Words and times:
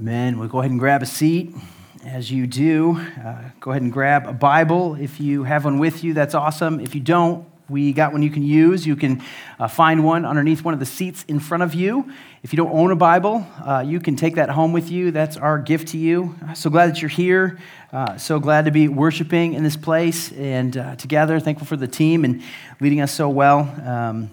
Amen. 0.00 0.38
We'll 0.38 0.48
go 0.48 0.60
ahead 0.60 0.70
and 0.70 0.80
grab 0.80 1.02
a 1.02 1.06
seat. 1.06 1.54
As 2.06 2.30
you 2.32 2.46
do, 2.46 2.98
uh, 3.22 3.42
go 3.60 3.70
ahead 3.70 3.82
and 3.82 3.92
grab 3.92 4.26
a 4.26 4.32
Bible. 4.32 4.94
If 4.94 5.20
you 5.20 5.44
have 5.44 5.66
one 5.66 5.78
with 5.78 6.02
you, 6.02 6.14
that's 6.14 6.34
awesome. 6.34 6.80
If 6.80 6.94
you 6.94 7.02
don't, 7.02 7.46
we 7.68 7.92
got 7.92 8.14
one 8.14 8.22
you 8.22 8.30
can 8.30 8.42
use. 8.42 8.86
You 8.86 8.96
can 8.96 9.22
uh, 9.58 9.68
find 9.68 10.02
one 10.02 10.24
underneath 10.24 10.64
one 10.64 10.72
of 10.72 10.80
the 10.80 10.86
seats 10.86 11.26
in 11.28 11.38
front 11.38 11.62
of 11.62 11.74
you. 11.74 12.10
If 12.42 12.50
you 12.50 12.56
don't 12.56 12.72
own 12.72 12.92
a 12.92 12.96
Bible, 12.96 13.46
uh, 13.62 13.84
you 13.86 14.00
can 14.00 14.16
take 14.16 14.36
that 14.36 14.48
home 14.48 14.72
with 14.72 14.90
you. 14.90 15.10
That's 15.10 15.36
our 15.36 15.58
gift 15.58 15.88
to 15.88 15.98
you. 15.98 16.34
So 16.54 16.70
glad 16.70 16.88
that 16.88 17.02
you're 17.02 17.10
here. 17.10 17.58
Uh, 17.92 18.16
so 18.16 18.40
glad 18.40 18.64
to 18.64 18.70
be 18.70 18.88
worshiping 18.88 19.52
in 19.52 19.64
this 19.64 19.76
place 19.76 20.32
and 20.32 20.78
uh, 20.78 20.96
together. 20.96 21.38
Thankful 21.40 21.66
for 21.66 21.76
the 21.76 21.86
team 21.86 22.24
and 22.24 22.42
leading 22.80 23.02
us 23.02 23.12
so 23.12 23.28
well. 23.28 23.70
Um, 23.84 24.30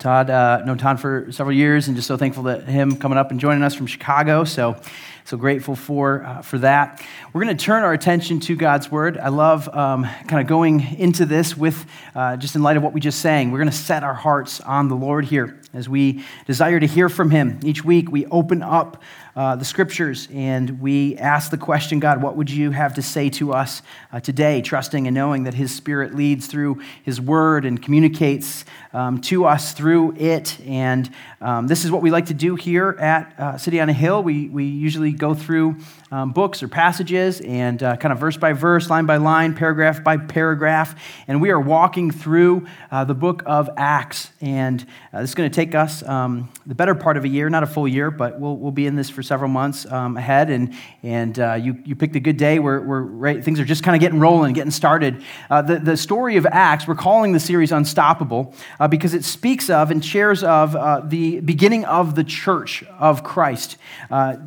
Todd, 0.00 0.30
uh, 0.30 0.62
known 0.64 0.78
Todd 0.78 0.98
for 0.98 1.30
several 1.30 1.54
years, 1.54 1.86
and 1.86 1.94
just 1.94 2.08
so 2.08 2.16
thankful 2.16 2.44
that 2.44 2.64
him 2.64 2.96
coming 2.96 3.18
up 3.18 3.30
and 3.30 3.38
joining 3.38 3.62
us 3.62 3.74
from 3.74 3.86
Chicago. 3.86 4.44
So, 4.44 4.80
so 5.26 5.36
grateful 5.36 5.76
for 5.76 6.24
uh, 6.24 6.40
for 6.40 6.56
that. 6.60 7.04
We're 7.34 7.44
going 7.44 7.54
to 7.54 7.62
turn 7.62 7.82
our 7.82 7.92
attention 7.92 8.40
to 8.40 8.56
God's 8.56 8.90
word. 8.90 9.18
I 9.18 9.28
love 9.28 9.68
um, 9.68 10.04
kind 10.26 10.40
of 10.40 10.46
going 10.46 10.96
into 10.98 11.26
this 11.26 11.54
with 11.54 11.84
uh, 12.14 12.38
just 12.38 12.56
in 12.56 12.62
light 12.62 12.78
of 12.78 12.82
what 12.82 12.94
we 12.94 13.00
just 13.02 13.20
sang. 13.20 13.50
We're 13.50 13.58
going 13.58 13.70
to 13.70 13.76
set 13.76 14.02
our 14.02 14.14
hearts 14.14 14.62
on 14.62 14.88
the 14.88 14.96
Lord 14.96 15.26
here 15.26 15.60
as 15.74 15.86
we 15.86 16.24
desire 16.46 16.80
to 16.80 16.86
hear 16.86 17.10
from 17.10 17.30
Him. 17.30 17.60
Each 17.62 17.84
week, 17.84 18.10
we 18.10 18.24
open 18.26 18.62
up 18.62 19.02
uh, 19.40 19.56
the 19.56 19.64
scriptures 19.64 20.28
and 20.34 20.82
we 20.82 21.16
ask 21.16 21.50
the 21.50 21.56
question 21.56 21.98
God, 21.98 22.22
what 22.22 22.36
would 22.36 22.50
you 22.50 22.72
have 22.72 22.92
to 22.96 23.00
say 23.00 23.30
to 23.30 23.54
us 23.54 23.80
uh, 24.12 24.20
today? 24.20 24.60
Trusting 24.60 25.06
and 25.06 25.14
knowing 25.14 25.44
that 25.44 25.54
His 25.54 25.74
Spirit 25.74 26.14
leads 26.14 26.46
through 26.46 26.82
His 27.02 27.22
Word 27.22 27.64
and 27.64 27.82
communicates 27.82 28.66
um, 28.92 29.18
to 29.22 29.46
us 29.46 29.72
through 29.72 30.14
it. 30.16 30.60
And 30.66 31.10
um, 31.40 31.68
this 31.68 31.86
is 31.86 31.90
what 31.90 32.02
we 32.02 32.10
like 32.10 32.26
to 32.26 32.34
do 32.34 32.54
here 32.54 32.90
at 33.00 33.40
uh, 33.40 33.56
City 33.56 33.80
on 33.80 33.88
a 33.88 33.94
Hill. 33.94 34.22
We, 34.22 34.50
we 34.50 34.66
usually 34.66 35.12
go 35.12 35.32
through 35.32 35.76
um, 36.10 36.32
books 36.32 36.62
or 36.62 36.68
passages 36.68 37.40
and 37.40 37.82
uh, 37.82 37.96
kind 37.96 38.12
of 38.12 38.18
verse 38.18 38.36
by 38.36 38.52
verse, 38.52 38.90
line 38.90 39.06
by 39.06 39.16
line, 39.16 39.54
paragraph 39.54 40.02
by 40.02 40.16
paragraph. 40.16 41.00
And 41.28 41.40
we 41.40 41.50
are 41.50 41.60
walking 41.60 42.10
through 42.10 42.66
uh, 42.90 43.04
the 43.04 43.14
book 43.14 43.42
of 43.46 43.70
Acts. 43.76 44.30
And 44.40 44.84
uh, 45.12 45.20
this 45.20 45.30
is 45.30 45.34
going 45.34 45.48
to 45.48 45.54
take 45.54 45.74
us 45.74 46.02
um, 46.02 46.50
the 46.66 46.74
better 46.74 46.94
part 46.94 47.16
of 47.16 47.24
a 47.24 47.28
year, 47.28 47.48
not 47.48 47.62
a 47.62 47.66
full 47.66 47.86
year, 47.86 48.10
but 48.10 48.40
we'll, 48.40 48.56
we'll 48.56 48.72
be 48.72 48.86
in 48.86 48.96
this 48.96 49.08
for 49.08 49.22
several 49.22 49.48
months 49.48 49.86
um, 49.86 50.16
ahead. 50.16 50.50
And, 50.50 50.74
and 51.02 51.38
uh, 51.38 51.54
you, 51.54 51.80
you 51.84 51.94
picked 51.94 52.16
a 52.16 52.20
good 52.20 52.36
day 52.36 52.58
where, 52.58 52.80
where 52.80 53.02
right, 53.02 53.44
things 53.44 53.60
are 53.60 53.64
just 53.64 53.84
kind 53.84 53.94
of 53.94 54.00
getting 54.00 54.18
rolling, 54.18 54.52
getting 54.52 54.72
started. 54.72 55.22
Uh, 55.48 55.62
the, 55.62 55.78
the 55.78 55.96
story 55.96 56.36
of 56.36 56.46
Acts, 56.46 56.88
we're 56.88 56.96
calling 56.96 57.32
the 57.32 57.40
series 57.40 57.70
Unstoppable 57.70 58.52
uh, 58.80 58.88
because 58.88 59.14
it 59.14 59.24
speaks 59.24 59.70
of 59.70 59.92
and 59.92 60.04
shares 60.04 60.42
of 60.42 60.72
the 61.08 61.40
beginning 61.40 61.84
of 61.84 62.16
the 62.16 62.24
church 62.24 62.82
of 62.98 63.22
Christ. 63.22 63.76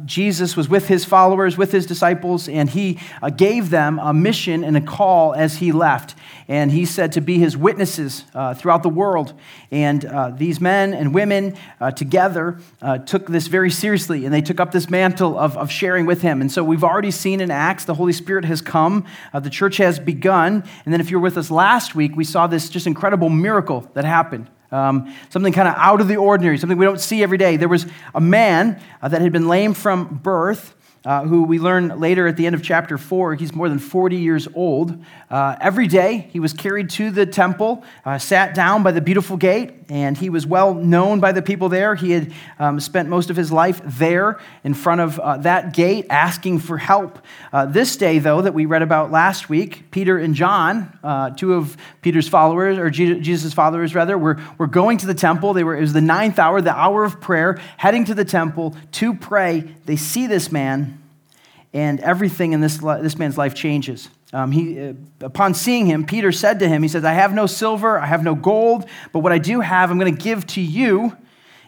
Jesus 0.05 0.58
was 0.58 0.67
with 0.67 0.88
his 0.88 1.05
followers 1.05 1.53
with 1.58 1.72
his 1.72 1.86
disciples, 1.86 2.48
and 2.48 2.70
he 2.70 3.00
uh, 3.22 3.30
gave 3.30 3.70
them 3.70 4.00
a 4.00 4.14
mission 4.14 4.64
and 4.64 4.76
a 4.78 4.82
call 4.82 5.34
as 5.34 5.58
he 5.58 5.72
left. 5.72 6.16
And 6.48 6.72
he 6.72 6.86
said 6.86 7.14
to 7.14 7.22
be 7.22 7.40
his 7.40 7.56
witnesses 7.56 8.26
uh, 8.34 8.54
throughout 8.54 8.84
the 8.84 8.90
world. 8.90 9.34
And 9.72 10.04
uh, 10.04 10.32
these 10.32 10.60
men 10.60 10.94
and 10.94 11.14
women 11.14 11.56
uh, 11.80 11.92
together 11.92 12.60
uh, 12.82 12.98
took 13.00 13.28
this 13.28 13.48
very 13.48 13.72
seriously, 13.72 14.26
and 14.26 14.34
they 14.34 14.42
took 14.42 14.60
up 14.60 14.72
this 14.72 14.90
mantle 14.90 15.38
of, 15.38 15.58
of 15.58 15.72
sharing 15.72 16.06
with 16.06 16.22
him. 16.22 16.42
And 16.42 16.52
so 16.52 16.64
we've 16.64 16.84
already 16.84 17.12
seen 17.12 17.40
in 17.42 17.50
Acts 17.50 17.86
the 17.86 17.94
Holy 17.94 18.14
Spirit 18.14 18.45
has 18.45 18.62
come, 18.62 19.06
the 19.34 19.50
church 19.50 19.78
has 19.78 20.00
begun. 20.00 20.64
And 20.86 20.94
then, 20.94 21.00
if 21.02 21.12
you 21.12 21.17
were 21.17 21.23
with 21.23 21.38
us 21.38 21.50
last 21.50 21.95
week, 21.95 22.16
we 22.16 22.23
saw 22.23 22.48
this 22.48 22.70
just 22.70 22.88
incredible 22.88 23.30
miracle 23.30 23.90
that 23.94 24.06
happened. 24.06 24.50
Um, 24.73 25.14
something 25.30 25.54
kind 25.54 25.67
of 25.67 25.76
out 25.78 26.02
of 26.02 26.08
the 26.08 26.17
ordinary, 26.17 26.58
something 26.58 26.80
we 26.80 26.86
don't 26.86 27.00
see 27.00 27.22
every 27.22 27.38
day. 27.38 27.58
There 27.58 27.70
was 27.70 27.86
a 28.16 28.20
man 28.20 28.82
uh, 29.04 29.08
that 29.08 29.22
had 29.22 29.32
been 29.32 29.48
lame 29.48 29.76
from 29.76 30.20
birth, 30.23 30.73
uh, 31.06 31.23
who 31.23 31.44
we 31.44 31.59
learn 31.59 32.00
later 32.00 32.28
at 32.28 32.38
the 32.38 32.46
end 32.46 32.56
of 32.56 32.64
chapter 32.64 32.98
4, 32.98 33.36
he's 33.36 33.54
more 33.54 33.68
than 33.68 33.80
40 33.80 34.16
years 34.16 34.48
old. 34.54 35.04
Uh, 35.30 35.56
every 35.60 35.88
day, 35.88 36.30
he 36.32 36.40
was 36.40 36.54
carried 36.54 36.90
to 36.92 37.12
the 37.12 37.26
temple, 37.26 37.83
uh, 38.05 38.17
sat 38.17 38.55
down 38.55 38.83
by 38.83 38.92
the 38.92 39.02
beautiful 39.02 39.36
gate, 39.36 39.73
and 39.89 40.17
he 40.17 40.30
was 40.30 40.45
well 40.48 40.73
known 40.73 41.20
by 41.20 41.32
the 41.32 41.42
people 41.42 41.70
there. 41.70 41.95
He 41.95 42.11
had 42.11 42.33
um, 42.58 42.80
spent 42.80 43.10
most 43.10 43.30
of 43.30 43.36
his 43.36 43.52
life 43.52 43.82
there 43.83 44.39
in 44.64 44.73
front 44.73 45.02
of 45.02 45.20
uh, 45.20 45.38
that 45.38 45.73
gate 45.73 46.08
asking 46.10 46.60
for 46.60 46.77
help. 46.77 47.20
Uh, 47.52 47.66
this 47.66 47.98
day, 47.98 48.20
though, 48.20 48.42
that 48.42 48.54
we 48.54 48.66
read 48.66 48.82
about 48.82 49.11
last 49.11 49.50
week, 49.50 49.92
Peter 49.92 50.17
and 50.17 50.36
John, 50.36 50.98
uh, 51.04 51.32
two 51.32 51.54
of 51.54 51.77
Peter's 52.02 52.27
followers, 52.30 52.77
or 52.77 52.89
Jesus' 52.89 53.54
followers 53.54 53.94
rather, 53.94 54.17
were, 54.17 54.42
were 54.58 54.67
going 54.67 54.98
to 55.00 55.06
the 55.06 55.14
temple. 55.14 55.54
They 55.54 55.64
were, 55.64 55.76
it 55.76 55.82
was 55.82 55.94
the 55.94 56.02
ninth 56.02 56.39
hour, 56.39 56.61
the 56.61 56.76
hour 56.76 57.04
of 57.04 57.20
prayer, 57.20 57.60
heading 57.77 58.06
to 58.06 58.14
the 58.14 58.26
temple 58.26 58.76
to 58.94 59.14
pray. 59.14 59.61
They 59.86 59.95
see 59.95 60.27
this 60.27 60.52
man, 60.52 60.92
and 61.73 62.00
everything 62.02 62.54
in 62.54 62.61
this, 62.61 62.78
this 62.78 63.17
man's 63.17 63.38
life 63.38 63.56
changes. 63.56 64.10
Um, 64.32 64.52
he, 64.52 64.80
uh, 64.80 64.94
upon 65.22 65.54
seeing 65.54 65.86
him, 65.86 66.06
Peter 66.06 66.32
said 66.32 66.60
to 66.60 66.67
him, 66.67 66.84
He 66.84 66.89
says, 66.89 67.04
I 67.04 67.14
have 67.14 67.34
no 67.34 67.45
silver, 67.45 68.00
I 68.00 68.06
have 68.06 68.23
no 68.23 68.36
gold, 68.36 68.86
but 69.11 69.20
what 69.20 69.32
I 69.32 69.38
do 69.38 69.61
have, 69.61 69.92
I'm 69.92 70.00
going 70.00 70.16
to 70.16 70.22
give 70.22 70.45
to 70.48 70.62
you. 70.62 71.17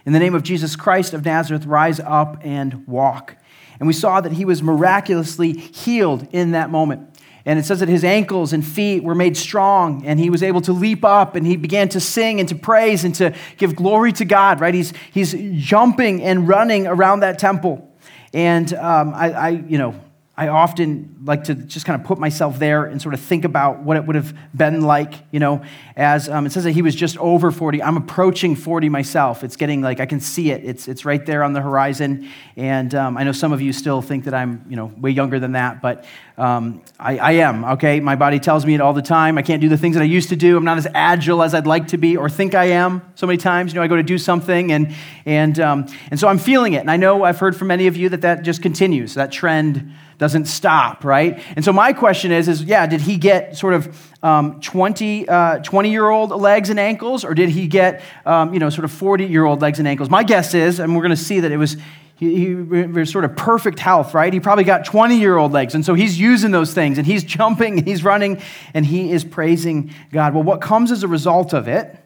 In 0.05 0.13
the 0.13 0.19
name 0.19 0.35
of 0.35 0.43
Jesus 0.43 0.75
Christ 0.75 1.13
of 1.13 1.25
Nazareth, 1.25 1.65
rise 1.65 1.99
up 1.99 2.37
and 2.41 2.87
walk. 2.87 3.37
And 3.79 3.87
we 3.87 3.93
saw 3.93 4.21
that 4.21 4.33
he 4.33 4.45
was 4.45 4.61
miraculously 4.61 5.53
healed 5.53 6.27
in 6.31 6.51
that 6.51 6.69
moment. 6.69 7.09
And 7.43 7.59
it 7.59 7.65
says 7.65 7.79
that 7.79 7.89
his 7.89 8.03
ankles 8.03 8.53
and 8.53 8.65
feet 8.65 9.03
were 9.03 9.13
made 9.13 9.37
strong, 9.37 10.03
and 10.05 10.19
he 10.19 10.31
was 10.31 10.41
able 10.41 10.61
to 10.61 10.73
leap 10.73 11.05
up, 11.05 11.35
and 11.35 11.45
he 11.45 11.57
began 11.57 11.89
to 11.89 11.99
sing 11.99 12.39
and 12.39 12.49
to 12.49 12.55
praise 12.55 13.03
and 13.03 13.13
to 13.15 13.35
give 13.57 13.75
glory 13.75 14.11
to 14.13 14.25
God, 14.25 14.59
right? 14.61 14.73
He's, 14.73 14.93
he's 15.11 15.35
jumping 15.63 16.23
and 16.23 16.47
running 16.47 16.87
around 16.87 17.19
that 17.19 17.37
temple. 17.37 17.94
And 18.35 18.73
um, 18.73 19.13
I, 19.13 19.31
I, 19.31 19.49
you 19.49 19.77
know, 19.77 19.95
I 20.37 20.49
often 20.49 21.15
like 21.23 21.45
to 21.45 21.55
just 21.55 21.85
kind 21.85 21.99
of 21.99 22.05
put 22.05 22.19
myself 22.19 22.59
there 22.59 22.83
and 22.83 23.01
sort 23.01 23.13
of 23.13 23.21
think 23.21 23.45
about 23.45 23.83
what 23.83 23.95
it 23.95 24.05
would 24.05 24.17
have 24.17 24.35
been 24.53 24.81
like, 24.81 25.13
you 25.31 25.39
know, 25.39 25.63
as 25.95 26.27
um, 26.27 26.45
it 26.45 26.51
says 26.51 26.65
that 26.65 26.71
he 26.71 26.81
was 26.81 26.93
just 26.93 27.17
over 27.19 27.51
40. 27.51 27.81
I'm 27.81 27.95
approaching 27.95 28.53
40 28.53 28.89
myself. 28.89 29.45
It's 29.45 29.55
getting 29.55 29.81
like, 29.81 30.01
I 30.01 30.05
can 30.05 30.19
see 30.19 30.51
it. 30.51 30.65
It's, 30.65 30.89
it's 30.89 31.05
right 31.05 31.25
there 31.25 31.41
on 31.41 31.53
the 31.53 31.61
horizon. 31.61 32.29
And 32.57 32.93
um, 32.95 33.17
I 33.17 33.23
know 33.23 33.31
some 33.31 33.53
of 33.53 33.61
you 33.61 33.71
still 33.71 34.01
think 34.01 34.25
that 34.25 34.33
I'm, 34.33 34.65
you 34.67 34.75
know, 34.75 34.87
way 34.97 35.11
younger 35.11 35.39
than 35.39 35.53
that, 35.53 35.81
but 35.81 36.03
um, 36.37 36.83
I, 36.99 37.17
I 37.17 37.31
am, 37.33 37.63
okay? 37.63 38.01
My 38.01 38.17
body 38.17 38.41
tells 38.41 38.65
me 38.65 38.75
it 38.75 38.81
all 38.81 38.91
the 38.91 39.01
time. 39.01 39.37
I 39.37 39.41
can't 39.41 39.61
do 39.61 39.69
the 39.69 39.77
things 39.77 39.95
that 39.95 40.01
I 40.01 40.05
used 40.05 40.27
to 40.29 40.35
do. 40.35 40.57
I'm 40.57 40.65
not 40.65 40.77
as 40.77 40.87
agile 40.93 41.43
as 41.43 41.53
I'd 41.53 41.65
like 41.65 41.87
to 41.89 41.97
be 41.97 42.17
or 42.17 42.29
think 42.29 42.53
I 42.53 42.65
am 42.65 43.01
so 43.15 43.25
many 43.25 43.37
times. 43.37 43.71
You 43.71 43.79
know, 43.79 43.83
I 43.83 43.87
go 43.87 43.95
to 43.95 44.03
do 44.03 44.17
something 44.17 44.73
and, 44.73 44.93
and, 45.25 45.57
um, 45.61 45.87
and 46.11 46.19
so 46.19 46.27
I'm 46.27 46.39
feeling 46.39 46.73
it. 46.73 46.79
And 46.79 46.91
I 46.91 46.97
know 46.97 47.23
I've 47.23 47.39
heard 47.39 47.55
from 47.55 47.69
many 47.69 47.87
of 47.87 47.95
you 47.95 48.09
that 48.09 48.21
that 48.21 48.43
just 48.43 48.61
continues, 48.61 49.13
that 49.13 49.31
trend 49.31 49.93
doesn't 50.17 50.45
stop, 50.45 51.03
right? 51.03 51.41
And 51.55 51.65
so 51.65 51.73
my 51.73 51.93
question 51.93 52.31
is, 52.31 52.47
is 52.47 52.63
yeah, 52.63 52.87
did 52.87 53.01
he 53.01 53.17
get 53.17 53.57
sort 53.57 53.73
of 53.73 54.13
um, 54.23 54.59
20, 54.61 55.27
uh, 55.27 55.59
20 55.59 55.89
year 55.89 56.09
old 56.09 56.31
legs 56.31 56.69
and 56.69 56.79
ankles, 56.79 57.25
or 57.25 57.33
did 57.33 57.49
he 57.49 57.67
get, 57.67 58.01
um, 58.25 58.53
you 58.53 58.59
know, 58.59 58.69
sort 58.69 58.85
of 58.85 58.91
40 58.91 59.25
year 59.25 59.45
old 59.45 59.61
legs 59.61 59.79
and 59.79 59.87
ankles? 59.87 60.09
My 60.09 60.23
guess 60.23 60.53
is, 60.53 60.79
and 60.79 60.95
we're 60.95 61.01
going 61.01 61.09
to 61.11 61.17
see 61.17 61.41
that 61.41 61.51
it 61.51 61.57
was, 61.57 61.77
he, 62.15 62.35
he 62.35 62.55
was 62.55 63.09
sort 63.09 63.25
of 63.25 63.35
perfect 63.35 63.79
health, 63.79 64.13
right? 64.13 64.31
He 64.31 64.39
probably 64.39 64.63
got 64.63 64.85
20 64.85 65.19
year 65.19 65.37
old 65.37 65.51
legs. 65.51 65.75
And 65.75 65.85
so 65.85 65.93
he's 65.93 66.19
using 66.19 66.51
those 66.51 66.73
things 66.73 66.97
and 66.97 67.05
he's 67.05 67.23
jumping, 67.35 67.85
he's 67.85 68.03
running, 68.03 68.41
and 68.73 68.85
he 68.85 69.11
is 69.11 69.23
praising 69.23 69.93
God. 70.11 70.33
Well, 70.33 70.43
what 70.43 70.61
comes 70.61 70.91
as 70.91 71.03
a 71.03 71.07
result 71.07 71.53
of 71.53 71.67
it 71.67 72.04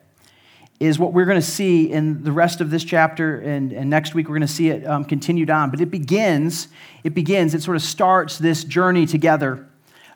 is 0.79 0.97
what 0.97 1.11
we're 1.11 1.25
going 1.25 1.39
to 1.39 1.45
see 1.45 1.91
in 1.91 2.23
the 2.23 2.31
rest 2.31 2.61
of 2.61 2.69
this 2.69 2.83
chapter, 2.83 3.39
and, 3.41 3.73
and 3.73 3.89
next 3.89 4.15
week 4.15 4.29
we're 4.29 4.37
going 4.37 4.47
to 4.47 4.53
see 4.53 4.69
it 4.69 4.87
um, 4.87 5.03
continued 5.03 5.49
on. 5.49 5.69
But 5.69 5.81
it 5.81 5.91
begins, 5.91 6.69
it 7.03 7.13
begins, 7.13 7.53
it 7.53 7.61
sort 7.61 7.75
of 7.75 7.83
starts 7.83 8.37
this 8.37 8.63
journey 8.63 9.05
together. 9.05 9.67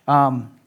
Um, 0.07 0.57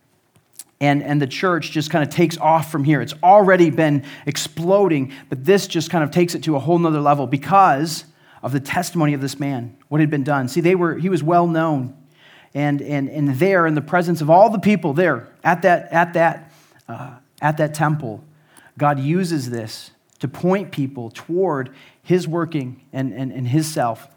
and, 0.78 1.02
and 1.02 1.22
the 1.22 1.26
church 1.26 1.70
just 1.70 1.90
kind 1.90 2.06
of 2.06 2.14
takes 2.14 2.36
off 2.36 2.70
from 2.70 2.84
here. 2.84 3.00
It's 3.00 3.14
already 3.22 3.70
been 3.70 4.04
exploding, 4.26 5.12
but 5.30 5.44
this 5.44 5.66
just 5.66 5.90
kind 5.90 6.04
of 6.04 6.10
takes 6.10 6.34
it 6.34 6.42
to 6.44 6.56
a 6.56 6.58
whole 6.58 6.78
nother 6.78 7.00
level 7.00 7.26
because 7.26 8.04
of 8.42 8.52
the 8.52 8.60
testimony 8.60 9.14
of 9.14 9.22
this 9.22 9.40
man, 9.40 9.76
what 9.88 10.02
had 10.02 10.10
been 10.10 10.24
done. 10.24 10.48
See, 10.48 10.60
they 10.60 10.74
were, 10.74 10.96
he 10.98 11.08
was 11.08 11.22
well 11.22 11.46
known. 11.46 11.96
And, 12.52 12.82
and, 12.82 13.08
and 13.08 13.36
there, 13.36 13.66
in 13.66 13.74
the 13.74 13.82
presence 13.82 14.20
of 14.20 14.28
all 14.28 14.50
the 14.50 14.58
people 14.58 14.92
there 14.92 15.28
at 15.42 15.62
that, 15.62 15.90
at 15.92 16.12
that, 16.12 16.52
uh, 16.86 17.14
at 17.40 17.56
that 17.56 17.74
temple, 17.74 18.22
God 18.78 18.98
uses 18.98 19.50
this 19.50 19.90
to 20.18 20.28
point 20.28 20.72
people 20.72 21.10
toward 21.10 21.70
his 22.02 22.26
working 22.26 22.82
and, 22.92 23.12
and, 23.12 23.32
and 23.32 23.48
his 23.48 23.66
self. 23.66 24.08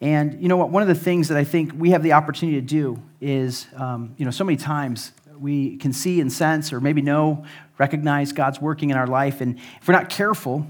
And 0.00 0.40
you 0.40 0.48
know 0.48 0.56
what? 0.56 0.70
One 0.70 0.82
of 0.82 0.88
the 0.88 0.94
things 0.94 1.28
that 1.28 1.36
I 1.36 1.44
think 1.44 1.72
we 1.76 1.90
have 1.90 2.02
the 2.02 2.12
opportunity 2.12 2.60
to 2.60 2.66
do 2.66 3.02
is, 3.20 3.66
um, 3.76 4.14
you 4.16 4.24
know, 4.24 4.30
so 4.30 4.44
many 4.44 4.56
times 4.56 5.12
we 5.38 5.76
can 5.76 5.92
see 5.92 6.20
and 6.20 6.32
sense 6.32 6.72
or 6.72 6.80
maybe 6.80 7.02
know, 7.02 7.44
recognize 7.78 8.32
God's 8.32 8.60
working 8.60 8.90
in 8.90 8.96
our 8.96 9.06
life. 9.06 9.40
And 9.40 9.58
if 9.80 9.88
we're 9.88 9.94
not 9.94 10.08
careful, 10.08 10.66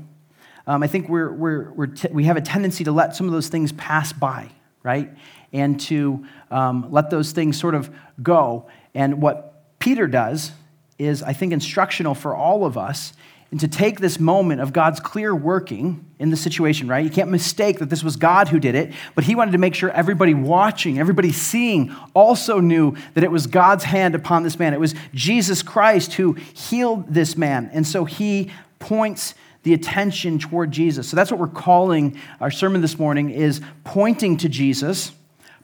um, 0.66 0.82
I 0.82 0.86
think 0.86 1.08
we're, 1.08 1.32
we're, 1.32 1.72
we're 1.72 1.86
t- 1.86 2.08
we 2.12 2.24
have 2.24 2.36
a 2.36 2.40
tendency 2.40 2.84
to 2.84 2.92
let 2.92 3.16
some 3.16 3.26
of 3.26 3.32
those 3.32 3.48
things 3.48 3.72
pass 3.72 4.12
by, 4.12 4.50
right? 4.82 5.10
And 5.52 5.80
to 5.82 6.24
um, 6.50 6.86
let 6.90 7.10
those 7.10 7.32
things 7.32 7.58
sort 7.58 7.74
of 7.74 7.90
go. 8.22 8.68
And 8.94 9.20
what 9.22 9.78
Peter 9.78 10.06
does 10.06 10.52
is, 11.00 11.22
I 11.22 11.32
think, 11.32 11.52
instructional 11.52 12.14
for 12.14 12.34
all 12.34 12.64
of 12.64 12.76
us 12.76 13.12
and 13.50 13.58
to 13.58 13.66
take 13.66 13.98
this 13.98 14.20
moment 14.20 14.60
of 14.60 14.72
God's 14.72 15.00
clear 15.00 15.34
working 15.34 16.04
in 16.20 16.30
the 16.30 16.36
situation, 16.36 16.86
right? 16.86 17.04
You 17.04 17.10
can't 17.10 17.30
mistake 17.30 17.80
that 17.80 17.90
this 17.90 18.04
was 18.04 18.14
God 18.14 18.48
who 18.48 18.60
did 18.60 18.76
it, 18.76 18.92
but 19.16 19.24
he 19.24 19.34
wanted 19.34 19.52
to 19.52 19.58
make 19.58 19.74
sure 19.74 19.90
everybody 19.90 20.34
watching, 20.34 21.00
everybody 21.00 21.32
seeing, 21.32 21.94
also 22.14 22.60
knew 22.60 22.94
that 23.14 23.24
it 23.24 23.30
was 23.32 23.48
God's 23.48 23.82
hand 23.82 24.14
upon 24.14 24.44
this 24.44 24.56
man. 24.58 24.72
It 24.72 24.78
was 24.78 24.94
Jesus 25.12 25.64
Christ 25.64 26.12
who 26.12 26.34
healed 26.34 27.12
this 27.12 27.36
man. 27.36 27.70
And 27.72 27.84
so 27.84 28.04
he 28.04 28.52
points 28.78 29.34
the 29.64 29.74
attention 29.74 30.38
toward 30.38 30.70
Jesus. 30.70 31.08
So 31.08 31.16
that's 31.16 31.30
what 31.30 31.40
we're 31.40 31.48
calling 31.48 32.16
our 32.40 32.52
sermon 32.52 32.80
this 32.82 32.98
morning 32.98 33.30
is 33.30 33.60
pointing 33.82 34.36
to 34.38 34.48
Jesus 34.48 35.12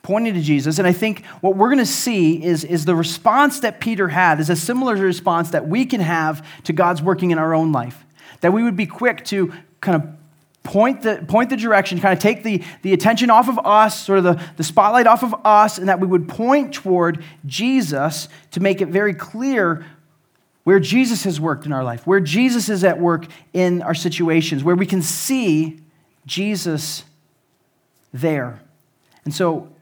pointing 0.06 0.34
to 0.34 0.40
Jesus. 0.40 0.78
And 0.78 0.86
I 0.86 0.92
think 0.92 1.26
what 1.40 1.56
we're 1.56 1.66
going 1.66 1.80
to 1.80 1.84
see 1.84 2.40
is, 2.40 2.62
is 2.62 2.84
the 2.84 2.94
response 2.94 3.58
that 3.60 3.80
Peter 3.80 4.06
had 4.06 4.38
is 4.38 4.48
a 4.48 4.54
similar 4.54 4.94
response 4.94 5.50
that 5.50 5.66
we 5.66 5.84
can 5.84 6.00
have 6.00 6.46
to 6.62 6.72
God's 6.72 7.02
working 7.02 7.32
in 7.32 7.38
our 7.38 7.52
own 7.52 7.72
life. 7.72 8.04
That 8.40 8.52
we 8.52 8.62
would 8.62 8.76
be 8.76 8.86
quick 8.86 9.24
to 9.26 9.52
kind 9.80 10.00
of 10.00 10.08
point 10.62 11.02
the, 11.02 11.24
point 11.26 11.50
the 11.50 11.56
direction, 11.56 11.98
kind 11.98 12.12
of 12.12 12.20
take 12.20 12.44
the, 12.44 12.62
the 12.82 12.92
attention 12.92 13.30
off 13.30 13.48
of 13.48 13.58
us, 13.66 14.00
sort 14.00 14.20
of 14.20 14.24
the, 14.24 14.40
the 14.56 14.62
spotlight 14.62 15.08
off 15.08 15.24
of 15.24 15.34
us, 15.44 15.76
and 15.76 15.88
that 15.88 15.98
we 15.98 16.06
would 16.06 16.28
point 16.28 16.72
toward 16.72 17.24
Jesus 17.44 18.28
to 18.52 18.60
make 18.60 18.80
it 18.80 18.86
very 18.86 19.12
clear 19.12 19.84
where 20.62 20.78
Jesus 20.78 21.24
has 21.24 21.40
worked 21.40 21.66
in 21.66 21.72
our 21.72 21.82
life, 21.82 22.06
where 22.06 22.20
Jesus 22.20 22.68
is 22.68 22.84
at 22.84 23.00
work 23.00 23.26
in 23.52 23.82
our 23.82 23.94
situations, 23.94 24.62
where 24.62 24.76
we 24.76 24.86
can 24.86 25.02
see 25.02 25.80
Jesus 26.26 27.02
there. 28.12 28.60
And 29.24 29.34
so 29.34 29.72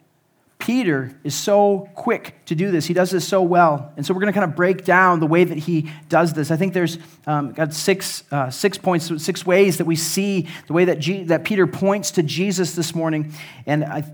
Peter 0.65 1.15
is 1.25 1.35
so 1.35 1.91
quick 1.95 2.43
to 2.47 2.55
do 2.55 2.71
this. 2.71 2.87
He 2.87 2.95
does 2.95 3.11
this 3.11 3.29
so 3.29 3.43
well. 3.43 3.93
And 3.99 4.07
so 4.07 4.15
we're 4.15 4.21
going 4.21 4.33
to 4.33 4.41
kind 4.41 4.51
of 4.51 4.57
break 4.57 4.83
down 4.83 5.21
the 5.21 5.27
way 5.27 5.45
that 5.45 5.59
he 5.59 5.91
does 6.09 6.33
this. 6.33 6.51
I 6.51 6.57
think 6.57 6.73
there's 6.73 6.97
um, 7.27 7.53
got 7.53 7.75
six, 7.75 8.25
uh, 8.33 8.49
six 8.49 8.79
points, 8.79 9.23
six 9.23 9.45
ways 9.45 9.77
that 9.77 9.85
we 9.85 9.95
see 9.95 10.49
the 10.67 10.73
way 10.73 10.87
that, 10.87 11.01
G- 11.01 11.25
that 11.25 11.45
Peter 11.45 11.67
points 11.67 12.13
to 12.13 12.23
Jesus 12.23 12.75
this 12.75 12.95
morning. 12.95 13.35
And 13.67 13.85
I, 13.85 14.05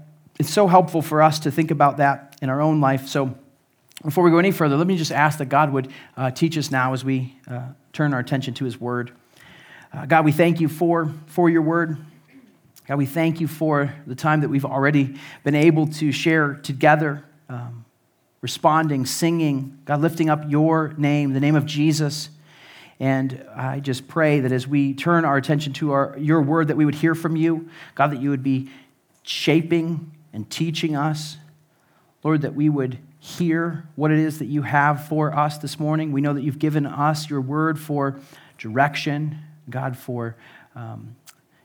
it's 0.40 0.50
so 0.50 0.66
helpful 0.66 1.02
for 1.02 1.22
us 1.22 1.38
to 1.40 1.52
think 1.52 1.70
about 1.70 1.98
that 1.98 2.36
in 2.42 2.50
our 2.50 2.60
own 2.60 2.80
life. 2.80 3.06
So 3.06 3.32
before 4.02 4.24
we 4.24 4.32
go 4.32 4.38
any 4.38 4.50
further, 4.50 4.76
let 4.76 4.88
me 4.88 4.96
just 4.96 5.12
ask 5.12 5.38
that 5.38 5.46
God 5.46 5.72
would 5.72 5.92
uh, 6.16 6.32
teach 6.32 6.58
us 6.58 6.72
now 6.72 6.94
as 6.94 7.04
we 7.04 7.36
uh, 7.46 7.68
turn 7.92 8.12
our 8.12 8.18
attention 8.18 8.54
to 8.54 8.64
his 8.64 8.80
word. 8.80 9.12
Uh, 9.92 10.04
God, 10.04 10.24
we 10.24 10.32
thank 10.32 10.58
you 10.58 10.66
for, 10.66 11.14
for 11.26 11.48
your 11.48 11.62
word. 11.62 11.96
God, 12.90 12.98
we 12.98 13.06
thank 13.06 13.40
you 13.40 13.46
for 13.46 13.94
the 14.04 14.16
time 14.16 14.40
that 14.40 14.48
we've 14.48 14.64
already 14.64 15.14
been 15.44 15.54
able 15.54 15.86
to 15.86 16.10
share 16.10 16.54
together, 16.54 17.22
um, 17.48 17.84
responding, 18.40 19.06
singing, 19.06 19.78
God, 19.84 20.00
lifting 20.00 20.28
up 20.28 20.42
your 20.48 20.92
name, 20.96 21.32
the 21.32 21.38
name 21.38 21.54
of 21.54 21.66
Jesus. 21.66 22.30
And 22.98 23.46
I 23.54 23.78
just 23.78 24.08
pray 24.08 24.40
that 24.40 24.50
as 24.50 24.66
we 24.66 24.92
turn 24.92 25.24
our 25.24 25.36
attention 25.36 25.72
to 25.74 25.92
our, 25.92 26.16
your 26.18 26.42
word, 26.42 26.66
that 26.66 26.76
we 26.76 26.84
would 26.84 26.96
hear 26.96 27.14
from 27.14 27.36
you. 27.36 27.68
God, 27.94 28.10
that 28.10 28.20
you 28.20 28.30
would 28.30 28.42
be 28.42 28.68
shaping 29.22 30.10
and 30.32 30.50
teaching 30.50 30.96
us. 30.96 31.36
Lord, 32.24 32.42
that 32.42 32.56
we 32.56 32.68
would 32.68 32.98
hear 33.20 33.88
what 33.94 34.10
it 34.10 34.18
is 34.18 34.40
that 34.40 34.46
you 34.46 34.62
have 34.62 35.06
for 35.06 35.32
us 35.32 35.58
this 35.58 35.78
morning. 35.78 36.10
We 36.10 36.22
know 36.22 36.34
that 36.34 36.42
you've 36.42 36.58
given 36.58 36.86
us 36.86 37.30
your 37.30 37.40
word 37.40 37.78
for 37.78 38.18
direction, 38.58 39.38
God, 39.70 39.96
for 39.96 40.34
um, 40.74 41.14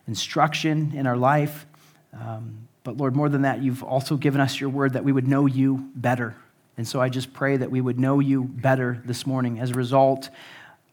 instruction 0.07 0.93
in 0.95 1.07
our 1.07 1.17
life. 1.17 1.65
Um, 2.13 2.67
but 2.83 2.97
Lord, 2.97 3.15
more 3.15 3.29
than 3.29 3.41
that, 3.41 3.61
you've 3.61 3.83
also 3.83 4.15
given 4.15 4.39
us 4.39 4.59
your 4.59 4.69
word 4.69 4.93
that 4.93 5.03
we 5.03 5.11
would 5.11 5.27
know 5.27 5.45
you 5.45 5.89
better. 5.95 6.35
And 6.77 6.87
so 6.87 7.01
I 7.01 7.09
just 7.09 7.33
pray 7.33 7.57
that 7.57 7.71
we 7.71 7.81
would 7.81 7.99
know 7.99 8.19
you 8.19 8.43
better 8.43 9.01
this 9.05 9.25
morning 9.25 9.59
as 9.59 9.71
a 9.71 9.73
result 9.73 10.29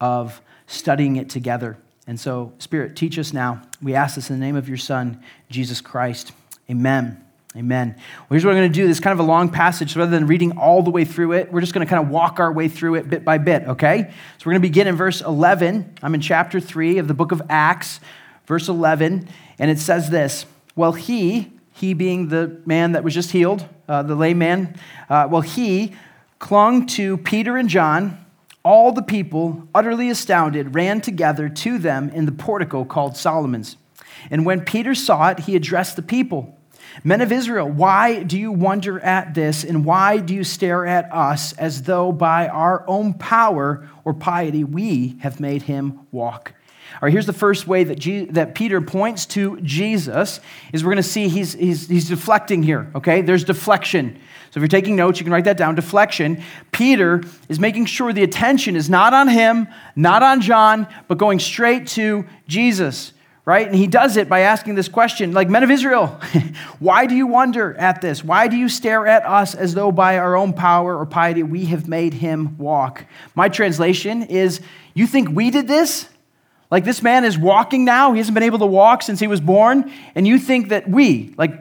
of 0.01 0.41
studying 0.67 1.17
it 1.17 1.29
together. 1.29 1.77
And 2.07 2.19
so, 2.19 2.53
Spirit, 2.59 2.97
teach 2.97 3.19
us 3.19 3.33
now. 3.33 3.63
We 3.81 3.95
ask 3.95 4.15
this 4.15 4.31
in 4.31 4.39
the 4.39 4.45
name 4.45 4.57
of 4.57 4.69
your 4.69 4.79
Son, 4.79 5.23
Jesus 5.51 5.81
Christ. 5.81 6.33
Amen. 6.71 7.23
Amen. 7.55 7.95
Well, 7.97 8.27
here's 8.31 8.45
what 8.45 8.53
we're 8.53 8.61
going 8.61 8.73
to 8.73 8.75
do. 8.75 8.87
This 8.87 8.97
is 8.97 9.01
kind 9.01 9.13
of 9.13 9.25
a 9.25 9.29
long 9.29 9.51
passage. 9.51 9.93
So 9.93 10.01
rather 10.01 10.11
than 10.11 10.27
reading 10.27 10.57
all 10.57 10.83
the 10.83 10.91
way 10.91 11.05
through 11.05 11.33
it, 11.33 11.53
we're 11.53 11.61
just 11.61 11.75
going 11.75 11.87
to 11.87 11.91
kind 11.91 12.03
of 12.03 12.11
walk 12.11 12.41
our 12.41 12.51
way 12.51 12.69
through 12.69 12.95
it 12.95 13.11
bit 13.11 13.25
by 13.25 13.37
bit, 13.37 13.65
okay? 13.65 14.11
So 14.39 14.47
we're 14.47 14.53
going 14.53 14.63
to 14.63 14.69
begin 14.69 14.87
in 14.87 14.97
verse 14.97 15.21
11. 15.21 15.97
I'm 16.03 16.15
in 16.15 16.23
chapter 16.23 16.61
3 16.61 16.97
of 16.99 17.09
the 17.09 17.15
book 17.15 17.31
of 17.31 17.43
Acts 17.51 18.01
verse 18.53 18.69
11, 18.69 19.27
and 19.59 19.71
it 19.71 19.79
says 19.79 20.11
this 20.11 20.45
Well, 20.77 20.93
he, 20.93 21.51
he 21.73 21.95
being 21.95 22.29
the 22.29 22.61
man 22.67 22.93
that 22.93 23.03
was 23.03 23.15
just 23.15 23.31
healed, 23.31 23.67
uh, 23.89 24.03
the 24.03 24.15
lame 24.15 24.37
man, 24.37 24.77
uh, 25.09 25.27
well, 25.31 25.41
he 25.41 25.95
clung 26.39 26.85
to 26.85 27.17
Peter 27.17 27.57
and 27.57 27.71
John. 27.71 28.19
All 28.63 28.93
the 28.93 29.03
people, 29.03 29.67
utterly 29.75 30.11
astounded, 30.11 30.75
ran 30.75 31.01
together 31.01 31.49
to 31.49 31.79
them 31.79 32.11
in 32.11 32.27
the 32.27 32.33
portico 32.33 32.85
called 32.85 33.17
Solomon's. 33.17 33.79
And 34.31 34.45
when 34.45 34.61
Peter 34.67 34.95
saw 34.95 35.31
it, 35.31 35.41
he 35.41 35.57
addressed 35.57 35.97
the 35.97 36.03
people 36.03 36.59
Men 37.05 37.23
of 37.23 37.33
Israel, 37.33 37.71
why 37.71 38.23
do 38.23 38.39
you 38.39 38.53
wonder 38.53 39.01
at 39.01 39.33
this, 39.33 39.65
and 39.65 39.83
why 39.83 40.19
do 40.19 40.35
you 40.35 40.45
stare 40.45 40.87
at 40.87 41.11
us 41.11 41.55
as 41.55 41.85
though 41.85 42.13
by 42.13 42.49
our 42.49 42.85
own 42.87 43.15
power 43.15 43.89
or 44.05 44.13
piety 44.13 44.63
we 44.63 45.17
have 45.21 45.41
made 45.41 45.63
him 45.63 46.01
walk? 46.11 46.53
All 46.95 46.99
right, 47.03 47.13
here's 47.13 47.27
the 47.27 47.33
first 47.33 47.67
way 47.67 47.85
that, 47.85 47.99
G- 47.99 48.27
that 48.27 48.55
Peter 48.55 48.81
points 48.81 49.27
to 49.27 49.61
Jesus 49.61 50.41
is 50.73 50.85
we're 50.85 50.93
going 50.93 50.97
to 50.97 51.03
see 51.03 51.29
he's, 51.29 51.55
he's, 51.55 51.89
he's 51.89 52.09
deflecting 52.09 52.63
here, 52.63 52.91
okay? 52.95 53.23
There's 53.23 53.45
deflection. 53.45 54.21
So 54.53 54.59
if 54.59 54.61
you're 54.61 54.69
taking 54.69 54.97
notes, 54.97 55.19
you 55.19 55.25
can 55.25 55.33
write 55.33 55.45
that 55.45 55.57
down. 55.57 55.75
Deflection. 55.75 56.43
Peter 56.73 57.23
is 57.49 57.59
making 57.59 57.87
sure 57.87 58.13
the 58.13 58.23
attention 58.23 58.77
is 58.77 58.91
not 58.91 59.15
on 59.15 59.29
him, 59.29 59.67
not 59.97 60.23
on 60.23 60.43
John, 60.43 60.87
but 61.09 61.17
going 61.17 61.39
straight 61.39 61.87
to 61.89 62.27
Jesus, 62.47 63.15
right? 63.47 63.67
And 63.67 63.75
he 63.75 63.87
does 63.87 64.19
it 64.19 64.29
by 64.29 64.41
asking 64.41 64.75
this 64.75 64.89
question 64.89 65.33
like, 65.33 65.49
Men 65.49 65.63
of 65.63 65.71
Israel, 65.71 66.09
why 66.81 67.07
do 67.07 67.15
you 67.15 67.27
wonder 67.27 67.75
at 67.79 68.03
this? 68.03 68.23
Why 68.23 68.47
do 68.47 68.57
you 68.57 68.69
stare 68.69 69.07
at 69.07 69.25
us 69.25 69.55
as 69.55 69.73
though 69.73 69.91
by 69.91 70.19
our 70.19 70.37
own 70.37 70.53
power 70.53 70.99
or 70.99 71.07
piety 71.07 71.43
we 71.43 71.65
have 71.67 71.89
made 71.89 72.13
him 72.13 72.59
walk? 72.59 73.07
My 73.35 73.49
translation 73.49 74.23
is, 74.25 74.61
You 74.93 75.07
think 75.07 75.31
we 75.31 75.51
did 75.51 75.67
this? 75.67 76.11
Like 76.73 76.85
this 76.85 77.03
man 77.03 77.27
is 77.27 77.37
walking 77.37 77.85
now. 77.85 78.13
He 78.13 78.19
hasn't 78.19 78.33
been 78.33 78.43
able 78.43 78.61
to 78.61 78.67
walk 78.67 79.03
since 79.03 79.21
he 79.21 79.27
was 79.27 79.43
born. 79.43 79.93
And 80.15 80.27
you 80.27 80.39
think 80.39 80.71
that 80.71 80.89
we, 80.89 81.35
like 81.37 81.53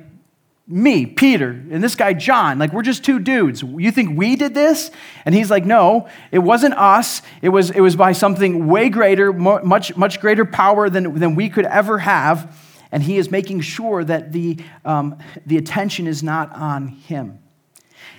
me, 0.70 1.06
Peter, 1.06 1.50
and 1.50 1.84
this 1.84 1.96
guy, 1.96 2.14
John, 2.14 2.60
like 2.60 2.72
we're 2.72 2.82
just 2.82 3.04
two 3.04 3.20
dudes. 3.20 3.62
You 3.62 3.92
think 3.92 4.18
we 4.18 4.38
did 4.38 4.54
this? 4.54 4.90
And 5.26 5.36
he's 5.36 5.52
like, 5.52 5.66
no, 5.66 6.08
it 6.32 6.40
wasn't 6.40 6.76
us. 6.76 7.24
It 7.42 7.50
was, 7.50 7.72
it 7.72 7.82
was 7.82 7.98
by 7.98 8.14
something 8.14 8.68
way 8.68 8.88
greater, 8.88 9.34
much, 9.34 9.98
much 9.98 10.22
greater 10.22 10.46
power 10.46 10.90
than, 10.90 11.20
than 11.20 11.36
we 11.36 11.50
could 11.50 11.66
ever 11.66 11.98
have. 11.98 12.58
And 12.90 13.04
he 13.04 13.18
is 13.18 13.30
making 13.30 13.62
sure 13.62 14.06
that 14.06 14.32
the, 14.32 14.60
um, 14.86 15.18
the 15.46 15.58
attention 15.58 16.08
is 16.08 16.24
not 16.24 16.56
on 16.56 16.88
him. 16.88 17.38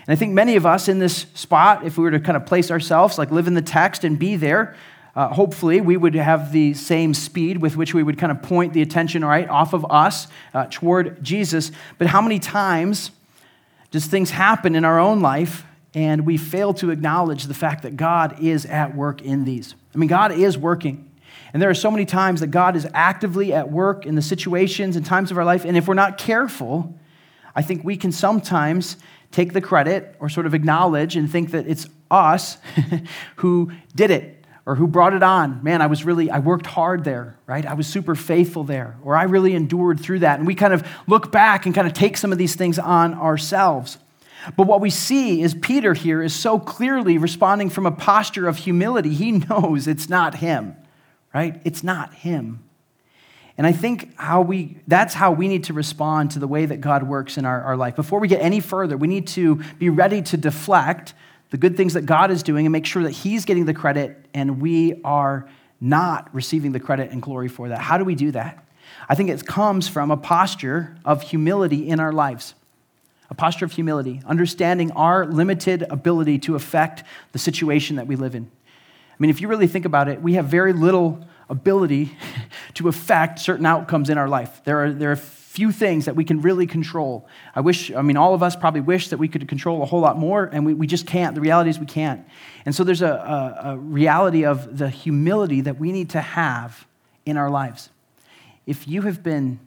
And 0.07 0.13
I 0.13 0.17
think 0.17 0.35
many 0.35 0.57
of 0.57 0.67
us 0.67 0.89
in 0.89 0.99
this 0.99 1.25
spot, 1.33 1.87
if 1.87 1.97
we 1.97 2.05
were 2.05 2.11
to 2.11 2.21
kind 2.21 2.37
of 2.37 2.45
place 2.45 2.71
ourselves, 2.71 3.17
like 3.17 3.31
live 3.31 3.47
in 3.47 3.55
the 3.55 3.63
text 3.63 4.05
and 4.05 4.19
be 4.19 4.37
there, 4.37 4.77
uh, 5.15 5.29
hopefully, 5.29 5.81
we 5.81 5.97
would 5.97 6.15
have 6.15 6.53
the 6.53 6.73
same 6.73 7.13
speed 7.13 7.59
with 7.59 7.77
which 7.77 7.93
we 7.93 8.03
would 8.03 8.17
kind 8.17 8.33
of 8.33 8.41
point 8.41 8.73
the 8.73 8.81
attention, 8.81 9.23
right, 9.23 9.47
off 9.49 9.75
of 9.75 9.85
us 9.91 10.27
uh, 10.55 10.67
toward 10.71 11.23
Jesus. 11.23 11.71
But 11.99 12.07
how 12.07 12.23
many 12.23 12.39
times 12.39 13.11
does 13.91 14.07
things 14.07 14.31
happen 14.31 14.75
in 14.75 14.87
our 14.87 14.99
own 14.99 15.21
life 15.21 15.67
and 15.95 16.25
we 16.25 16.39
fail 16.39 16.73
to 16.75 16.91
acknowledge 16.91 17.45
the 17.45 17.55
fact 17.55 17.83
that 17.83 17.97
God 17.97 18.41
is 18.41 18.65
at 18.65 18.97
work 18.97 19.21
in 19.21 19.45
these? 19.45 19.75
I 19.95 19.99
mean, 19.99 20.09
God 20.09 20.33
is 20.33 20.57
working. 20.57 21.11
And 21.53 21.61
there 21.61 21.69
are 21.69 21.75
so 21.75 21.91
many 21.91 22.07
times 22.07 22.41
that 22.41 22.47
God 22.47 22.75
is 22.75 22.89
actively 22.95 23.53
at 23.53 23.71
work 23.71 24.07
in 24.07 24.15
the 24.15 24.23
situations 24.23 24.97
and 24.97 25.05
times 25.05 25.31
of 25.31 25.37
our 25.37 25.45
life. 25.45 25.67
And 25.67 25.77
if 25.77 25.87
we're 25.87 25.93
not 25.93 26.17
careful, 26.17 26.99
I 27.55 27.61
think 27.61 27.85
we 27.85 27.99
can 27.99 28.13
sometimes 28.13 28.97
take 29.31 29.53
the 29.53 29.61
credit 29.61 30.17
or 30.19 30.31
sort 30.31 30.47
of 30.47 30.55
acknowledge 30.55 31.17
and 31.17 31.31
think 31.31 31.51
that 31.51 31.67
it's 31.67 31.87
us 32.11 32.57
who 33.37 33.73
did 33.95 34.11
it 34.11 34.42
or 34.65 34.77
who 34.77 34.87
brought 34.87 35.15
it 35.15 35.23
on. 35.23 35.63
Man, 35.63 35.83
I 35.83 35.87
was 35.87 36.05
really, 36.05 36.31
I 36.31 36.39
worked 36.39 36.67
hard 36.67 37.05
there, 37.05 37.37
right? 37.47 37.67
I 37.67 37.75
was 37.75 37.87
super 37.87 38.15
faithful 38.15 38.65
there, 38.65 38.97
or 39.03 39.17
I 39.17 39.25
really 39.25 39.55
endured 39.55 40.01
through 40.01 40.21
that. 40.21 40.39
And 40.39 40.47
we 40.47 40.55
kind 40.55 40.73
of 40.73 40.87
look 41.07 41.33
back 41.33 41.67
and 41.67 41.75
kind 41.75 41.87
of 41.87 41.93
take 41.93 42.17
some 42.17 42.33
of 42.33 42.39
these 42.39 42.55
things 42.55 42.79
on 42.79 43.15
ourselves. 43.15 43.99
But 44.57 44.67
what 44.67 44.81
we 44.81 44.91
see 44.91 45.43
is 45.43 45.55
Peter 45.55 45.95
here 45.95 46.23
is 46.23 46.35
so 46.35 46.59
clearly 46.59 47.19
responding 47.19 47.71
from 47.71 47.87
a 47.87 47.93
posture 47.93 48.49
of 48.49 48.59
humility. 48.59 49.15
He 49.15 49.33
knows 49.49 49.87
it's 49.87 50.09
not 50.09 50.37
him, 50.37 50.77
right? 51.35 51.61
It's 51.65 51.83
not 51.83 52.15
him. 52.15 52.63
And 53.59 53.67
I 53.67 53.73
think 53.73 54.17
how 54.17 54.41
we, 54.41 54.79
that's 54.87 55.15
how 55.15 55.33
we 55.33 55.47
need 55.47 55.65
to 55.65 55.73
respond 55.73 56.33
to 56.33 56.39
the 56.39 56.49
way 56.49 56.67
that 56.67 56.81
God 56.81 57.03
works 57.03 57.37
in 57.37 57.45
our, 57.45 57.61
our 57.63 57.77
life. 57.77 57.95
Before 57.95 58.19
we 58.19 58.27
get 58.27 58.41
any 58.41 58.61
further, 58.61 58.97
we 58.97 59.09
need 59.09 59.27
to 59.29 59.57
be 59.79 59.91
ready 59.91 60.23
to 60.23 60.37
deflect 60.37 61.13
the 61.53 61.59
good 61.59 61.77
things 61.77 61.93
that 61.93 62.07
God 62.07 62.31
is 62.31 62.43
doing 62.43 62.65
and 62.65 62.73
make 62.73 62.87
sure 62.87 63.03
that 63.03 63.11
He's 63.11 63.45
getting 63.45 63.67
the 63.67 63.75
credit 63.75 64.17
and 64.33 64.61
we 64.61 65.03
are 65.05 65.47
not 65.83 66.35
receiving 66.35 66.73
the 66.73 66.81
credit 66.81 67.11
and 67.11 67.21
glory 67.21 67.49
for 67.49 67.69
that. 67.69 67.79
How 67.79 67.99
do 67.99 68.05
we 68.05 68.15
do 68.15 68.31
that? 68.31 68.65
I 69.07 69.15
think 69.15 69.29
it 69.29 69.45
comes 69.47 69.87
from 69.87 70.11
a 70.11 70.17
posture 70.17 70.97
of 71.05 71.21
humility 71.21 71.91
in 71.91 72.01
our 72.01 72.11
lives. 72.11 72.55
A 73.29 73.35
posture 73.35 73.67
of 73.67 73.73
humility, 73.73 74.23
understanding 74.25 74.93
our 74.93 75.27
limited 75.27 75.83
ability 75.91 76.39
to 76.41 76.55
affect 76.55 77.05
the 77.33 77.39
situation 77.39 77.97
that 77.97 78.07
we 78.07 78.17
live 78.17 78.35
in. 78.35 78.51
I 79.11 79.17
mean, 79.19 79.29
if 79.29 79.43
you 79.43 79.49
really 79.49 79.67
think 79.67 79.85
about 79.85 80.09
it, 80.09 80.23
we 80.23 80.35
have 80.35 80.47
very 80.47 80.73
little 80.73 81.23
ability 81.51 82.17
to 82.75 82.89
affect 82.89 83.41
certain 83.41 83.67
outcomes 83.67 84.09
in 84.09 84.17
our 84.17 84.29
life. 84.29 84.63
There 84.65 84.85
are, 84.85 84.91
there 84.91 85.13
are 85.13 85.17
few 85.53 85.71
things 85.71 86.07
that 86.07 86.17
we 86.17 86.25
can 86.25 86.41
really 86.41 86.67
control. 86.67 87.29
I 87.55 87.61
wish, 87.61 87.93
I 87.93 88.01
mean, 88.01 88.17
all 88.17 88.33
of 88.33 88.43
us 88.43 88.57
probably 88.57 88.81
wish 88.81 89.09
that 89.09 89.19
we 89.19 89.29
could 89.29 89.47
control 89.47 89.83
a 89.83 89.85
whole 89.85 90.01
lot 90.01 90.17
more, 90.17 90.45
and 90.51 90.65
we, 90.65 90.73
we 90.73 90.87
just 90.87 91.07
can't. 91.07 91.35
The 91.35 91.43
reality 91.43 91.69
is 91.69 91.79
we 91.79 91.85
can't. 91.85 92.25
And 92.65 92.75
so 92.75 92.85
there's 92.85 93.03
a, 93.03 93.61
a, 93.63 93.73
a 93.73 93.77
reality 93.77 94.47
of 94.47 94.79
the 94.79 94.89
humility 94.89 95.61
that 95.61 95.79
we 95.79 95.93
need 95.93 96.09
to 96.11 96.23
have 96.23 96.87
in 97.27 97.37
our 97.37 97.51
lives. 97.51 97.91
If 98.65 98.89
you 98.89 99.03
have 99.03 99.23
been 99.23 99.61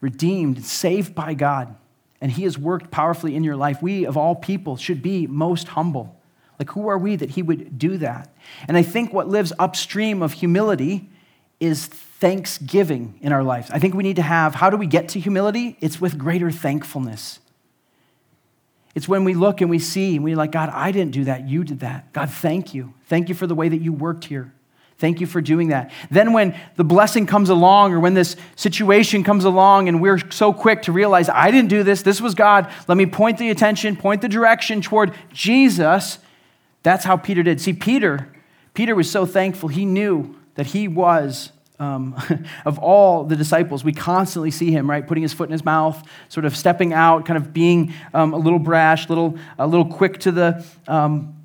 redeemed, 0.00 0.56
and 0.56 0.66
saved 0.66 1.14
by 1.14 1.34
God, 1.34 1.72
and 2.20 2.32
He 2.32 2.42
has 2.42 2.58
worked 2.58 2.90
powerfully 2.90 3.36
in 3.36 3.44
your 3.44 3.54
life, 3.54 3.80
we 3.80 4.04
of 4.04 4.16
all 4.16 4.34
people 4.34 4.76
should 4.76 5.02
be 5.02 5.28
most 5.28 5.68
humble. 5.68 6.20
Like, 6.58 6.70
who 6.70 6.88
are 6.88 6.98
we 6.98 7.14
that 7.14 7.30
He 7.30 7.42
would 7.42 7.78
do 7.78 7.96
that? 7.98 8.34
And 8.66 8.76
I 8.76 8.82
think 8.82 9.12
what 9.12 9.28
lives 9.28 9.52
upstream 9.56 10.20
of 10.20 10.32
humility 10.32 11.08
is 11.62 11.86
thanksgiving 11.86 13.18
in 13.22 13.32
our 13.32 13.44
lives. 13.44 13.70
I 13.70 13.78
think 13.78 13.94
we 13.94 14.02
need 14.02 14.16
to 14.16 14.22
have, 14.22 14.56
how 14.56 14.68
do 14.68 14.76
we 14.76 14.86
get 14.86 15.10
to 15.10 15.20
humility? 15.20 15.76
It's 15.80 16.00
with 16.00 16.18
greater 16.18 16.50
thankfulness. 16.50 17.38
It's 18.94 19.08
when 19.08 19.24
we 19.24 19.34
look 19.34 19.60
and 19.60 19.70
we 19.70 19.78
see 19.78 20.16
and 20.16 20.24
we're 20.24 20.36
like, 20.36 20.50
God, 20.50 20.70
I 20.70 20.90
didn't 20.90 21.12
do 21.12 21.24
that. 21.24 21.48
You 21.48 21.64
did 21.64 21.80
that. 21.80 22.12
God, 22.12 22.30
thank 22.30 22.74
you. 22.74 22.92
Thank 23.06 23.28
you 23.28 23.34
for 23.34 23.46
the 23.46 23.54
way 23.54 23.68
that 23.68 23.80
you 23.80 23.92
worked 23.92 24.24
here. 24.24 24.52
Thank 24.98 25.20
you 25.20 25.26
for 25.26 25.40
doing 25.40 25.68
that. 25.68 25.90
Then, 26.10 26.32
when 26.32 26.56
the 26.76 26.84
blessing 26.84 27.26
comes 27.26 27.48
along 27.48 27.92
or 27.92 28.00
when 28.00 28.14
this 28.14 28.36
situation 28.54 29.24
comes 29.24 29.44
along 29.44 29.88
and 29.88 30.00
we're 30.00 30.30
so 30.30 30.52
quick 30.52 30.82
to 30.82 30.92
realize, 30.92 31.28
I 31.28 31.50
didn't 31.50 31.70
do 31.70 31.82
this, 31.82 32.02
this 32.02 32.20
was 32.20 32.34
God, 32.34 32.70
let 32.86 32.96
me 32.96 33.06
point 33.06 33.38
the 33.38 33.50
attention, 33.50 33.96
point 33.96 34.20
the 34.20 34.28
direction 34.28 34.80
toward 34.80 35.14
Jesus. 35.32 36.18
That's 36.82 37.04
how 37.04 37.16
Peter 37.16 37.42
did. 37.42 37.60
See, 37.60 37.72
Peter, 37.72 38.32
Peter 38.74 38.94
was 38.94 39.10
so 39.10 39.26
thankful. 39.26 39.68
He 39.68 39.84
knew 39.84 40.36
that 40.54 40.66
he 40.66 40.86
was 40.86 41.51
um, 41.78 42.16
of 42.64 42.78
all 42.78 43.24
the 43.24 43.36
disciples, 43.36 43.84
we 43.84 43.92
constantly 43.92 44.50
see 44.50 44.70
him, 44.70 44.88
right, 44.88 45.06
putting 45.06 45.22
his 45.22 45.32
foot 45.32 45.48
in 45.48 45.52
his 45.52 45.64
mouth, 45.64 46.02
sort 46.28 46.44
of 46.44 46.56
stepping 46.56 46.92
out, 46.92 47.26
kind 47.26 47.36
of 47.36 47.52
being 47.52 47.92
um, 48.14 48.34
a 48.34 48.38
little 48.38 48.58
brash, 48.58 49.08
little, 49.08 49.38
a 49.58 49.66
little 49.66 49.86
quick 49.86 50.18
to 50.20 50.32
the, 50.32 50.64
um, 50.86 51.36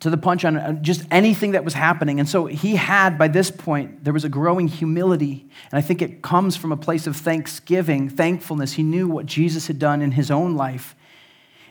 to 0.00 0.10
the 0.10 0.16
punch 0.16 0.44
on 0.44 0.56
uh, 0.56 0.72
just 0.74 1.04
anything 1.10 1.52
that 1.52 1.64
was 1.64 1.74
happening. 1.74 2.18
And 2.18 2.28
so 2.28 2.46
he 2.46 2.76
had, 2.76 3.18
by 3.18 3.28
this 3.28 3.50
point, 3.50 4.02
there 4.02 4.12
was 4.12 4.24
a 4.24 4.28
growing 4.28 4.66
humility. 4.66 5.46
And 5.70 5.78
I 5.78 5.82
think 5.82 6.02
it 6.02 6.22
comes 6.22 6.56
from 6.56 6.72
a 6.72 6.76
place 6.76 7.06
of 7.06 7.16
thanksgiving, 7.16 8.08
thankfulness. 8.08 8.72
He 8.72 8.82
knew 8.82 9.08
what 9.08 9.26
Jesus 9.26 9.66
had 9.66 9.78
done 9.78 10.02
in 10.02 10.12
his 10.12 10.30
own 10.30 10.56
life. 10.56 10.96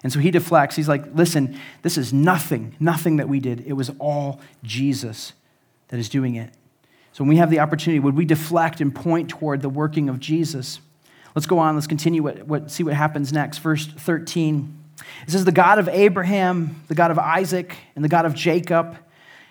And 0.04 0.14
so 0.14 0.20
he 0.20 0.32
deflects. 0.32 0.76
He's 0.76 0.88
like, 0.88 1.04
listen, 1.14 1.60
this 1.82 1.98
is 1.98 2.14
nothing, 2.14 2.76
nothing 2.80 3.18
that 3.18 3.28
we 3.28 3.40
did. 3.40 3.62
It 3.66 3.74
was 3.74 3.92
all 4.00 4.40
Jesus 4.64 5.34
that 5.90 6.00
is 6.00 6.08
doing 6.08 6.36
it. 6.36 6.54
So 7.20 7.26
when 7.26 7.30
we 7.32 7.36
have 7.36 7.50
the 7.50 7.60
opportunity, 7.60 8.00
would 8.00 8.16
we 8.16 8.24
deflect 8.24 8.80
and 8.80 8.96
point 8.96 9.28
toward 9.28 9.62
the 9.62 9.68
working 9.68 10.08
of 10.08 10.22
Jesus? 10.22 10.80
Let's 11.36 11.48
go 11.48 11.60
on. 11.60 11.76
Let's 11.76 11.86
continue. 11.86 12.24
What, 12.24 12.48
what, 12.48 12.72
see 12.72 12.84
what 12.84 12.94
happens 12.94 13.34
next. 13.34 13.58
Verse 13.58 13.86
13. 13.86 14.74
It 15.28 15.32
says, 15.32 15.44
The 15.44 15.52
God 15.52 15.80
of 15.80 15.90
Abraham, 15.90 16.82
the 16.88 16.96
God 16.96 17.12
of 17.12 17.20
Isaac, 17.20 17.76
and 17.94 18.06
the 18.06 18.08
God 18.08 18.26
of 18.26 18.36
Jacob, 18.36 18.98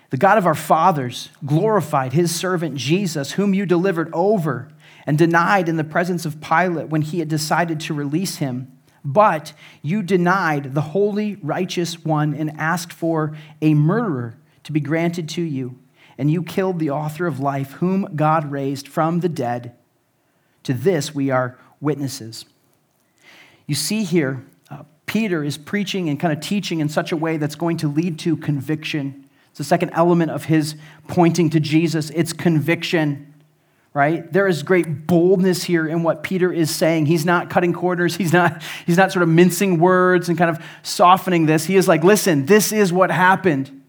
the 0.09 0.17
God 0.17 0.39
of 0.39 0.47
our 0.47 0.55
fathers, 0.55 1.29
glorified 1.45 2.13
his 2.13 2.33
servant 2.33 2.73
Jesus, 2.73 3.33
whom 3.33 3.53
you 3.53 3.67
delivered 3.67 4.09
over 4.13 4.71
and 5.05 5.15
denied 5.15 5.69
in 5.69 5.77
the 5.77 5.83
presence 5.83 6.25
of 6.25 6.41
Pilate 6.41 6.87
when 6.87 7.03
he 7.03 7.19
had 7.19 7.27
decided 7.27 7.79
to 7.81 7.93
release 7.93 8.37
him. 8.37 8.79
But 9.05 9.53
you 9.83 10.01
denied 10.01 10.73
the 10.73 10.81
holy, 10.81 11.35
righteous 11.35 12.03
one 12.03 12.33
and 12.33 12.49
asked 12.57 12.91
for 12.91 13.37
a 13.61 13.75
murderer 13.75 14.39
to 14.63 14.71
be 14.71 14.79
granted 14.79 15.29
to 15.29 15.43
you 15.43 15.77
and 16.19 16.29
you 16.29 16.43
killed 16.43 16.79
the 16.79 16.89
author 16.89 17.25
of 17.25 17.39
life, 17.39 17.71
whom 17.71 18.05
God 18.13 18.51
raised 18.51 18.89
from 18.89 19.21
the 19.21 19.29
dead. 19.29 19.73
To 20.63 20.73
this 20.73 21.15
we 21.15 21.31
are 21.31 21.57
witnesses. 21.79 22.43
You 23.65 23.73
see 23.73 24.03
here, 24.03 24.45
uh, 24.69 24.83
Peter 25.05 25.45
is 25.45 25.57
preaching 25.57 26.09
and 26.09 26.19
kind 26.19 26.33
of 26.33 26.41
teaching 26.41 26.81
in 26.81 26.89
such 26.89 27.13
a 27.13 27.17
way 27.17 27.37
that's 27.37 27.55
going 27.55 27.77
to 27.77 27.87
lead 27.87 28.19
to 28.19 28.35
conviction. 28.35 29.29
It's 29.51 29.59
the 29.59 29.63
second 29.63 29.91
element 29.91 30.29
of 30.29 30.43
his 30.45 30.75
pointing 31.07 31.49
to 31.51 31.59
Jesus 31.61 32.09
it's 32.09 32.33
conviction, 32.33 33.33
right? 33.93 34.29
There 34.31 34.45
is 34.45 34.61
great 34.61 35.07
boldness 35.07 35.63
here 35.63 35.87
in 35.87 36.03
what 36.03 36.21
Peter 36.21 36.51
is 36.51 36.69
saying. 36.69 37.05
He's 37.05 37.25
not 37.25 37.49
cutting 37.49 37.71
corners, 37.71 38.17
he's 38.17 38.33
not, 38.33 38.61
he's 38.85 38.97
not 38.97 39.13
sort 39.13 39.23
of 39.23 39.29
mincing 39.29 39.79
words 39.79 40.27
and 40.27 40.37
kind 40.37 40.49
of 40.49 40.61
softening 40.83 41.45
this. 41.45 41.63
He 41.63 41.77
is 41.77 41.87
like, 41.87 42.03
listen, 42.03 42.45
this 42.45 42.73
is 42.73 42.91
what 42.91 43.09
happened. 43.09 43.79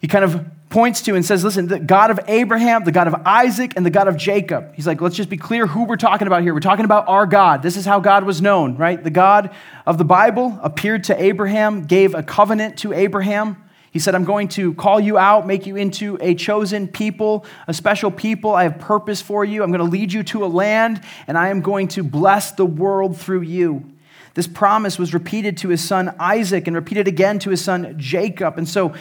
He 0.00 0.08
kind 0.08 0.24
of 0.24 0.44
points 0.74 1.02
to 1.02 1.14
and 1.14 1.24
says, 1.24 1.44
listen, 1.44 1.68
the 1.68 1.78
God 1.78 2.10
of 2.10 2.18
Abraham, 2.26 2.82
the 2.82 2.90
God 2.90 3.06
of 3.06 3.14
Isaac, 3.24 3.74
and 3.76 3.86
the 3.86 3.90
God 3.90 4.08
of 4.08 4.16
Jacob. 4.16 4.74
He's 4.74 4.88
like, 4.88 5.00
let's 5.00 5.14
just 5.14 5.28
be 5.28 5.36
clear 5.36 5.68
who 5.68 5.84
we're 5.84 5.94
talking 5.94 6.26
about 6.26 6.42
here. 6.42 6.52
We're 6.52 6.58
talking 6.58 6.84
about 6.84 7.06
our 7.06 7.26
God. 7.26 7.62
This 7.62 7.76
is 7.76 7.84
how 7.84 8.00
God 8.00 8.24
was 8.24 8.42
known, 8.42 8.76
right? 8.76 9.00
The 9.00 9.08
God 9.08 9.54
of 9.86 9.98
the 9.98 10.04
Bible 10.04 10.58
appeared 10.64 11.04
to 11.04 11.22
Abraham, 11.22 11.84
gave 11.84 12.16
a 12.16 12.24
covenant 12.24 12.76
to 12.78 12.92
Abraham. 12.92 13.56
He 13.92 14.00
said, 14.00 14.16
I'm 14.16 14.24
going 14.24 14.48
to 14.48 14.74
call 14.74 14.98
you 14.98 15.16
out, 15.16 15.46
make 15.46 15.64
you 15.64 15.76
into 15.76 16.18
a 16.20 16.34
chosen 16.34 16.88
people, 16.88 17.46
a 17.68 17.72
special 17.72 18.10
people. 18.10 18.52
I 18.52 18.64
have 18.64 18.80
purpose 18.80 19.22
for 19.22 19.44
you. 19.44 19.62
I'm 19.62 19.70
going 19.70 19.78
to 19.78 19.84
lead 19.88 20.12
you 20.12 20.24
to 20.24 20.44
a 20.44 20.48
land, 20.48 21.00
and 21.28 21.38
I 21.38 21.50
am 21.50 21.60
going 21.60 21.86
to 21.86 22.02
bless 22.02 22.50
the 22.50 22.66
world 22.66 23.16
through 23.16 23.42
you. 23.42 23.92
This 24.34 24.48
promise 24.48 24.98
was 24.98 25.14
repeated 25.14 25.56
to 25.58 25.68
his 25.68 25.84
son 25.84 26.16
Isaac 26.18 26.66
and 26.66 26.74
repeated 26.74 27.06
again 27.06 27.38
to 27.38 27.50
his 27.50 27.62
son 27.62 27.94
Jacob. 27.96 28.58
And 28.58 28.68
so, 28.68 28.92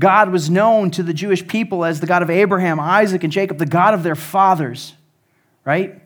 God 0.00 0.32
was 0.32 0.50
known 0.50 0.90
to 0.92 1.02
the 1.02 1.14
Jewish 1.14 1.46
people 1.46 1.84
as 1.84 2.00
the 2.00 2.06
God 2.06 2.22
of 2.22 2.30
Abraham, 2.30 2.80
Isaac, 2.80 3.22
and 3.22 3.32
Jacob, 3.32 3.58
the 3.58 3.66
God 3.66 3.94
of 3.94 4.02
their 4.02 4.16
fathers, 4.16 4.94
right? 5.64 6.02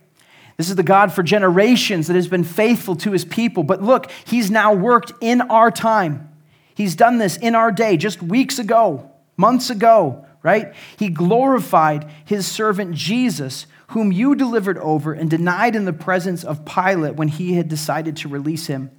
This 0.57 0.69
is 0.69 0.77
the 0.77 0.83
God 0.83 1.13
for 1.13 1.23
generations 1.23 2.09
that 2.09 2.15
has 2.15 2.29
been 2.29 2.45
faithful 2.45 2.97
to 2.97 3.13
his 3.13 3.25
people. 3.25 3.63
But 3.63 3.83
look, 3.83 4.11
he's 4.25 4.51
now 4.51 4.75
worked 4.75 5.13
in 5.21 5.41
our 5.43 5.71
time. 5.71 6.29
He's 6.75 6.97
done 6.97 7.19
this 7.19 7.37
in 7.37 7.55
our 7.55 7.71
day, 7.71 7.97
just 7.97 8.23
weeks 8.23 8.59
ago, 8.59 9.11
months 9.37 9.71
ago, 9.71 10.27
right? 10.43 10.75
He 10.97 11.09
glorified 11.09 12.11
his 12.25 12.47
servant 12.47 12.95
Jesus, 12.97 13.67
whom 13.89 14.11
you 14.11 14.35
delivered 14.35 14.79
over 14.79 15.13
and 15.13 15.31
denied 15.31 15.77
in 15.77 15.85
the 15.85 15.93
presence 15.93 16.43
of 16.43 16.65
Pilate 16.65 17.15
when 17.15 17.29
he 17.29 17.55
had 17.55 17.69
decided 17.69 18.17
to 18.19 18.29
release 18.29 18.67
him. 18.67 18.91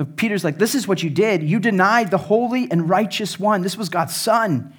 But 0.00 0.16
Peter's 0.16 0.44
like, 0.44 0.56
This 0.56 0.74
is 0.74 0.88
what 0.88 1.02
you 1.02 1.10
did. 1.10 1.42
You 1.42 1.58
denied 1.58 2.10
the 2.10 2.16
holy 2.16 2.70
and 2.70 2.88
righteous 2.88 3.38
one. 3.38 3.60
This 3.60 3.76
was 3.76 3.90
God's 3.90 4.16
son. 4.16 4.72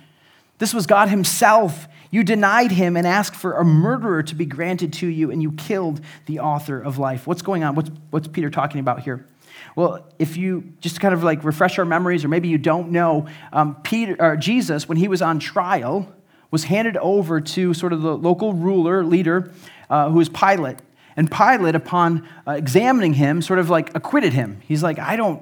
This 0.58 0.74
was 0.74 0.88
God 0.88 1.10
Himself. 1.10 1.88
You 2.10 2.24
denied 2.24 2.72
Him 2.72 2.98
and 2.98 3.06
asked 3.06 3.36
for 3.36 3.54
a 3.54 3.64
murderer 3.64 4.24
to 4.24 4.34
be 4.34 4.48
granted 4.48 4.94
to 4.94 5.08
you, 5.08 5.30
and 5.30 5.40
you 5.40 5.52
killed 5.52 6.02
the 6.26 6.40
author 6.40 6.82
of 6.82 6.98
life. 6.98 7.28
What's 7.28 7.44
going 7.44 7.64
on? 7.64 7.76
What's, 7.76 7.92
what's 8.10 8.28
Peter 8.30 8.50
talking 8.50 8.80
about 8.80 9.02
here? 9.02 9.28
Well, 9.76 10.12
if 10.18 10.38
you 10.38 10.74
just 10.80 11.00
kind 11.00 11.14
of 11.14 11.24
like 11.24 11.44
refresh 11.44 11.78
our 11.78 11.86
memories, 11.86 12.26
or 12.26 12.28
maybe 12.28 12.48
you 12.48 12.58
don't 12.58 12.90
know, 12.90 13.28
um, 13.54 13.76
Peter, 13.84 14.16
or 14.20 14.36
Jesus, 14.38 14.90
when 14.90 14.98
he 14.98 15.08
was 15.08 15.22
on 15.22 15.38
trial, 15.38 16.12
was 16.50 16.64
handed 16.64 16.98
over 16.98 17.40
to 17.42 17.76
sort 17.76 17.94
of 17.94 18.02
the 18.02 18.18
local 18.18 18.54
ruler, 18.54 19.06
leader, 19.06 19.52
uh, 19.88 20.10
who 20.10 20.18
was 20.18 20.30
Pilate. 20.30 20.80
And 21.16 21.30
Pilate, 21.30 21.76
upon 21.76 22.28
uh, 22.48 22.52
examining 22.52 23.14
him, 23.14 23.42
sort 23.42 23.60
of 23.60 23.70
like 23.70 23.94
acquitted 23.96 24.34
him. 24.34 24.62
He's 24.68 24.82
like, 24.82 25.00
I 25.00 25.16
don't, 25.16 25.42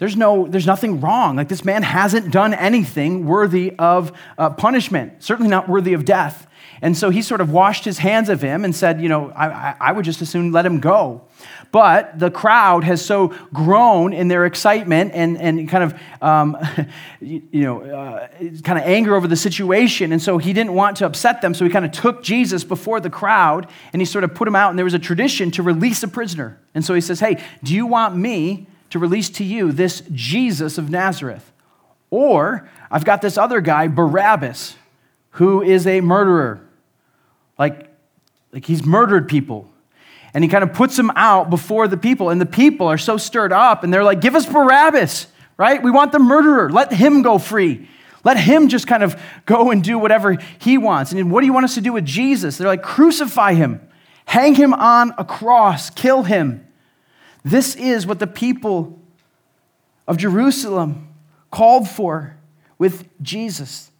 there's 0.00 0.16
no, 0.16 0.48
there's 0.48 0.66
nothing 0.66 1.00
wrong. 1.02 1.36
Like 1.36 1.48
this 1.48 1.62
man 1.62 1.82
hasn't 1.82 2.32
done 2.32 2.54
anything 2.54 3.26
worthy 3.26 3.74
of 3.78 4.12
uh, 4.38 4.48
punishment, 4.48 5.22
certainly 5.22 5.50
not 5.50 5.68
worthy 5.68 5.92
of 5.92 6.06
death. 6.06 6.46
And 6.80 6.96
so 6.96 7.10
he 7.10 7.20
sort 7.20 7.42
of 7.42 7.52
washed 7.52 7.84
his 7.84 7.98
hands 7.98 8.30
of 8.30 8.40
him 8.40 8.64
and 8.64 8.74
said, 8.74 9.02
you 9.02 9.10
know, 9.10 9.30
I, 9.32 9.76
I 9.78 9.92
would 9.92 10.06
just 10.06 10.22
as 10.22 10.30
soon 10.30 10.52
let 10.52 10.64
him 10.64 10.80
go. 10.80 11.20
But 11.70 12.18
the 12.18 12.30
crowd 12.30 12.82
has 12.84 13.04
so 13.04 13.34
grown 13.52 14.14
in 14.14 14.28
their 14.28 14.46
excitement 14.46 15.12
and, 15.14 15.38
and 15.38 15.68
kind 15.68 15.84
of, 15.84 16.00
um, 16.22 16.56
you, 17.20 17.42
know, 17.52 17.82
uh, 17.82 18.28
kind 18.64 18.78
of 18.78 18.86
anger 18.86 19.14
over 19.14 19.28
the 19.28 19.36
situation. 19.36 20.12
And 20.12 20.22
so 20.22 20.38
he 20.38 20.54
didn't 20.54 20.72
want 20.72 20.96
to 20.96 21.06
upset 21.06 21.42
them. 21.42 21.52
So 21.52 21.66
he 21.66 21.70
kind 21.70 21.84
of 21.84 21.92
took 21.92 22.22
Jesus 22.22 22.64
before 22.64 23.00
the 23.00 23.10
crowd 23.10 23.68
and 23.92 24.00
he 24.00 24.06
sort 24.06 24.24
of 24.24 24.34
put 24.34 24.48
him 24.48 24.56
out. 24.56 24.70
And 24.70 24.78
there 24.78 24.84
was 24.84 24.94
a 24.94 24.98
tradition 24.98 25.50
to 25.52 25.62
release 25.62 26.02
a 26.02 26.08
prisoner. 26.08 26.58
And 26.74 26.82
so 26.82 26.94
he 26.94 27.02
says, 27.02 27.20
hey, 27.20 27.44
do 27.62 27.74
you 27.74 27.84
want 27.84 28.16
me 28.16 28.66
to 28.90 28.98
release 28.98 29.30
to 29.30 29.44
you 29.44 29.72
this 29.72 30.02
Jesus 30.12 30.78
of 30.78 30.90
Nazareth? 30.90 31.52
Or 32.10 32.68
I've 32.90 33.04
got 33.04 33.22
this 33.22 33.38
other 33.38 33.60
guy, 33.60 33.88
Barabbas, 33.88 34.76
who 35.30 35.62
is 35.62 35.86
a 35.86 36.00
murderer. 36.00 36.60
Like, 37.58 37.88
like 38.52 38.64
he's 38.64 38.84
murdered 38.84 39.28
people 39.28 39.70
and 40.34 40.44
he 40.44 40.50
kind 40.50 40.62
of 40.62 40.72
puts 40.72 40.98
him 40.98 41.10
out 41.14 41.50
before 41.50 41.88
the 41.88 41.96
people. 41.96 42.30
And 42.30 42.40
the 42.40 42.46
people 42.46 42.86
are 42.86 42.98
so 42.98 43.16
stirred 43.16 43.52
up 43.52 43.84
and 43.84 43.92
they're 43.92 44.04
like, 44.04 44.20
Give 44.20 44.34
us 44.34 44.46
Barabbas, 44.46 45.26
right? 45.56 45.82
We 45.82 45.90
want 45.90 46.12
the 46.12 46.18
murderer. 46.18 46.70
Let 46.70 46.92
him 46.92 47.22
go 47.22 47.38
free. 47.38 47.88
Let 48.22 48.36
him 48.36 48.68
just 48.68 48.86
kind 48.86 49.02
of 49.02 49.20
go 49.46 49.70
and 49.70 49.82
do 49.82 49.98
whatever 49.98 50.36
he 50.58 50.78
wants. 50.78 51.12
And 51.12 51.30
what 51.30 51.40
do 51.40 51.46
you 51.46 51.52
want 51.52 51.64
us 51.64 51.74
to 51.74 51.80
do 51.80 51.92
with 51.92 52.04
Jesus? 52.04 52.58
They're 52.58 52.66
like, 52.68 52.82
Crucify 52.82 53.54
him, 53.54 53.80
hang 54.26 54.54
him 54.54 54.74
on 54.74 55.14
a 55.16 55.24
cross, 55.24 55.90
kill 55.90 56.24
him. 56.24 56.66
This 57.44 57.74
is 57.76 58.06
what 58.06 58.18
the 58.18 58.26
people 58.26 58.98
of 60.06 60.16
Jerusalem 60.16 61.08
called 61.50 61.88
for 61.88 62.36
with 62.78 63.08
Jesus. 63.22 63.90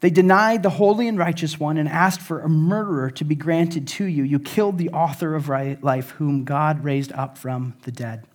They 0.00 0.10
denied 0.10 0.62
the 0.62 0.70
holy 0.70 1.08
and 1.08 1.16
righteous 1.16 1.58
one 1.58 1.78
and 1.78 1.88
asked 1.88 2.20
for 2.20 2.40
a 2.40 2.48
murderer 2.48 3.10
to 3.12 3.24
be 3.24 3.34
granted 3.34 3.88
to 3.88 4.04
you. 4.04 4.22
You 4.22 4.38
killed 4.38 4.76
the 4.76 4.90
author 4.90 5.34
of 5.34 5.48
life, 5.48 6.10
whom 6.10 6.44
God 6.44 6.84
raised 6.84 7.12
up 7.12 7.38
from 7.38 7.74
the 7.84 7.90
dead. 7.90 8.26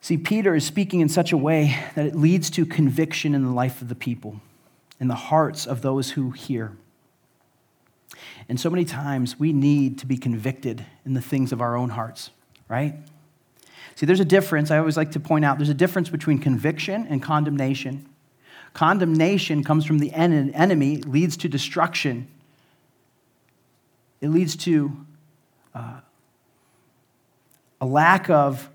See, 0.00 0.16
Peter 0.16 0.54
is 0.54 0.64
speaking 0.64 1.00
in 1.00 1.08
such 1.08 1.32
a 1.32 1.36
way 1.36 1.78
that 1.94 2.06
it 2.06 2.16
leads 2.16 2.50
to 2.50 2.64
conviction 2.66 3.34
in 3.34 3.44
the 3.44 3.52
life 3.52 3.82
of 3.82 3.88
the 3.88 3.94
people, 3.94 4.40
in 4.98 5.08
the 5.08 5.14
hearts 5.14 5.66
of 5.66 5.82
those 5.82 6.12
who 6.12 6.30
hear. 6.30 6.72
And 8.48 8.58
so 8.58 8.70
many 8.70 8.84
times 8.84 9.38
we 9.38 9.52
need 9.52 9.98
to 9.98 10.06
be 10.06 10.16
convicted 10.16 10.84
in 11.04 11.14
the 11.14 11.20
things 11.20 11.52
of 11.52 11.60
our 11.60 11.76
own 11.76 11.90
hearts, 11.90 12.30
right? 12.68 12.94
See, 13.94 14.06
there's 14.06 14.20
a 14.20 14.24
difference. 14.24 14.70
I 14.70 14.78
always 14.78 14.96
like 14.96 15.12
to 15.12 15.20
point 15.20 15.44
out 15.44 15.58
there's 15.58 15.68
a 15.68 15.74
difference 15.74 16.08
between 16.08 16.38
conviction 16.38 17.06
and 17.08 17.22
condemnation. 17.22 18.08
Condemnation 18.72 19.62
comes 19.62 19.84
from 19.84 19.98
the 19.98 20.12
enemy, 20.12 20.96
leads 20.98 21.36
to 21.38 21.48
destruction. 21.48 22.26
It 24.20 24.28
leads 24.28 24.56
to 24.56 25.06
uh, 25.74 26.00
a 27.80 27.86
lack 27.86 28.30
of 28.30 28.70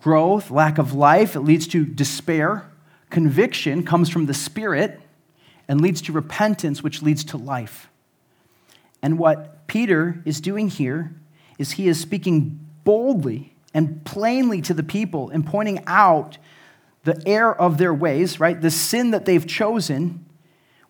growth, 0.00 0.50
lack 0.50 0.78
of 0.78 0.94
life. 0.94 1.36
It 1.36 1.40
leads 1.40 1.68
to 1.68 1.84
despair. 1.84 2.68
Conviction 3.10 3.84
comes 3.84 4.08
from 4.08 4.26
the 4.26 4.34
Spirit 4.34 5.00
and 5.68 5.80
leads 5.80 6.02
to 6.02 6.12
repentance, 6.12 6.82
which 6.82 7.02
leads 7.02 7.24
to 7.24 7.36
life. 7.36 7.88
And 9.02 9.18
what 9.18 9.66
Peter 9.66 10.22
is 10.24 10.40
doing 10.40 10.68
here 10.68 11.14
is 11.58 11.72
he 11.72 11.88
is 11.88 12.00
speaking 12.00 12.60
boldly 12.84 13.54
and 13.74 14.04
plainly 14.04 14.62
to 14.62 14.74
the 14.74 14.82
people 14.82 15.30
and 15.30 15.46
pointing 15.46 15.82
out 15.86 16.38
the 17.04 17.22
error 17.26 17.54
of 17.54 17.78
their 17.78 17.94
ways, 17.94 18.40
right? 18.40 18.60
The 18.60 18.70
sin 18.70 19.12
that 19.12 19.24
they've 19.24 19.46
chosen, 19.46 20.24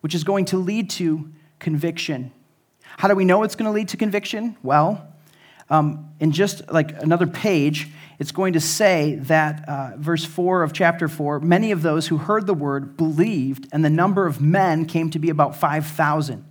which 0.01 0.15
is 0.15 0.23
going 0.23 0.45
to 0.45 0.57
lead 0.57 0.89
to 0.91 1.31
conviction. 1.59 2.31
How 2.97 3.07
do 3.07 3.15
we 3.15 3.25
know 3.25 3.43
it's 3.43 3.55
going 3.55 3.69
to 3.69 3.71
lead 3.71 3.89
to 3.89 3.97
conviction? 3.97 4.57
Well, 4.63 5.07
um, 5.69 6.11
in 6.19 6.31
just 6.31 6.71
like 6.71 7.01
another 7.01 7.27
page, 7.27 7.89
it's 8.19 8.31
going 8.31 8.53
to 8.53 8.59
say 8.59 9.15
that, 9.23 9.67
uh, 9.67 9.91
verse 9.97 10.23
4 10.25 10.63
of 10.63 10.73
chapter 10.73 11.07
4, 11.07 11.41
many 11.41 11.71
of 11.71 11.81
those 11.81 12.07
who 12.07 12.17
heard 12.17 12.47
the 12.47 12.53
word 12.53 12.97
believed, 12.97 13.67
and 13.71 13.83
the 13.83 13.89
number 13.89 14.25
of 14.25 14.41
men 14.41 14.85
came 14.85 15.09
to 15.11 15.19
be 15.19 15.29
about 15.29 15.55
5,000. 15.55 16.45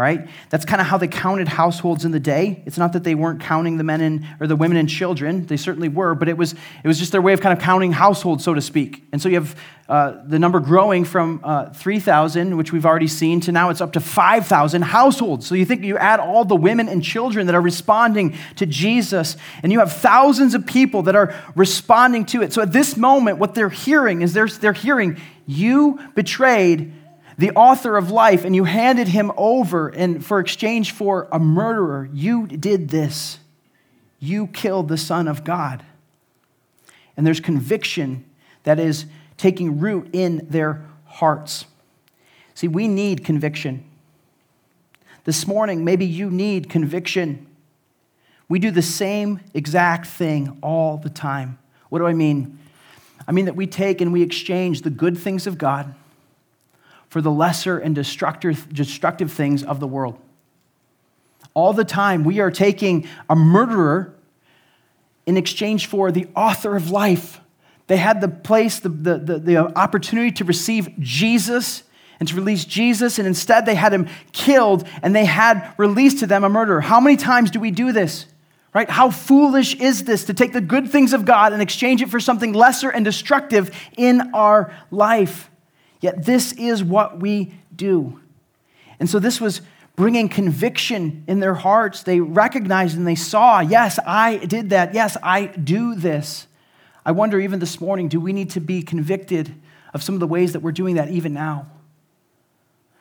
All 0.00 0.04
right? 0.04 0.26
That's 0.48 0.64
kind 0.64 0.80
of 0.80 0.86
how 0.86 0.96
they 0.96 1.08
counted 1.08 1.46
households 1.46 2.06
in 2.06 2.10
the 2.10 2.18
day. 2.18 2.62
It's 2.64 2.78
not 2.78 2.94
that 2.94 3.04
they 3.04 3.14
weren't 3.14 3.38
counting 3.38 3.76
the 3.76 3.84
men 3.84 4.00
and 4.00 4.26
or 4.40 4.46
the 4.46 4.56
women 4.56 4.78
and 4.78 4.88
children. 4.88 5.44
They 5.44 5.58
certainly 5.58 5.90
were, 5.90 6.14
but 6.14 6.26
it 6.26 6.38
was 6.38 6.54
it 6.54 6.88
was 6.88 6.98
just 6.98 7.12
their 7.12 7.20
way 7.20 7.34
of 7.34 7.42
kind 7.42 7.52
of 7.52 7.62
counting 7.62 7.92
households, 7.92 8.42
so 8.42 8.54
to 8.54 8.62
speak. 8.62 9.04
And 9.12 9.20
so 9.20 9.28
you 9.28 9.34
have 9.34 9.54
uh, 9.90 10.22
the 10.24 10.38
number 10.38 10.58
growing 10.58 11.04
from 11.04 11.42
uh, 11.44 11.68
3,000, 11.74 12.56
which 12.56 12.72
we've 12.72 12.86
already 12.86 13.08
seen, 13.08 13.40
to 13.40 13.52
now 13.52 13.68
it's 13.68 13.82
up 13.82 13.92
to 13.92 14.00
5,000 14.00 14.80
households. 14.80 15.46
So 15.46 15.54
you 15.54 15.66
think 15.66 15.84
you 15.84 15.98
add 15.98 16.18
all 16.18 16.46
the 16.46 16.56
women 16.56 16.88
and 16.88 17.04
children 17.04 17.44
that 17.44 17.54
are 17.54 17.60
responding 17.60 18.38
to 18.56 18.64
Jesus, 18.64 19.36
and 19.62 19.70
you 19.70 19.80
have 19.80 19.92
thousands 19.92 20.54
of 20.54 20.64
people 20.64 21.02
that 21.02 21.14
are 21.14 21.34
responding 21.54 22.24
to 22.26 22.40
it. 22.40 22.54
So 22.54 22.62
at 22.62 22.72
this 22.72 22.96
moment, 22.96 23.36
what 23.36 23.54
they're 23.54 23.68
hearing 23.68 24.22
is 24.22 24.32
they're, 24.32 24.48
they're 24.48 24.72
hearing, 24.72 25.20
You 25.46 26.00
betrayed 26.14 26.94
the 27.40 27.52
author 27.52 27.96
of 27.96 28.10
life, 28.10 28.44
and 28.44 28.54
you 28.54 28.64
handed 28.64 29.08
him 29.08 29.32
over 29.34 29.88
and 29.88 30.22
for 30.22 30.40
exchange 30.40 30.92
for 30.92 31.26
a 31.32 31.38
murderer. 31.38 32.06
You 32.12 32.46
did 32.46 32.90
this. 32.90 33.38
You 34.18 34.46
killed 34.48 34.88
the 34.88 34.98
Son 34.98 35.26
of 35.26 35.42
God. 35.42 35.82
And 37.16 37.26
there's 37.26 37.40
conviction 37.40 38.26
that 38.64 38.78
is 38.78 39.06
taking 39.38 39.80
root 39.80 40.10
in 40.12 40.46
their 40.50 40.84
hearts. 41.06 41.64
See, 42.52 42.68
we 42.68 42.88
need 42.88 43.24
conviction. 43.24 43.84
This 45.24 45.46
morning, 45.46 45.82
maybe 45.82 46.04
you 46.04 46.30
need 46.30 46.68
conviction. 46.68 47.46
We 48.50 48.58
do 48.58 48.70
the 48.70 48.82
same 48.82 49.40
exact 49.54 50.06
thing 50.08 50.58
all 50.62 50.98
the 50.98 51.08
time. 51.08 51.58
What 51.88 52.00
do 52.00 52.06
I 52.06 52.12
mean? 52.12 52.58
I 53.26 53.32
mean 53.32 53.46
that 53.46 53.56
we 53.56 53.66
take 53.66 54.02
and 54.02 54.12
we 54.12 54.20
exchange 54.20 54.82
the 54.82 54.90
good 54.90 55.16
things 55.16 55.46
of 55.46 55.56
God 55.56 55.94
for 57.10 57.20
the 57.20 57.30
lesser 57.30 57.76
and 57.76 57.94
destructive, 57.94 59.32
things 59.32 59.62
of 59.62 59.80
the 59.80 59.86
world. 59.86 60.18
All 61.52 61.72
the 61.72 61.84
time, 61.84 62.22
we 62.24 62.38
are 62.38 62.52
taking 62.52 63.06
a 63.28 63.34
murderer 63.34 64.14
in 65.26 65.36
exchange 65.36 65.86
for 65.86 66.12
the 66.12 66.28
author 66.34 66.76
of 66.76 66.90
life. 66.90 67.40
They 67.88 67.96
had 67.96 68.20
the 68.20 68.28
place, 68.28 68.78
the, 68.78 68.88
the, 68.88 69.18
the, 69.18 69.38
the 69.40 69.56
opportunity 69.76 70.30
to 70.32 70.44
receive 70.44 70.88
Jesus 71.00 71.82
and 72.20 72.28
to 72.28 72.36
release 72.36 72.64
Jesus, 72.64 73.18
and 73.18 73.26
instead 73.26 73.66
they 73.66 73.74
had 73.74 73.92
him 73.92 74.08
killed 74.30 74.86
and 75.02 75.14
they 75.14 75.24
had 75.24 75.74
released 75.78 76.20
to 76.20 76.28
them 76.28 76.44
a 76.44 76.48
murderer. 76.48 76.80
How 76.80 77.00
many 77.00 77.16
times 77.16 77.50
do 77.50 77.58
we 77.58 77.72
do 77.72 77.90
this? 77.90 78.26
Right? 78.72 78.88
How 78.88 79.10
foolish 79.10 79.74
is 79.74 80.04
this 80.04 80.26
to 80.26 80.34
take 80.34 80.52
the 80.52 80.60
good 80.60 80.90
things 80.90 81.12
of 81.12 81.24
God 81.24 81.52
and 81.52 81.60
exchange 81.60 82.02
it 82.02 82.08
for 82.08 82.20
something 82.20 82.52
lesser 82.52 82.88
and 82.88 83.04
destructive 83.04 83.74
in 83.96 84.32
our 84.32 84.72
life? 84.92 85.49
Yet 86.00 86.24
this 86.24 86.52
is 86.52 86.82
what 86.82 87.20
we 87.20 87.54
do. 87.74 88.20
And 88.98 89.08
so 89.08 89.18
this 89.18 89.40
was 89.40 89.60
bringing 89.96 90.28
conviction 90.28 91.24
in 91.26 91.40
their 91.40 91.54
hearts. 91.54 92.02
They 92.02 92.20
recognized 92.20 92.96
and 92.96 93.06
they 93.06 93.14
saw, 93.14 93.60
yes, 93.60 93.98
I 94.06 94.38
did 94.38 94.70
that. 94.70 94.94
Yes, 94.94 95.16
I 95.22 95.46
do 95.46 95.94
this. 95.94 96.46
I 97.04 97.12
wonder, 97.12 97.40
even 97.40 97.60
this 97.60 97.80
morning, 97.80 98.08
do 98.08 98.20
we 98.20 98.32
need 98.32 98.50
to 98.50 98.60
be 98.60 98.82
convicted 98.82 99.54
of 99.94 100.02
some 100.02 100.14
of 100.14 100.20
the 100.20 100.26
ways 100.26 100.52
that 100.52 100.60
we're 100.60 100.72
doing 100.72 100.96
that 100.96 101.10
even 101.10 101.32
now? 101.32 101.66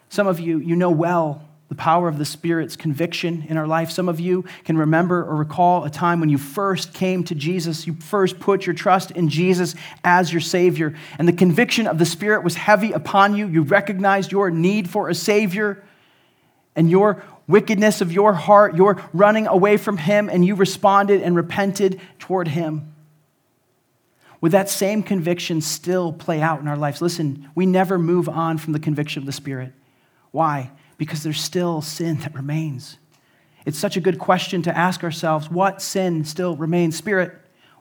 Some 0.10 0.28
of 0.28 0.40
you, 0.40 0.60
you 0.60 0.76
know 0.76 0.90
well 0.90 1.49
the 1.70 1.76
power 1.76 2.08
of 2.08 2.18
the 2.18 2.26
Spirit's 2.26 2.76
conviction 2.76 3.46
in 3.48 3.56
our 3.56 3.68
life. 3.68 3.92
Some 3.92 4.10
of 4.10 4.20
you 4.20 4.44
can 4.66 4.76
remember 4.76 5.24
or 5.24 5.36
recall 5.36 5.86
a 5.86 5.90
time 5.90 6.20
when 6.20 6.30
you 6.30 6.40
first 6.40 6.94
came 6.94 7.24
to 7.26 7.36
Jesus. 7.36 7.86
You 7.86 7.94
first 7.94 8.40
put 8.40 8.66
your 8.66 8.74
trust 8.74 9.12
in 9.12 9.30
Jesus 9.30 9.76
as 10.04 10.34
your 10.34 10.42
Savior, 10.42 10.96
and 11.20 11.28
the 11.28 11.34
conviction 11.34 11.86
of 11.86 12.00
the 12.00 12.06
Spirit 12.06 12.44
was 12.44 12.56
heavy 12.56 12.92
upon 12.92 13.36
you. 13.36 13.48
You 13.48 13.62
recognized 13.62 14.32
your 14.32 14.50
need 14.50 14.90
for 14.90 15.10
a 15.10 15.16
Savior 15.16 15.84
and 16.76 16.90
your 16.90 17.24
wickedness 17.48 18.02
of 18.02 18.12
your 18.12 18.34
heart, 18.34 18.76
your 18.76 19.04
running 19.14 19.46
away 19.46 19.78
from 19.78 19.98
Him, 19.98 20.28
and 20.28 20.44
you 20.44 20.56
responded 20.56 21.22
and 21.22 21.36
repented 21.36 22.02
toward 22.18 22.48
Him. 22.48 22.94
Would 24.42 24.54
that 24.54 24.70
same 24.70 25.04
conviction 25.04 25.62
still 25.62 26.14
play 26.14 26.42
out 26.42 26.62
in 26.62 26.68
our 26.68 26.78
lives? 26.78 27.02
Listen, 27.02 27.50
we 27.54 27.66
never 27.68 28.00
move 28.00 28.28
on 28.28 28.58
from 28.58 28.74
the 28.74 28.80
conviction 28.80 29.22
of 29.22 29.26
the 29.26 29.32
Spirit. 29.32 29.74
Why? 30.32 30.72
Because 31.00 31.24
there's 31.24 31.42
still 31.42 31.82
sin 31.82 32.18
that 32.18 32.36
remains. 32.36 33.00
It's 33.66 33.80
such 33.80 33.98
a 33.98 34.02
good 34.02 34.20
question 34.20 34.62
to 34.64 34.78
ask 34.78 35.04
ourselves 35.04 35.50
what 35.50 35.82
sin 35.82 36.26
still 36.26 36.56
remains? 36.56 36.96
Spirit, 36.96 37.34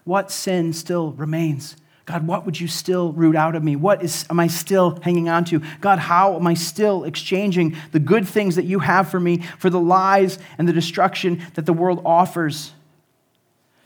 what 0.05 0.31
sin 0.31 0.73
still 0.73 1.13
remains? 1.13 1.77
God, 2.07 2.27
what 2.27 2.47
would 2.47 2.59
you 2.59 2.69
still 2.69 3.13
root 3.13 3.37
out 3.37 3.55
of 3.55 3.63
me? 3.63 3.77
What 3.77 4.03
is, 4.03 4.25
am 4.31 4.41
I 4.41 4.47
still 4.47 4.99
hanging 5.03 5.29
on 5.29 5.45
to? 5.47 5.61
God, 5.81 5.99
how 5.99 6.37
am 6.37 6.47
I 6.47 6.55
still 6.55 7.05
exchanging 7.05 7.77
the 7.93 7.99
good 7.99 8.27
things 8.27 8.57
that 8.57 8.65
you 8.65 8.79
have 8.79 9.11
for 9.11 9.21
me 9.21 9.43
for 9.59 9.69
the 9.69 9.81
lies 9.81 10.39
and 10.57 10.67
the 10.67 10.73
destruction 10.73 11.43
that 11.55 11.67
the 11.67 11.75
world 11.75 12.01
offers? 12.07 12.73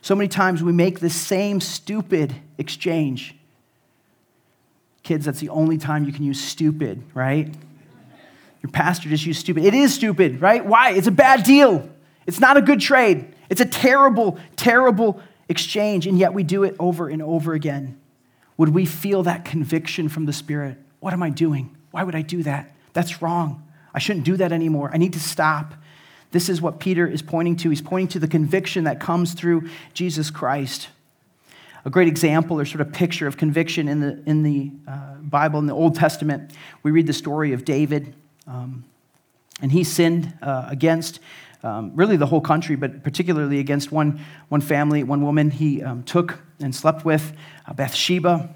So 0.02 0.14
many 0.14 0.28
times 0.28 0.62
we 0.62 0.72
make 0.72 1.00
the 1.00 1.10
same 1.10 1.60
stupid 1.60 2.34
exchange. 2.58 3.34
Kids, 5.02 5.24
that's 5.24 5.40
the 5.40 5.48
only 5.48 5.78
time 5.78 6.04
you 6.04 6.12
can 6.12 6.22
use 6.22 6.40
stupid, 6.40 7.02
right? 7.14 7.52
Your 8.62 8.70
pastor 8.70 9.08
just 9.08 9.26
used 9.26 9.40
stupid. 9.40 9.64
It 9.64 9.74
is 9.74 9.92
stupid, 9.92 10.40
right? 10.40 10.64
Why? 10.64 10.90
It's 10.92 11.08
a 11.08 11.12
bad 11.12 11.42
deal. 11.42 11.88
It's 12.26 12.40
not 12.40 12.56
a 12.56 12.62
good 12.62 12.80
trade. 12.80 13.34
It's 13.50 13.60
a 13.60 13.66
terrible, 13.66 14.38
terrible 14.56 15.20
exchange, 15.48 16.06
and 16.06 16.18
yet 16.18 16.32
we 16.32 16.44
do 16.44 16.62
it 16.62 16.76
over 16.78 17.08
and 17.08 17.20
over 17.20 17.54
again. 17.54 18.00
Would 18.56 18.70
we 18.70 18.86
feel 18.86 19.24
that 19.24 19.44
conviction 19.44 20.08
from 20.08 20.26
the 20.26 20.32
Spirit? 20.32 20.78
What 21.00 21.12
am 21.12 21.22
I 21.22 21.30
doing? 21.30 21.76
Why 21.90 22.04
would 22.04 22.14
I 22.14 22.22
do 22.22 22.42
that? 22.44 22.70
That's 22.92 23.20
wrong. 23.20 23.66
I 23.92 23.98
shouldn't 23.98 24.24
do 24.24 24.36
that 24.36 24.52
anymore. 24.52 24.90
I 24.92 24.98
need 24.98 25.12
to 25.14 25.20
stop. 25.20 25.74
This 26.30 26.48
is 26.48 26.62
what 26.62 26.80
Peter 26.80 27.06
is 27.06 27.20
pointing 27.20 27.56
to. 27.56 27.70
He's 27.70 27.82
pointing 27.82 28.08
to 28.08 28.18
the 28.18 28.28
conviction 28.28 28.84
that 28.84 29.00
comes 29.00 29.34
through 29.34 29.68
Jesus 29.92 30.30
Christ. 30.30 30.88
A 31.84 31.90
great 31.90 32.08
example 32.08 32.60
or 32.60 32.64
sort 32.64 32.80
of 32.80 32.92
picture 32.92 33.26
of 33.26 33.36
conviction 33.36 33.88
in 33.88 34.00
the, 34.00 34.22
in 34.24 34.42
the 34.42 34.70
uh, 34.88 35.14
Bible, 35.16 35.58
in 35.58 35.66
the 35.66 35.74
Old 35.74 35.96
Testament, 35.96 36.52
we 36.82 36.90
read 36.90 37.06
the 37.06 37.12
story 37.12 37.52
of 37.52 37.64
David. 37.64 38.14
Um, 38.52 38.84
and 39.62 39.72
he 39.72 39.82
sinned 39.82 40.34
uh, 40.42 40.66
against 40.68 41.20
um, 41.62 41.92
really 41.94 42.16
the 42.16 42.26
whole 42.26 42.40
country, 42.40 42.76
but 42.76 43.02
particularly 43.02 43.60
against 43.60 43.90
one, 43.90 44.20
one 44.48 44.60
family, 44.60 45.02
one 45.04 45.22
woman 45.22 45.50
he 45.50 45.82
um, 45.82 46.02
took 46.02 46.38
and 46.60 46.74
slept 46.74 47.04
with, 47.04 47.32
uh, 47.66 47.72
Bathsheba, 47.72 48.54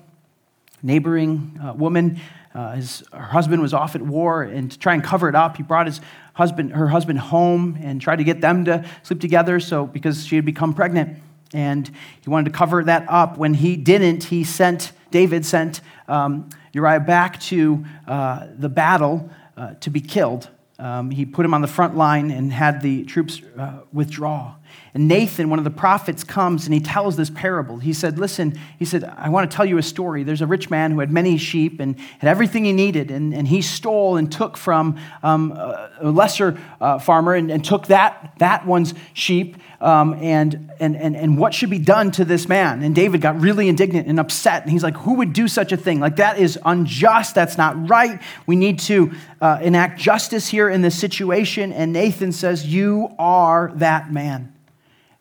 neighboring 0.82 1.58
uh, 1.64 1.72
woman. 1.72 2.20
Uh, 2.54 2.72
his, 2.72 3.02
her 3.12 3.20
husband 3.20 3.62
was 3.62 3.72
off 3.72 3.94
at 3.94 4.02
war, 4.02 4.42
and 4.42 4.72
to 4.72 4.78
try 4.78 4.92
and 4.92 5.02
cover 5.02 5.28
it 5.28 5.34
up, 5.34 5.56
he 5.56 5.62
brought 5.62 5.86
his 5.86 6.00
husband, 6.34 6.72
her 6.72 6.88
husband 6.88 7.18
home 7.18 7.78
and 7.82 8.00
tried 8.00 8.16
to 8.16 8.24
get 8.24 8.40
them 8.40 8.64
to 8.66 8.84
sleep 9.02 9.20
together. 9.20 9.60
So 9.60 9.86
because 9.86 10.26
she 10.26 10.36
had 10.36 10.44
become 10.44 10.74
pregnant, 10.74 11.18
and 11.54 11.90
he 12.20 12.28
wanted 12.28 12.52
to 12.52 12.58
cover 12.58 12.84
that 12.84 13.06
up. 13.08 13.38
When 13.38 13.54
he 13.54 13.76
didn't, 13.76 14.24
he 14.24 14.44
sent 14.44 14.92
David 15.10 15.46
sent 15.46 15.80
um, 16.08 16.50
Uriah 16.72 17.00
back 17.00 17.40
to 17.40 17.84
uh, 18.06 18.48
the 18.58 18.68
battle 18.68 19.30
uh, 19.56 19.74
to 19.80 19.90
be 19.90 20.00
killed. 20.00 20.50
Um, 20.78 21.10
he 21.10 21.24
put 21.24 21.46
him 21.46 21.54
on 21.54 21.62
the 21.62 21.68
front 21.68 21.96
line 21.96 22.30
and 22.30 22.52
had 22.52 22.82
the 22.82 23.04
troops 23.04 23.40
uh, 23.56 23.80
withdraw. 23.94 24.56
And 24.92 25.08
Nathan, 25.08 25.48
one 25.48 25.58
of 25.58 25.64
the 25.64 25.70
prophets, 25.70 26.22
comes 26.22 26.66
and 26.66 26.74
he 26.74 26.80
tells 26.80 27.16
this 27.16 27.30
parable. 27.30 27.78
He 27.78 27.94
said, 27.94 28.18
Listen, 28.18 28.58
he 28.78 28.84
said, 28.84 29.04
I 29.04 29.30
want 29.30 29.50
to 29.50 29.56
tell 29.56 29.64
you 29.64 29.78
a 29.78 29.82
story. 29.82 30.22
There's 30.22 30.42
a 30.42 30.46
rich 30.46 30.68
man 30.68 30.90
who 30.90 31.00
had 31.00 31.10
many 31.10 31.38
sheep 31.38 31.80
and 31.80 31.98
had 32.18 32.28
everything 32.28 32.66
he 32.66 32.72
needed, 32.72 33.10
and, 33.10 33.32
and 33.32 33.48
he 33.48 33.62
stole 33.62 34.16
and 34.16 34.30
took 34.30 34.58
from 34.58 34.98
um, 35.22 35.52
a 35.52 36.10
lesser 36.10 36.60
uh, 36.80 36.98
farmer 36.98 37.34
and, 37.34 37.50
and, 37.50 37.64
took 37.64 37.86
that, 37.86 38.34
that 38.38 38.66
one's 38.66 38.92
sheep. 39.14 39.56
Um, 39.80 40.14
and, 40.14 40.70
and, 40.80 40.96
and, 40.96 41.14
and 41.14 41.36
what 41.36 41.52
should 41.52 41.68
be 41.68 41.78
done 41.78 42.10
to 42.12 42.24
this 42.24 42.48
man? 42.48 42.82
And 42.82 42.94
David 42.94 43.20
got 43.20 43.40
really 43.40 43.68
indignant 43.68 44.08
and 44.08 44.18
upset. 44.18 44.62
And 44.62 44.70
he's 44.70 44.82
like, 44.82 44.96
Who 44.98 45.14
would 45.14 45.32
do 45.32 45.48
such 45.48 45.72
a 45.72 45.76
thing? 45.76 46.00
Like, 46.00 46.16
that 46.16 46.38
is 46.38 46.58
unjust. 46.64 47.34
That's 47.34 47.58
not 47.58 47.88
right. 47.88 48.20
We 48.46 48.56
need 48.56 48.78
to 48.80 49.12
uh, 49.40 49.58
enact 49.60 50.00
justice 50.00 50.48
here 50.48 50.70
in 50.70 50.80
this 50.80 50.98
situation. 50.98 51.72
And 51.72 51.92
Nathan 51.92 52.32
says, 52.32 52.66
You 52.66 53.14
are 53.18 53.72
that 53.76 54.10
man. 54.10 54.54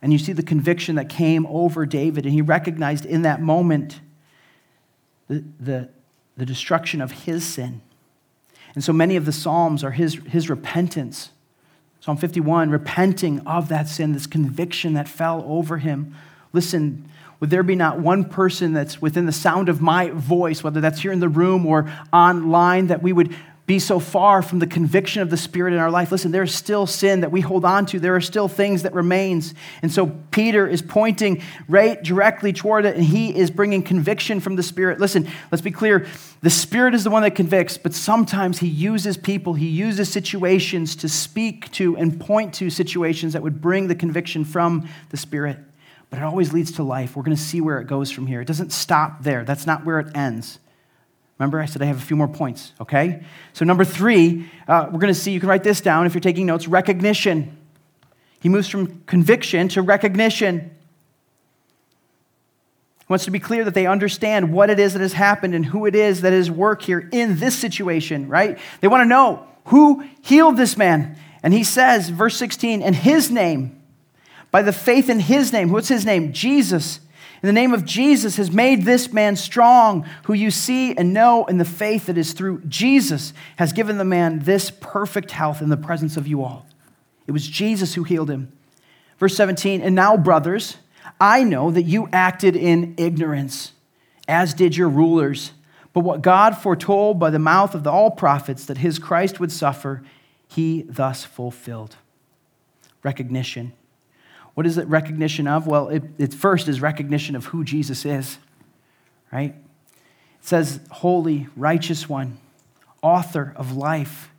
And 0.02 0.14
you 0.14 0.20
see 0.20 0.34
the 0.34 0.44
conviction 0.44 0.96
that 0.96 1.10
came 1.10 1.48
over 1.48 1.86
David, 1.86 2.26
and 2.26 2.34
he 2.34 2.42
recognized 2.42 3.06
in 3.06 3.24
that 3.24 3.42
moment 3.42 4.02
the, 5.28 5.44
the, 5.60 5.90
the 6.38 6.46
destruction 6.46 7.02
of 7.02 7.12
his 7.12 7.44
sin. 7.44 7.82
And 8.76 8.84
so 8.84 8.94
many 8.94 9.16
of 9.16 9.26
the 9.26 9.32
Psalms 9.32 9.84
are 9.84 9.92
his, 9.92 10.16
his 10.28 10.50
repentance. 10.50 11.32
Psalm 12.06 12.18
51, 12.18 12.70
repenting 12.70 13.40
of 13.48 13.68
that 13.70 13.88
sin, 13.88 14.14
this 14.14 14.28
conviction 14.28 14.94
that 14.94 15.08
fell 15.08 15.44
over 15.48 15.80
him. 15.80 16.14
Listen, 16.54 17.10
would 17.40 17.50
there 17.50 17.64
be 17.64 17.76
not 17.76 18.00
one 18.00 18.26
person 18.26 18.74
that's 18.74 19.02
within 19.02 19.26
the 19.26 19.32
sound 19.32 19.70
of 19.70 19.82
my 19.82 20.12
voice, 20.12 20.64
whether 20.64 20.80
that's 20.80 21.02
here 21.02 21.12
in 21.12 21.20
the 21.20 21.28
room 21.28 21.66
or 21.66 21.92
online, 22.14 22.86
that 22.88 23.02
we 23.02 23.12
would 23.12 23.36
be 23.66 23.80
so 23.80 24.00
far 24.00 24.44
from 24.44 24.60
the 24.60 24.68
conviction 24.68 25.24
of 25.24 25.32
the 25.32 25.38
spirit 25.38 25.74
in 25.74 25.80
our 25.80 25.90
life. 25.90 26.12
Listen 26.12 26.32
there's 26.32 26.54
still 26.54 26.86
sin 26.86 27.22
that 27.22 27.32
we 27.32 27.42
hold 27.42 27.66
on 27.66 27.86
to. 27.88 28.00
There 28.00 28.16
are 28.16 28.22
still 28.22 28.48
things 28.48 28.84
that 28.84 28.94
remains. 28.94 29.56
And 29.82 29.92
so 29.92 30.08
peter 30.30 30.68
is 30.68 30.82
pointing 30.84 31.42
right 31.68 32.02
directly 32.04 32.54
toward 32.54 32.86
it 32.86 32.96
and 32.96 33.04
he 33.04 33.36
is 33.36 33.50
bringing 33.50 33.82
conviction 33.82 34.40
from 34.40 34.56
the 34.56 34.64
spirit. 34.64 35.00
Listen 35.00 35.28
let's 35.52 35.64
be 35.64 35.72
clear. 35.72 36.06
The 36.42 36.50
spirit 36.52 36.94
is 36.94 37.04
the 37.04 37.10
one 37.10 37.24
that 37.24 37.32
convicts 37.32 37.78
but 37.78 37.94
sometimes 37.94 38.60
he 38.60 38.68
uses 38.68 39.18
people 39.18 39.56
he 39.56 39.68
uses 39.68 40.12
situations 40.12 40.96
to 40.98 41.10
speak 41.10 41.72
to 41.72 41.98
and 41.98 42.20
point 42.20 42.54
to 42.56 42.70
situations 42.70 43.34
that 43.34 43.42
would 43.42 43.62
bring 43.62 43.88
the 43.88 43.96
conviction 43.96 44.46
from 44.46 44.88
the 45.10 45.18
spirit. 45.18 45.58
But 46.12 46.20
it 46.20 46.24
always 46.24 46.54
leads 46.54 46.74
to 46.74 46.84
life. 46.84 47.16
We're 47.16 47.24
going 47.24 47.36
to 47.36 47.42
see 47.42 47.62
where 47.62 47.80
it 47.80 47.88
goes 47.88 48.12
from 48.12 48.28
here. 48.28 48.40
It 48.40 48.48
doesn't 48.48 48.72
stop 48.72 49.24
there. 49.24 49.44
That's 49.44 49.66
not 49.66 49.86
where 49.86 50.00
it 50.00 50.16
ends 50.16 50.60
Remember, 51.38 51.60
I 51.60 51.66
said 51.66 51.82
I 51.82 51.86
have 51.86 51.98
a 51.98 52.02
few 52.02 52.16
more 52.16 52.30
points, 52.30 52.72
okay? 52.80 53.24
So, 53.54 53.66
number 53.66 53.84
three, 53.84 54.50
uh, 54.68 54.88
we're 54.92 55.00
going 55.00 55.14
to 55.14 55.20
see, 55.20 55.32
you 55.32 55.40
can 55.40 55.50
write 55.50 55.64
this 55.64 55.82
down 55.82 56.06
if 56.06 56.14
you're 56.14 56.22
taking 56.22 56.46
notes 56.46 56.68
recognition. 56.68 57.58
He 58.40 58.48
moves 58.48 58.70
from 58.70 59.02
conviction 59.02 59.68
to 59.70 59.82
recognition. 59.82 60.72
He 63.00 63.06
wants 63.10 63.26
to 63.26 63.32
be 63.32 63.40
clear 63.40 63.66
that 63.66 63.74
they 63.74 63.86
understand 63.86 64.54
what 64.54 64.70
it 64.70 64.80
is 64.80 64.94
that 64.94 65.02
has 65.02 65.14
happened 65.14 65.54
and 65.54 65.66
who 65.66 65.86
it 65.86 65.96
is 65.96 66.22
that 66.22 66.32
is 66.32 66.50
work 66.50 66.82
here 66.82 67.10
in 67.12 67.38
this 67.38 67.58
situation, 67.58 68.30
right? 68.30 68.58
They 68.80 68.88
want 68.88 69.02
to 69.02 69.08
know 69.08 69.46
who 69.66 70.06
healed 70.22 70.56
this 70.58 70.78
man. 70.78 71.18
And 71.44 71.54
he 71.54 71.64
says, 71.64 72.10
verse 72.10 72.38
16, 72.38 72.82
in 72.82 72.94
his 72.94 73.30
name, 73.30 73.82
by 74.52 74.62
the 74.62 74.72
faith 74.72 75.10
in 75.10 75.20
his 75.20 75.52
name, 75.52 75.70
what's 75.70 75.90
his 75.90 76.06
name? 76.06 76.32
Jesus 76.32 77.02
in 77.46 77.48
the 77.48 77.54
name 77.54 77.76
of 77.76 77.86
Jesus 77.86 78.38
has 78.38 78.50
made 78.50 78.86
this 78.86 79.14
man 79.14 79.36
strong, 79.36 80.04
who 80.24 80.34
you 80.34 80.50
see 80.50 80.98
and 80.98 81.14
know 81.14 81.46
in 81.46 81.60
the 81.60 81.64
faith 81.64 82.08
that 82.08 82.18
is 82.18 82.34
through 82.34 82.62
Jesus 82.62 83.34
has 83.58 83.72
given 83.72 84.00
the 84.00 84.04
man 84.04 84.40
this 84.40 84.72
perfect 84.72 85.30
health 85.30 85.62
in 85.62 85.70
the 85.70 85.78
presence 85.78 86.18
of 86.18 86.26
you 86.26 86.44
all. 86.44 86.66
It 87.28 87.34
was 87.34 87.48
Jesus 87.48 87.94
who 87.94 88.04
healed 88.04 88.32
him. 88.32 88.52
Verse 89.20 89.38
17, 89.38 89.82
and 89.82 89.94
now, 89.94 90.18
brothers, 90.18 90.78
I 91.22 91.44
know 91.44 91.70
that 91.70 91.84
you 91.84 92.10
acted 92.12 92.56
in 92.56 92.96
ignorance, 92.98 93.74
as 94.28 94.56
did 94.56 94.76
your 94.76 94.90
rulers. 94.90 95.52
But 95.94 96.00
what 96.00 96.24
God 96.24 96.58
foretold 96.58 97.20
by 97.20 97.30
the 97.30 97.38
mouth 97.38 97.76
of 97.76 97.84
the 97.84 97.92
all 97.92 98.10
prophets 98.10 98.66
that 98.66 98.80
his 98.80 98.98
Christ 98.98 99.40
would 99.40 99.52
suffer, 99.52 100.02
he 100.48 100.82
thus 100.90 101.24
fulfilled. 101.24 101.98
Recognition. 103.04 103.74
What 104.56 104.66
is 104.66 104.78
it 104.78 104.88
recognition 104.88 105.48
of? 105.48 105.68
Well, 105.68 105.90
it, 105.90 106.04
it 106.18 106.34
first 106.34 106.68
is 106.68 106.82
recognition 106.82 107.36
of 107.36 107.46
who 107.46 107.64
Jesus 107.64 108.06
is, 108.06 108.38
right? 109.32 109.54
It 109.54 110.46
says, 110.46 110.80
Holy, 110.90 111.48
righteous 111.56 112.10
one, 112.10 112.38
author 113.02 113.54
of 113.56 113.76
life. 113.76 114.30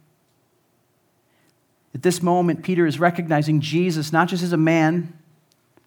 At 1.95 2.03
this 2.03 2.23
moment, 2.23 2.63
Peter 2.63 2.87
is 2.87 2.99
recognizing 2.99 3.61
Jesus 3.61 4.13
not 4.13 4.29
just 4.29 4.43
as 4.43 4.53
a 4.53 4.59
man 4.59 5.17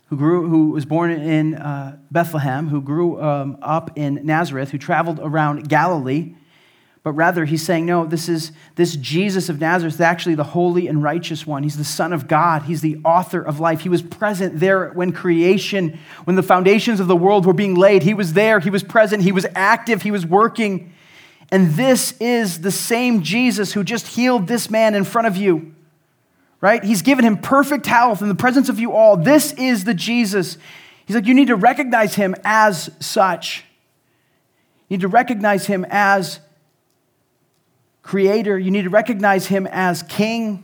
who, 0.08 0.18
grew, 0.18 0.48
who 0.48 0.72
was 0.72 0.86
born 0.86 1.12
in 1.12 1.56
uh, 1.56 1.98
Bethlehem, 2.10 2.70
who 2.70 2.82
grew 2.82 3.22
um, 3.22 3.58
up 3.62 3.92
in 3.96 4.20
Nazareth, 4.26 4.72
who 4.72 4.78
traveled 4.78 5.20
around 5.22 5.70
Galilee, 5.70 6.34
but 7.10 7.14
rather 7.14 7.44
he's 7.44 7.64
saying, 7.64 7.88
no, 7.88 8.06
this 8.06 8.30
is 8.30 8.52
this 8.76 8.96
Jesus 8.96 9.50
of 9.50 9.60
Nazareth 9.60 9.96
is 9.96 10.00
actually 10.00 10.36
the 10.36 10.44
holy 10.44 10.88
and 10.88 11.02
righteous 11.02 11.48
one. 11.48 11.64
He's 11.64 11.76
the 11.76 11.84
Son 11.84 12.14
of 12.14 12.28
God. 12.28 12.62
He's 12.62 12.82
the 12.82 13.00
author 13.04 13.42
of 13.42 13.60
life. 13.60 13.80
He 13.80 13.90
was 13.90 14.04
present 14.04 14.60
there 14.60 14.90
when 14.90 15.12
creation, 15.12 15.98
when 16.26 16.36
the 16.36 16.44
foundations 16.44 17.00
of 17.00 17.08
the 17.08 17.16
world 17.16 17.48
were 17.48 17.54
being 17.54 17.74
laid. 17.74 18.04
He 18.04 18.14
was 18.14 18.34
there. 18.34 18.60
He 18.60 18.70
was 18.70 18.84
present. 18.84 19.24
He 19.24 19.32
was 19.32 19.48
active. 19.56 20.04
He 20.04 20.12
was 20.12 20.24
working. 20.24 20.94
And 21.52 21.72
this 21.72 22.14
is 22.20 22.62
the 22.62 22.70
same 22.70 23.24
Jesus 23.24 23.74
who 23.74 23.84
just 23.84 24.06
healed 24.06 24.46
this 24.46 24.70
man 24.70 24.94
in 24.94 25.04
front 25.04 25.26
of 25.28 25.36
you. 25.36 25.74
Right? 26.62 26.84
He's 26.84 27.02
given 27.02 27.26
him 27.26 27.40
perfect 27.40 27.88
health 27.88 28.22
in 28.22 28.28
the 28.28 28.36
presence 28.36 28.70
of 28.70 28.80
you 28.80 28.92
all. 28.92 29.18
This 29.18 29.52
is 29.54 29.84
the 29.84 29.96
Jesus. 29.96 30.60
He's 31.08 31.16
like, 31.16 31.26
you 31.26 31.34
need 31.34 31.48
to 31.48 31.56
recognize 31.56 32.14
him 32.14 32.36
as 32.44 32.92
such. 33.00 33.66
You 34.90 34.98
need 34.98 35.02
to 35.02 35.08
recognize 35.08 35.66
him 35.66 35.88
as 35.90 36.40
creator. 38.10 38.58
You 38.58 38.72
need 38.72 38.86
to 38.86 38.90
recognize 38.90 39.46
him 39.46 39.68
as 39.68 40.02
king, 40.02 40.64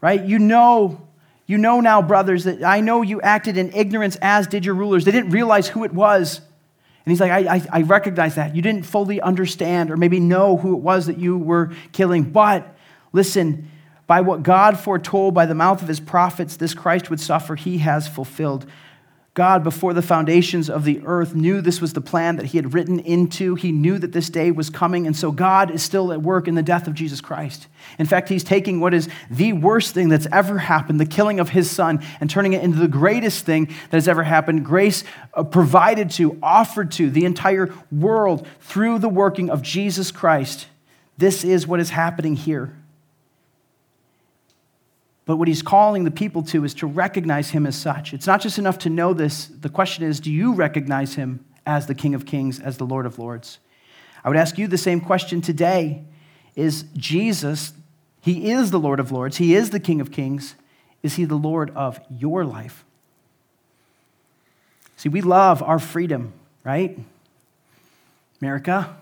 right? 0.00 0.20
You 0.20 0.40
know, 0.40 1.06
you 1.46 1.56
know 1.56 1.80
now, 1.80 2.02
brothers, 2.02 2.42
that 2.44 2.64
I 2.64 2.80
know 2.80 3.02
you 3.02 3.20
acted 3.20 3.56
in 3.56 3.72
ignorance 3.76 4.18
as 4.20 4.48
did 4.48 4.64
your 4.64 4.74
rulers. 4.74 5.04
They 5.04 5.12
didn't 5.12 5.30
realize 5.30 5.68
who 5.68 5.84
it 5.84 5.94
was. 5.94 6.38
And 6.38 7.12
he's 7.12 7.20
like, 7.20 7.30
I, 7.30 7.54
I, 7.54 7.66
I 7.70 7.82
recognize 7.82 8.34
that. 8.34 8.56
You 8.56 8.62
didn't 8.62 8.82
fully 8.86 9.20
understand 9.20 9.92
or 9.92 9.96
maybe 9.96 10.18
know 10.18 10.56
who 10.56 10.74
it 10.74 10.80
was 10.80 11.06
that 11.06 11.16
you 11.16 11.38
were 11.38 11.72
killing. 11.92 12.24
But 12.24 12.76
listen, 13.12 13.70
by 14.08 14.22
what 14.22 14.42
God 14.42 14.76
foretold 14.76 15.32
by 15.32 15.46
the 15.46 15.54
mouth 15.54 15.80
of 15.80 15.86
his 15.86 16.00
prophets, 16.00 16.56
this 16.56 16.74
Christ 16.74 17.08
would 17.08 17.20
suffer, 17.20 17.54
he 17.54 17.78
has 17.78 18.08
fulfilled. 18.08 18.66
God, 19.34 19.64
before 19.64 19.92
the 19.92 20.00
foundations 20.00 20.70
of 20.70 20.84
the 20.84 21.02
earth, 21.04 21.34
knew 21.34 21.60
this 21.60 21.80
was 21.80 21.92
the 21.92 22.00
plan 22.00 22.36
that 22.36 22.46
he 22.46 22.58
had 22.58 22.72
written 22.72 23.00
into. 23.00 23.56
He 23.56 23.72
knew 23.72 23.98
that 23.98 24.12
this 24.12 24.30
day 24.30 24.52
was 24.52 24.70
coming. 24.70 25.08
And 25.08 25.16
so 25.16 25.32
God 25.32 25.72
is 25.72 25.82
still 25.82 26.12
at 26.12 26.22
work 26.22 26.46
in 26.46 26.54
the 26.54 26.62
death 26.62 26.86
of 26.86 26.94
Jesus 26.94 27.20
Christ. 27.20 27.66
In 27.98 28.06
fact, 28.06 28.28
he's 28.28 28.44
taking 28.44 28.78
what 28.78 28.94
is 28.94 29.08
the 29.28 29.52
worst 29.52 29.92
thing 29.92 30.08
that's 30.08 30.28
ever 30.30 30.58
happened, 30.58 31.00
the 31.00 31.06
killing 31.06 31.40
of 31.40 31.48
his 31.48 31.68
son, 31.68 32.00
and 32.20 32.30
turning 32.30 32.52
it 32.52 32.62
into 32.62 32.78
the 32.78 32.86
greatest 32.86 33.44
thing 33.44 33.66
that 33.66 33.96
has 33.96 34.06
ever 34.06 34.22
happened. 34.22 34.64
Grace 34.64 35.02
uh, 35.34 35.42
provided 35.42 36.10
to, 36.10 36.38
offered 36.40 36.92
to 36.92 37.10
the 37.10 37.24
entire 37.24 37.74
world 37.90 38.46
through 38.60 39.00
the 39.00 39.08
working 39.08 39.50
of 39.50 39.62
Jesus 39.62 40.12
Christ. 40.12 40.68
This 41.18 41.42
is 41.42 41.66
what 41.66 41.80
is 41.80 41.90
happening 41.90 42.36
here. 42.36 42.76
But 45.26 45.36
what 45.36 45.48
he's 45.48 45.62
calling 45.62 46.04
the 46.04 46.10
people 46.10 46.42
to 46.44 46.64
is 46.64 46.74
to 46.74 46.86
recognize 46.86 47.50
him 47.50 47.66
as 47.66 47.76
such. 47.76 48.12
It's 48.12 48.26
not 48.26 48.40
just 48.40 48.58
enough 48.58 48.78
to 48.80 48.90
know 48.90 49.14
this. 49.14 49.46
The 49.46 49.70
question 49.70 50.04
is 50.04 50.20
do 50.20 50.30
you 50.30 50.52
recognize 50.52 51.14
him 51.14 51.44
as 51.66 51.86
the 51.86 51.94
King 51.94 52.14
of 52.14 52.26
Kings, 52.26 52.60
as 52.60 52.76
the 52.76 52.84
Lord 52.84 53.06
of 53.06 53.18
Lords? 53.18 53.58
I 54.22 54.28
would 54.28 54.36
ask 54.36 54.58
you 54.58 54.66
the 54.66 54.78
same 54.78 55.00
question 55.00 55.40
today 55.40 56.04
Is 56.56 56.84
Jesus, 56.96 57.72
he 58.20 58.50
is 58.50 58.70
the 58.70 58.78
Lord 58.78 59.00
of 59.00 59.12
Lords, 59.12 59.38
he 59.38 59.54
is 59.54 59.70
the 59.70 59.80
King 59.80 60.00
of 60.00 60.10
Kings. 60.10 60.56
Is 61.02 61.16
he 61.16 61.26
the 61.26 61.34
Lord 61.34 61.70
of 61.76 62.00
your 62.08 62.46
life? 62.46 62.82
See, 64.96 65.10
we 65.10 65.20
love 65.20 65.62
our 65.62 65.78
freedom, 65.78 66.32
right? 66.64 66.98
America, 68.40 68.96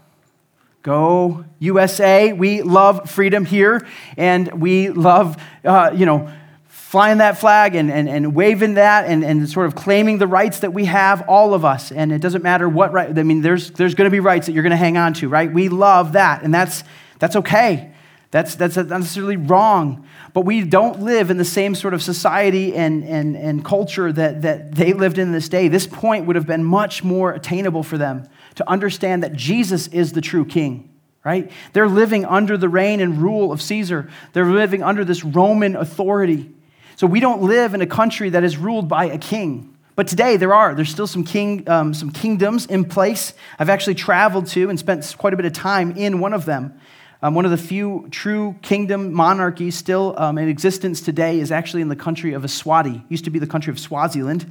Go 0.83 1.45
USA. 1.61 2.33
We 2.33 2.63
love 2.63 3.09
freedom 3.09 3.45
here, 3.45 3.87
and 4.17 4.61
we 4.61 4.91
love, 4.91 5.41
uh, 5.65 5.93
you 5.95 6.07
know, 6.07 6.33
flying 6.67 7.19
that 7.19 7.39
flag 7.39 7.75
and, 7.75 7.91
and, 7.91 8.09
and 8.09 8.35
waving 8.35 8.75
that 8.75 9.07
and, 9.07 9.25
and 9.25 9.49
sort 9.49 9.67
of 9.67 9.75
claiming 9.75 10.19
the 10.19 10.27
rights 10.27 10.59
that 10.59 10.75
we 10.75 10.85
have, 10.85 11.23
all 11.29 11.55
of 11.55 11.65
us. 11.65 11.91
And 11.93 12.13
it 12.13 12.21
doesn't 12.21 12.43
matter 12.43 12.69
what 12.69 12.93
right, 12.93 13.17
I 13.17 13.23
mean, 13.23 13.43
there's, 13.43 13.71
there's 13.71 13.95
going 13.95 14.07
to 14.07 14.11
be 14.11 14.21
rights 14.21 14.47
that 14.47 14.53
you're 14.53 14.63
going 14.63 14.73
to 14.73 14.77
hang 14.77 14.97
on 14.97 15.15
to, 15.15 15.29
right? 15.29 15.51
We 15.51 15.69
love 15.69 16.13
that, 16.13 16.43
and 16.43 16.53
that's, 16.53 16.83
that's 17.19 17.37
okay. 17.37 17.95
That's, 18.33 18.57
that's 18.57 18.77
not 18.77 18.89
necessarily 18.89 19.37
wrong. 19.37 20.07
But 20.33 20.41
we 20.43 20.63
don't 20.65 21.01
live 21.01 21.31
in 21.31 21.37
the 21.37 21.45
same 21.45 21.75
sort 21.75 21.95
of 21.95 22.03
society 22.03 22.75
and, 22.75 23.05
and, 23.05 23.37
and 23.37 23.65
culture 23.65 24.11
that, 24.13 24.43
that 24.43 24.75
they 24.75 24.95
lived 24.95 25.19
in 25.19 25.33
this 25.33 25.49
day. 25.49 25.69
This 25.69 25.87
point 25.87 26.27
would 26.27 26.37
have 26.37 26.47
been 26.47 26.65
much 26.65 27.05
more 27.05 27.33
attainable 27.33 27.83
for 27.83 27.99
them 27.99 28.27
to 28.57 28.69
understand 28.69 29.23
that 29.23 29.35
Jesus 29.35 29.89
is 29.89 30.13
the 30.13 30.21
true 30.21 30.45
king, 30.45 30.91
right? 31.25 31.51
They're 31.73 31.89
living 31.89 32.25
under 32.25 32.57
the 32.57 32.69
reign 32.69 33.01
and 33.01 33.19
rule 33.19 33.53
of 33.53 33.63
Caesar, 33.63 34.11
they're 34.33 34.45
living 34.45 34.83
under 34.83 35.05
this 35.05 35.25
Roman 35.25 35.77
authority. 35.77 36.51
So 36.97 37.07
we 37.07 37.21
don't 37.21 37.43
live 37.43 37.75
in 37.75 37.81
a 37.81 37.87
country 37.87 38.31
that 38.31 38.45
is 38.45 38.57
ruled 38.57 38.89
by 38.89 39.07
a 39.07 39.19
king. 39.19 39.77
But 39.95 40.09
today 40.09 40.37
there 40.37 40.55
are. 40.55 40.75
There's 40.75 40.91
still 40.91 41.07
some, 41.07 41.25
king, 41.25 41.69
um, 41.69 41.93
some 41.93 42.11
kingdoms 42.11 42.67
in 42.67 42.85
place. 42.85 43.35
I've 43.59 43.69
actually 43.69 43.95
traveled 43.95 44.47
to 44.49 44.71
and 44.71 44.79
spent 44.79 45.15
quite 45.19 45.35
a 45.35 45.37
bit 45.37 45.45
of 45.45 45.53
time 45.53 45.93
in 45.93 46.21
one 46.21 46.33
of 46.33 46.45
them. 46.45 46.79
Um, 47.25 47.35
one 47.35 47.45
of 47.45 47.51
the 47.51 47.57
few 47.57 48.09
true 48.11 48.57
kingdom 48.63 49.13
monarchies 49.13 49.77
still 49.77 50.15
um, 50.19 50.39
in 50.39 50.49
existence 50.49 51.01
today 51.01 51.39
is 51.39 51.53
actually 51.53 51.83
in 51.83 51.89
the 51.89 51.97
country 51.97 52.33
of 52.33 52.43
Eswatini. 52.43 53.05
Used 53.09 53.25
to 53.25 53.31
be 53.31 53.39
the 53.39 53.47
country 53.47 53.71
of 53.71 53.79
Swaziland. 53.79 54.51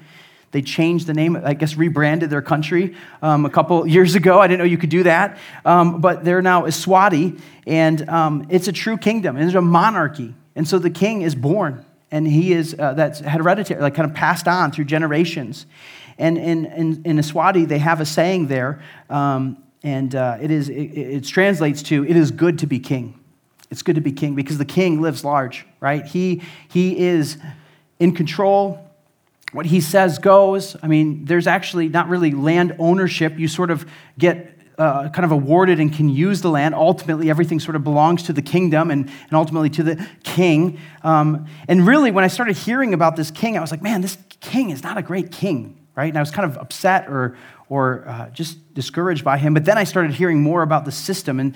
They 0.51 0.61
changed 0.61 1.07
the 1.07 1.13
name, 1.13 1.35
I 1.43 1.53
guess, 1.53 1.75
rebranded 1.75 2.29
their 2.29 2.41
country 2.41 2.95
um, 3.21 3.45
a 3.45 3.49
couple 3.49 3.87
years 3.87 4.15
ago. 4.15 4.39
I 4.39 4.47
didn't 4.47 4.59
know 4.59 4.65
you 4.65 4.77
could 4.77 4.89
do 4.89 5.03
that. 5.03 5.37
Um, 5.63 6.01
but 6.01 6.25
they're 6.25 6.41
now 6.41 6.63
Eswatini, 6.63 7.39
and 7.65 8.09
um, 8.09 8.47
it's 8.49 8.67
a 8.67 8.73
true 8.73 8.97
kingdom, 8.97 9.37
and 9.37 9.45
it's 9.45 9.55
a 9.55 9.61
monarchy. 9.61 10.35
And 10.55 10.67
so 10.67 10.79
the 10.79 10.89
king 10.89 11.21
is 11.21 11.35
born 11.35 11.85
and 12.11 12.27
he 12.27 12.51
is 12.51 12.75
uh, 12.77 12.93
that's 12.93 13.19
hereditary, 13.21 13.81
like 13.81 13.95
kind 13.95 14.09
of 14.09 14.15
passed 14.15 14.47
on 14.47 14.71
through 14.71 14.85
generations. 14.85 15.65
And 16.17 16.37
in, 16.37 16.65
in, 16.65 17.01
in 17.05 17.17
Eswatini, 17.17 17.67
they 17.67 17.79
have 17.79 18.01
a 18.01 18.05
saying 18.05 18.47
there, 18.47 18.81
um, 19.09 19.63
and 19.81 20.13
uh, 20.13 20.37
it, 20.39 20.51
is, 20.51 20.69
it, 20.69 20.73
it 20.73 21.23
translates 21.23 21.81
to, 21.83 22.05
it 22.05 22.15
is 22.15 22.29
good 22.29 22.59
to 22.59 22.67
be 22.67 22.79
king. 22.79 23.17
It's 23.71 23.81
good 23.81 23.95
to 23.95 24.01
be 24.01 24.11
king 24.11 24.35
because 24.35 24.57
the 24.57 24.65
king 24.65 25.01
lives 25.01 25.23
large, 25.23 25.65
right? 25.79 26.05
He, 26.05 26.43
he 26.67 26.99
is 26.99 27.37
in 27.99 28.13
control. 28.13 28.90
What 29.51 29.65
he 29.65 29.81
says 29.81 30.17
goes. 30.17 30.77
I 30.81 30.87
mean, 30.87 31.25
there's 31.25 31.47
actually 31.47 31.89
not 31.89 32.07
really 32.07 32.31
land 32.31 32.75
ownership. 32.79 33.37
You 33.37 33.47
sort 33.47 33.69
of 33.69 33.85
get 34.17 34.57
uh, 34.77 35.09
kind 35.09 35.25
of 35.25 35.31
awarded 35.31 35.79
and 35.79 35.93
can 35.93 36.09
use 36.09 36.41
the 36.41 36.49
land. 36.49 36.73
Ultimately, 36.73 37.29
everything 37.29 37.59
sort 37.59 37.75
of 37.75 37.83
belongs 37.83 38.23
to 38.23 38.33
the 38.33 38.41
kingdom 38.41 38.89
and, 38.89 39.05
and 39.07 39.33
ultimately 39.33 39.69
to 39.71 39.83
the 39.83 40.07
king. 40.23 40.79
Um, 41.03 41.47
and 41.67 41.85
really, 41.85 42.11
when 42.11 42.23
I 42.23 42.27
started 42.27 42.57
hearing 42.57 42.93
about 42.93 43.15
this 43.15 43.29
king, 43.29 43.57
I 43.57 43.61
was 43.61 43.71
like, 43.71 43.81
man, 43.81 44.01
this 44.01 44.17
king 44.39 44.69
is 44.69 44.83
not 44.83 44.97
a 44.97 45.01
great 45.01 45.31
king, 45.31 45.85
right? 45.95 46.07
And 46.07 46.17
I 46.17 46.21
was 46.21 46.31
kind 46.31 46.49
of 46.49 46.57
upset 46.57 47.07
or, 47.09 47.35
or 47.69 48.07
uh, 48.07 48.29
just 48.29 48.73
discouraged 48.73 49.23
by 49.23 49.37
him. 49.37 49.53
But 49.53 49.65
then 49.65 49.77
I 49.77 49.83
started 49.83 50.13
hearing 50.13 50.41
more 50.41 50.63
about 50.63 50.85
the 50.85 50.91
system. 50.91 51.39
And 51.39 51.55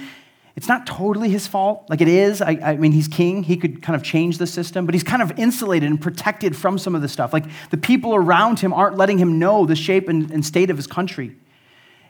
it's 0.56 0.70
not 0.70 0.88
totally 0.88 1.30
his 1.30 1.48
fault. 1.48 1.86
Like 1.90 2.00
it 2.02 2.08
is. 2.08 2.42
I, 2.42 2.52
I, 2.64 2.78
mean, 2.78 2.94
he's 2.94 3.10
king. 3.10 3.44
He 3.44 3.58
could 3.58 3.82
kind 3.82 3.96
of 3.96 4.04
change 4.04 4.38
the 4.38 4.48
system, 4.48 4.86
but 4.86 4.96
he's 4.96 5.04
kind 5.04 5.22
of 5.22 5.38
insulated 5.38 5.90
and 5.90 6.00
protected 6.00 6.56
from 6.56 6.78
some 6.78 6.96
of 6.96 7.02
the 7.02 7.10
stuff. 7.10 7.34
Like 7.34 7.46
the 7.72 7.78
people 7.78 8.16
around 8.16 8.60
him 8.60 8.72
aren't 8.72 8.96
letting 8.96 9.18
him 9.18 9.38
know 9.38 9.66
the 9.66 9.76
shape 9.76 10.08
and, 10.08 10.32
and 10.32 10.46
state 10.46 10.70
of 10.70 10.78
his 10.78 10.88
country. 10.88 11.36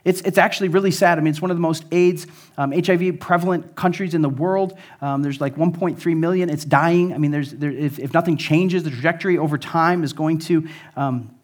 It's, 0.03 0.21
it's 0.21 0.37
actually 0.37 0.67
really 0.67 0.91
sad. 0.91 1.17
I 1.17 1.21
mean, 1.21 1.31
it's 1.31 1.41
one 1.41 1.49
of 1.49 1.57
the 1.57 1.61
most 1.61 1.83
AIDS, 1.91 2.27
um, 2.59 2.71
HIV 2.71 3.19
prevalent 3.19 3.75
countries 3.75 4.13
in 4.13 4.21
the 4.21 4.29
world. 4.29 4.77
Um, 5.01 5.23
there's 5.23 5.41
like 5.41 5.55
1.3 5.55 6.15
million. 6.15 6.51
It's 6.51 6.63
dying. 6.63 7.11
I 7.11 7.17
mean, 7.17 7.31
there's, 7.31 7.51
there, 7.51 7.71
if, 7.71 7.97
if 7.97 8.13
nothing 8.13 8.37
changes, 8.37 8.83
the 8.83 8.91
trajectory 8.91 9.39
over 9.39 9.57
time 9.57 10.03
is 10.03 10.13
going 10.13 10.37
to 10.39 10.67
um, 10.95 11.34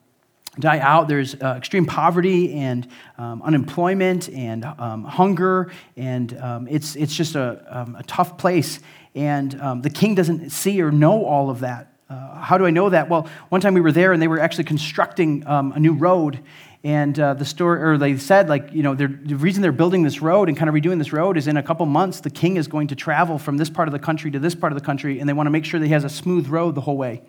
die 0.59 0.79
out. 0.79 1.07
There's 1.07 1.35
uh, 1.35 1.55
extreme 1.57 1.85
poverty 1.85 2.53
and 2.53 2.87
um, 3.17 3.41
unemployment 3.41 4.29
and 4.29 4.65
um, 4.65 5.03
hunger, 5.05 5.71
and 5.95 6.37
um, 6.39 6.67
it's, 6.67 6.95
it's 6.95 7.15
just 7.15 7.35
a, 7.35 7.65
um, 7.69 7.95
a 7.95 8.03
tough 8.03 8.37
place. 8.37 8.79
And 9.15 9.59
um, 9.61 9.81
the 9.81 9.89
king 9.89 10.15
doesn't 10.15 10.49
see 10.49 10.81
or 10.81 10.91
know 10.91 11.25
all 11.25 11.49
of 11.49 11.61
that. 11.61 11.93
Uh, 12.09 12.41
how 12.41 12.57
do 12.57 12.65
I 12.65 12.71
know 12.71 12.89
that? 12.89 13.09
Well, 13.09 13.29
one 13.49 13.61
time 13.61 13.73
we 13.73 13.81
were 13.81 13.93
there 13.93 14.11
and 14.11 14.21
they 14.21 14.27
were 14.27 14.39
actually 14.39 14.65
constructing 14.65 15.47
um, 15.47 15.71
a 15.71 15.79
new 15.79 15.93
road, 15.93 16.41
and 16.83 17.17
uh, 17.19 17.35
the 17.35 17.45
story, 17.45 17.81
or 17.81 17.97
they 17.97 18.17
said, 18.17 18.49
like, 18.49 18.73
you 18.73 18.81
know, 18.81 18.95
the 18.95 19.07
reason 19.07 19.61
they're 19.61 19.71
building 19.71 20.01
this 20.01 20.19
road 20.21 20.49
and 20.49 20.57
kind 20.57 20.67
of 20.67 20.73
redoing 20.73 20.97
this 20.97 21.13
road 21.13 21.37
is 21.37 21.47
in 21.47 21.55
a 21.55 21.63
couple 21.63 21.85
months, 21.85 22.21
the 22.21 22.29
king 22.31 22.57
is 22.57 22.67
going 22.67 22.87
to 22.87 22.95
travel 22.95 23.37
from 23.37 23.57
this 23.57 23.69
part 23.69 23.87
of 23.87 23.91
the 23.91 23.99
country 23.99 24.31
to 24.31 24.39
this 24.39 24.55
part 24.55 24.73
of 24.73 24.79
the 24.79 24.83
country, 24.83 25.19
and 25.19 25.29
they 25.29 25.33
want 25.33 25.45
to 25.45 25.51
make 25.51 25.63
sure 25.63 25.79
that 25.79 25.85
he 25.85 25.93
has 25.93 26.03
a 26.03 26.09
smooth 26.09 26.47
road 26.47 26.73
the 26.73 26.81
whole 26.81 26.97
way, 26.97 27.21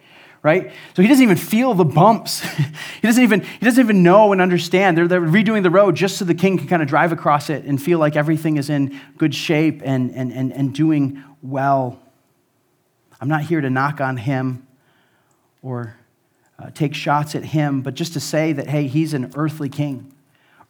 right? 0.43 0.73
So 0.95 1.03
he 1.03 1.09
doesn't 1.09 1.23
even 1.23 1.37
feel 1.37 1.73
the 1.75 1.85
bumps. 1.85 2.41
he, 3.01 3.01
doesn't 3.03 3.23
even, 3.23 3.41
he 3.43 3.65
doesn't 3.65 3.83
even 3.83 4.03
know 4.03 4.33
and 4.33 4.41
understand. 4.41 4.99
They're, 4.99 5.07
they're 5.07 5.21
redoing 5.21 5.63
the 5.63 5.71
road 5.71 5.95
just 5.95 6.19
so 6.19 6.25
the 6.25 6.35
king 6.35 6.59
can 6.59 6.67
kind 6.67 6.83
of 6.83 6.89
drive 6.89 7.13
across 7.13 7.49
it 7.49 7.65
and 7.65 7.81
feel 7.81 7.99
like 7.99 8.17
everything 8.17 8.57
is 8.57 8.69
in 8.69 9.01
good 9.19 9.35
shape 9.35 9.83
and, 9.85 10.11
and, 10.11 10.33
and, 10.33 10.53
and 10.53 10.75
doing 10.75 11.23
well. 11.43 12.01
I'm 13.21 13.29
not 13.29 13.43
here 13.43 13.61
to 13.61 13.71
knock 13.71 14.01
on 14.01 14.17
him 14.17 14.67
or 15.63 15.97
uh, 16.59 16.71
take 16.71 16.95
shots 16.95 17.37
at 17.37 17.45
him, 17.45 17.83
but 17.83 17.95
just 17.95 18.15
to 18.15 18.21
say 18.21 18.53
that, 18.53 18.69
hey, 18.69 18.89
he's 18.89 19.15
an 19.15 19.33
earthly 19.37 19.69
king. 19.69 20.13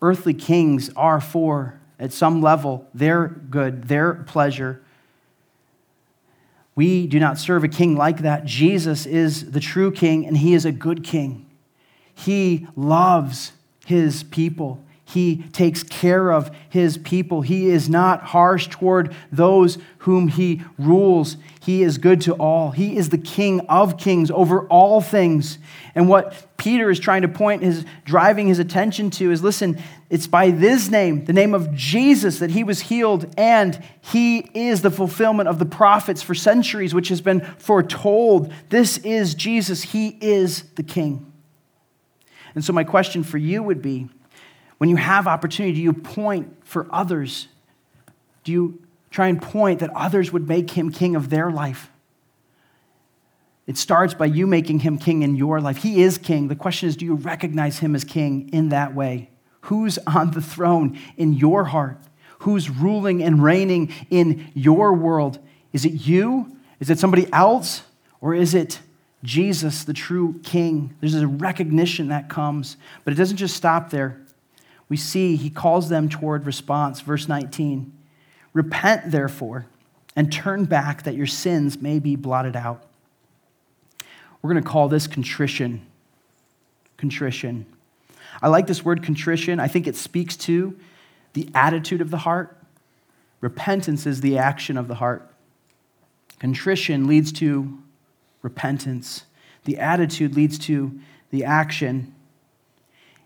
Earthly 0.02 0.34
kings 0.34 0.90
are 0.96 1.20
for, 1.20 1.80
at 1.98 2.12
some 2.12 2.42
level, 2.42 2.86
their 2.92 3.28
good, 3.28 3.84
their 3.84 4.14
pleasure. 4.14 4.82
We 6.74 7.06
do 7.06 7.20
not 7.20 7.38
serve 7.38 7.64
a 7.64 7.68
king 7.68 7.96
like 7.96 8.18
that. 8.18 8.44
Jesus 8.44 9.04
is 9.06 9.50
the 9.52 9.60
true 9.60 9.90
king, 9.92 10.26
and 10.26 10.36
he 10.36 10.54
is 10.54 10.64
a 10.64 10.72
good 10.72 11.04
king. 11.04 11.46
He 12.14 12.66
loves 12.76 13.52
his 13.84 14.22
people. 14.22 14.82
He 15.04 15.44
takes 15.52 15.82
care 15.82 16.30
of 16.30 16.50
his 16.70 16.96
people. 16.96 17.42
He 17.42 17.68
is 17.68 17.90
not 17.90 18.22
harsh 18.22 18.68
toward 18.68 19.14
those 19.30 19.76
whom 19.98 20.28
he 20.28 20.62
rules. 20.78 21.36
He 21.60 21.82
is 21.82 21.98
good 21.98 22.22
to 22.22 22.32
all. 22.34 22.70
He 22.70 22.96
is 22.96 23.10
the 23.10 23.18
king 23.18 23.60
of 23.68 23.98
kings 23.98 24.30
over 24.30 24.66
all 24.68 25.02
things. 25.02 25.58
And 25.94 26.08
what 26.08 26.56
Peter 26.56 26.88
is 26.88 26.98
trying 26.98 27.22
to 27.22 27.28
point 27.28 27.62
his 27.62 27.84
driving 28.06 28.48
his 28.48 28.58
attention 28.58 29.10
to 29.10 29.30
is 29.30 29.42
listen, 29.42 29.82
it's 30.12 30.26
by 30.26 30.50
this 30.50 30.90
name, 30.90 31.24
the 31.24 31.32
name 31.32 31.54
of 31.54 31.72
Jesus, 31.72 32.38
that 32.40 32.50
he 32.50 32.64
was 32.64 32.82
healed, 32.82 33.32
and 33.38 33.82
he 34.02 34.40
is 34.52 34.82
the 34.82 34.90
fulfillment 34.90 35.48
of 35.48 35.58
the 35.58 35.64
prophets 35.64 36.20
for 36.20 36.34
centuries, 36.34 36.92
which 36.92 37.08
has 37.08 37.22
been 37.22 37.40
foretold. 37.56 38.52
This 38.68 38.98
is 38.98 39.34
Jesus. 39.34 39.80
He 39.80 40.18
is 40.20 40.64
the 40.74 40.82
king. 40.82 41.32
And 42.54 42.62
so, 42.62 42.74
my 42.74 42.84
question 42.84 43.24
for 43.24 43.38
you 43.38 43.62
would 43.62 43.80
be 43.80 44.10
when 44.76 44.90
you 44.90 44.96
have 44.96 45.26
opportunity, 45.26 45.76
do 45.76 45.80
you 45.80 45.94
point 45.94 46.58
for 46.62 46.86
others? 46.92 47.48
Do 48.44 48.52
you 48.52 48.82
try 49.10 49.28
and 49.28 49.40
point 49.40 49.80
that 49.80 49.88
others 49.96 50.30
would 50.30 50.46
make 50.46 50.72
him 50.72 50.92
king 50.92 51.16
of 51.16 51.30
their 51.30 51.50
life? 51.50 51.90
It 53.66 53.78
starts 53.78 54.12
by 54.12 54.26
you 54.26 54.46
making 54.46 54.80
him 54.80 54.98
king 54.98 55.22
in 55.22 55.36
your 55.36 55.58
life. 55.58 55.78
He 55.78 56.02
is 56.02 56.18
king. 56.18 56.48
The 56.48 56.54
question 56.54 56.90
is 56.90 56.98
do 56.98 57.06
you 57.06 57.14
recognize 57.14 57.78
him 57.78 57.94
as 57.94 58.04
king 58.04 58.50
in 58.50 58.68
that 58.68 58.94
way? 58.94 59.30
Who's 59.62 59.98
on 60.06 60.32
the 60.32 60.42
throne 60.42 60.98
in 61.16 61.32
your 61.32 61.64
heart? 61.64 61.98
Who's 62.40 62.68
ruling 62.68 63.22
and 63.22 63.42
reigning 63.42 63.92
in 64.10 64.50
your 64.54 64.92
world? 64.92 65.38
Is 65.72 65.84
it 65.84 65.92
you? 66.06 66.56
Is 66.80 66.90
it 66.90 66.98
somebody 66.98 67.32
else? 67.32 67.82
Or 68.20 68.34
is 68.34 68.54
it 68.54 68.80
Jesus, 69.22 69.84
the 69.84 69.92
true 69.92 70.40
king? 70.42 70.94
There's 71.00 71.14
a 71.14 71.26
recognition 71.26 72.08
that 72.08 72.28
comes, 72.28 72.76
but 73.04 73.12
it 73.12 73.16
doesn't 73.16 73.36
just 73.36 73.56
stop 73.56 73.90
there 73.90 74.22
we 74.92 74.98
see 74.98 75.36
he 75.36 75.48
calls 75.48 75.88
them 75.88 76.10
toward 76.10 76.44
response. 76.44 77.00
Verse 77.00 77.26
19 77.26 77.90
Repent, 78.52 79.10
therefore, 79.10 79.64
and 80.14 80.30
turn 80.30 80.66
back 80.66 81.04
that 81.04 81.14
your 81.14 81.26
sins 81.26 81.80
may 81.80 81.98
be 81.98 82.14
blotted 82.14 82.54
out. 82.54 82.84
We're 84.42 84.52
going 84.52 84.62
to 84.62 84.68
call 84.68 84.88
this 84.88 85.06
contrition. 85.06 85.86
Contrition. 86.98 87.64
I 88.40 88.48
like 88.48 88.66
this 88.66 88.84
word 88.84 89.02
contrition. 89.02 89.60
I 89.60 89.68
think 89.68 89.86
it 89.86 89.96
speaks 89.96 90.36
to 90.38 90.78
the 91.32 91.48
attitude 91.54 92.00
of 92.00 92.10
the 92.10 92.18
heart. 92.18 92.56
Repentance 93.40 94.06
is 94.06 94.20
the 94.20 94.38
action 94.38 94.76
of 94.76 94.88
the 94.88 94.96
heart. 94.96 95.28
Contrition 96.38 97.06
leads 97.06 97.32
to 97.32 97.78
repentance. 98.42 99.24
The 99.64 99.78
attitude 99.78 100.34
leads 100.34 100.58
to 100.60 100.98
the 101.30 101.44
action. 101.44 102.14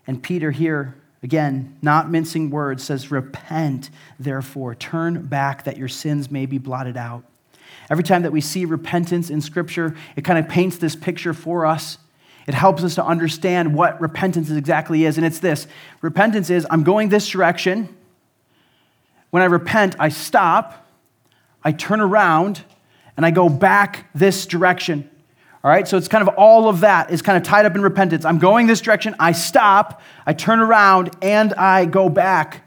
And 0.05 0.21
Peter 0.21 0.51
here 0.51 0.95
Again, 1.23 1.77
not 1.81 2.09
mincing 2.11 2.51
words, 2.51 2.83
says, 2.83 3.11
Repent, 3.11 3.89
therefore. 4.19 4.75
Turn 4.75 5.25
back 5.25 5.63
that 5.63 5.77
your 5.77 5.87
sins 5.87 6.29
may 6.29 6.45
be 6.45 6.57
blotted 6.57 6.95
out. 6.95 7.23
Every 7.89 8.03
time 8.03 8.21
that 8.21 8.31
we 8.31 8.41
see 8.41 8.65
repentance 8.65 9.29
in 9.29 9.41
Scripture, 9.41 9.95
it 10.15 10.23
kind 10.23 10.37
of 10.37 10.47
paints 10.47 10.77
this 10.77 10.95
picture 10.95 11.33
for 11.33 11.65
us. 11.65 11.97
It 12.47 12.53
helps 12.53 12.83
us 12.83 12.95
to 12.95 13.05
understand 13.05 13.75
what 13.75 13.99
repentance 13.99 14.49
exactly 14.49 15.03
is. 15.03 15.17
And 15.17 15.25
it's 15.25 15.39
this 15.39 15.67
repentance 16.01 16.49
is 16.49 16.65
I'm 16.69 16.83
going 16.83 17.09
this 17.09 17.27
direction. 17.27 17.93
When 19.29 19.43
I 19.43 19.47
repent, 19.47 19.97
I 19.99 20.07
stop, 20.09 20.87
I 21.61 21.73
turn 21.73 21.99
around, 21.99 22.63
and 23.17 23.25
I 23.25 23.31
go 23.31 23.49
back 23.49 24.09
this 24.15 24.45
direction. 24.45 25.09
All 25.63 25.71
right, 25.71 25.85
so 25.85 25.97
it's 25.97 26.07
kind 26.07 26.25
of 26.25 26.35
all 26.37 26.69
of 26.69 26.79
that 26.79 27.11
is 27.11 27.21
kind 27.21 27.35
of 27.35 27.43
tied 27.43 27.65
up 27.65 27.75
in 27.75 27.81
repentance. 27.81 28.23
I'm 28.23 28.39
going 28.39 28.67
this 28.67 28.79
direction, 28.79 29.15
I 29.19 29.33
stop, 29.33 30.01
I 30.25 30.31
turn 30.31 30.59
around, 30.59 31.13
and 31.21 31.53
I 31.55 31.85
go 31.85 32.07
back. 32.07 32.63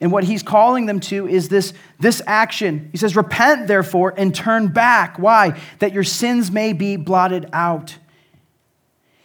And 0.00 0.12
what 0.12 0.24
he's 0.24 0.42
calling 0.42 0.86
them 0.86 1.00
to 1.00 1.26
is 1.28 1.48
this, 1.48 1.74
this 1.98 2.22
action. 2.26 2.88
He 2.92 2.98
says, 2.98 3.16
Repent, 3.16 3.66
therefore, 3.66 4.14
and 4.16 4.34
turn 4.34 4.68
back. 4.68 5.18
Why? 5.18 5.60
That 5.80 5.92
your 5.92 6.04
sins 6.04 6.50
may 6.50 6.72
be 6.72 6.96
blotted 6.96 7.50
out. 7.52 7.98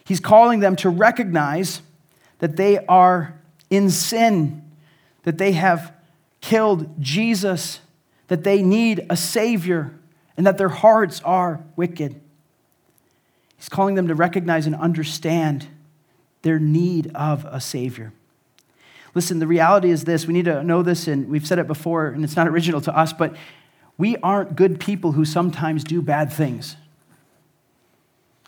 He's 0.05 0.19
calling 0.19 0.59
them 0.59 0.75
to 0.77 0.89
recognize 0.89 1.81
that 2.39 2.57
they 2.57 2.85
are 2.87 3.39
in 3.69 3.89
sin, 3.89 4.69
that 5.23 5.37
they 5.37 5.53
have 5.53 5.93
killed 6.41 7.01
Jesus, 7.01 7.79
that 8.27 8.43
they 8.43 8.61
need 8.61 9.05
a 9.09 9.15
Savior, 9.15 9.93
and 10.35 10.45
that 10.45 10.57
their 10.57 10.69
hearts 10.69 11.21
are 11.21 11.63
wicked. 11.75 12.19
He's 13.57 13.69
calling 13.69 13.95
them 13.95 14.09
to 14.09 14.15
recognize 14.15 14.67
and 14.67 14.75
understand 14.75 15.67
their 16.41 16.59
need 16.59 17.11
of 17.15 17.45
a 17.45 17.61
Savior. 17.61 18.11
Listen, 19.15 19.39
the 19.39 19.47
reality 19.47 19.89
is 19.89 20.03
this 20.03 20.27
we 20.27 20.33
need 20.33 20.45
to 20.45 20.63
know 20.63 20.83
this, 20.83 21.07
and 21.07 21.29
we've 21.29 21.47
said 21.47 21.59
it 21.59 21.67
before, 21.67 22.07
and 22.07 22.23
it's 22.23 22.35
not 22.35 22.47
original 22.47 22.81
to 22.81 22.97
us, 22.97 23.13
but 23.13 23.35
we 23.97 24.17
aren't 24.17 24.55
good 24.55 24.79
people 24.79 25.13
who 25.13 25.23
sometimes 25.23 25.83
do 25.83 26.01
bad 26.01 26.33
things. 26.33 26.75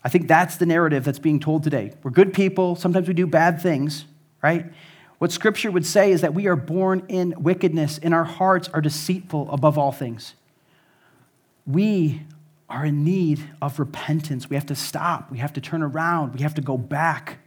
I 0.05 0.09
think 0.09 0.27
that's 0.27 0.57
the 0.57 0.67
narrative 0.67 1.03
that's 1.03 1.17
being 1.17 1.39
told 1.39 1.63
today. 1.63 1.91
We're 2.03 2.11
good 2.11 2.31
people, 2.31 2.75
sometimes 2.75 3.07
we 3.07 3.15
do 3.15 3.25
bad 3.25 3.59
things, 3.59 4.05
right? 4.43 4.71
What 5.17 5.31
scripture 5.31 5.71
would 5.71 5.85
say 5.85 6.11
is 6.11 6.21
that 6.21 6.35
we 6.35 6.45
are 6.45 6.55
born 6.55 7.03
in 7.07 7.33
wickedness 7.41 7.97
and 7.97 8.13
our 8.13 8.23
hearts 8.23 8.69
are 8.71 8.81
deceitful 8.81 9.49
above 9.51 9.79
all 9.79 9.91
things. 9.91 10.35
We 11.65 12.21
are 12.69 12.85
in 12.85 13.03
need 13.03 13.41
of 13.63 13.79
repentance. 13.79 14.47
We 14.47 14.55
have 14.55 14.67
to 14.67 14.75
stop, 14.75 15.31
we 15.31 15.39
have 15.39 15.53
to 15.53 15.61
turn 15.61 15.81
around, 15.81 16.35
we 16.35 16.41
have 16.41 16.53
to 16.53 16.61
go 16.61 16.77
back. 16.77 17.39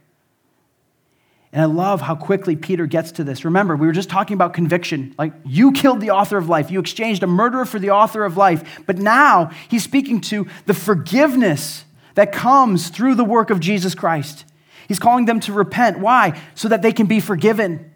And 1.53 1.61
I 1.61 1.65
love 1.65 2.01
how 2.01 2.15
quickly 2.15 2.57
Peter 2.57 2.85
gets 2.85 3.13
to 3.13 3.23
this. 3.23 3.45
Remember, 3.45 3.77
we 3.77 3.87
were 3.87 3.93
just 3.93 4.09
talking 4.09 4.35
about 4.35 4.53
conviction. 4.53 5.15
Like, 5.17 5.33
you 5.45 5.71
killed 5.71 5.99
the 6.01 6.11
author 6.11 6.37
of 6.37 6.47
life. 6.47 6.69
You 6.69 6.79
exchanged 6.79 7.23
a 7.23 7.27
murderer 7.27 7.65
for 7.65 7.79
the 7.79 7.89
author 7.89 8.23
of 8.23 8.37
life. 8.37 8.81
But 8.85 8.99
now 8.99 9.49
he's 9.67 9.83
speaking 9.83 10.21
to 10.21 10.45
the 10.67 10.75
forgiveness 10.75 11.85
that 12.19 12.33
comes 12.33 12.89
through 12.89 13.15
the 13.15 13.23
work 13.23 13.49
of 13.49 13.61
Jesus 13.61 13.95
Christ. 13.95 14.43
He's 14.89 14.99
calling 14.99 15.23
them 15.23 15.39
to 15.39 15.53
repent. 15.53 15.99
Why? 15.99 16.37
So 16.53 16.67
that 16.67 16.81
they 16.81 16.91
can 16.91 17.05
be 17.05 17.21
forgiven. 17.21 17.93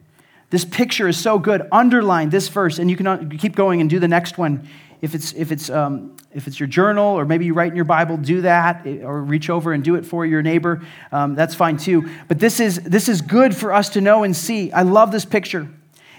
This 0.49 0.63
picture 0.63 1.09
is 1.09 1.19
so 1.19 1.38
good. 1.38 1.67
Underline 1.73 2.29
this 2.29 2.47
verse, 2.47 2.79
and 2.79 2.89
you 2.89 2.95
can 2.95 3.38
keep 3.38 3.53
going 3.53 3.81
and 3.81 3.89
do 3.89 3.99
the 3.99 4.07
next 4.07 4.38
one. 4.38 4.69
If 5.01 5.13
it's, 5.13 5.33
if 5.33 5.51
it's 5.51 5.69
um, 5.69 6.15
if 6.31 6.47
it's 6.47 6.57
your 6.57 6.67
journal 6.67 7.19
or 7.19 7.25
maybe 7.25 7.43
you 7.43 7.53
write 7.53 7.71
in 7.71 7.75
your 7.75 7.83
Bible, 7.83 8.15
do 8.15 8.39
that 8.43 8.88
eh, 8.88 8.99
or 9.03 9.21
reach 9.21 9.49
over 9.49 9.73
and 9.73 9.83
do 9.83 9.95
it 9.95 10.05
for 10.05 10.25
your 10.25 10.41
neighbor. 10.41 10.81
Um, 11.12 11.36
that's 11.36 11.53
fine 11.53 11.75
too. 11.75 12.09
But 12.29 12.39
this 12.39 12.62
is, 12.62 12.77
this 12.77 13.09
is 13.09 13.19
good 13.19 13.53
for 13.53 13.73
us 13.73 13.89
to 13.89 13.99
know 13.99 14.23
and 14.23 14.33
see. 14.33 14.71
I 14.71 14.83
love 14.83 15.12
this 15.12 15.25
picture. 15.25 15.67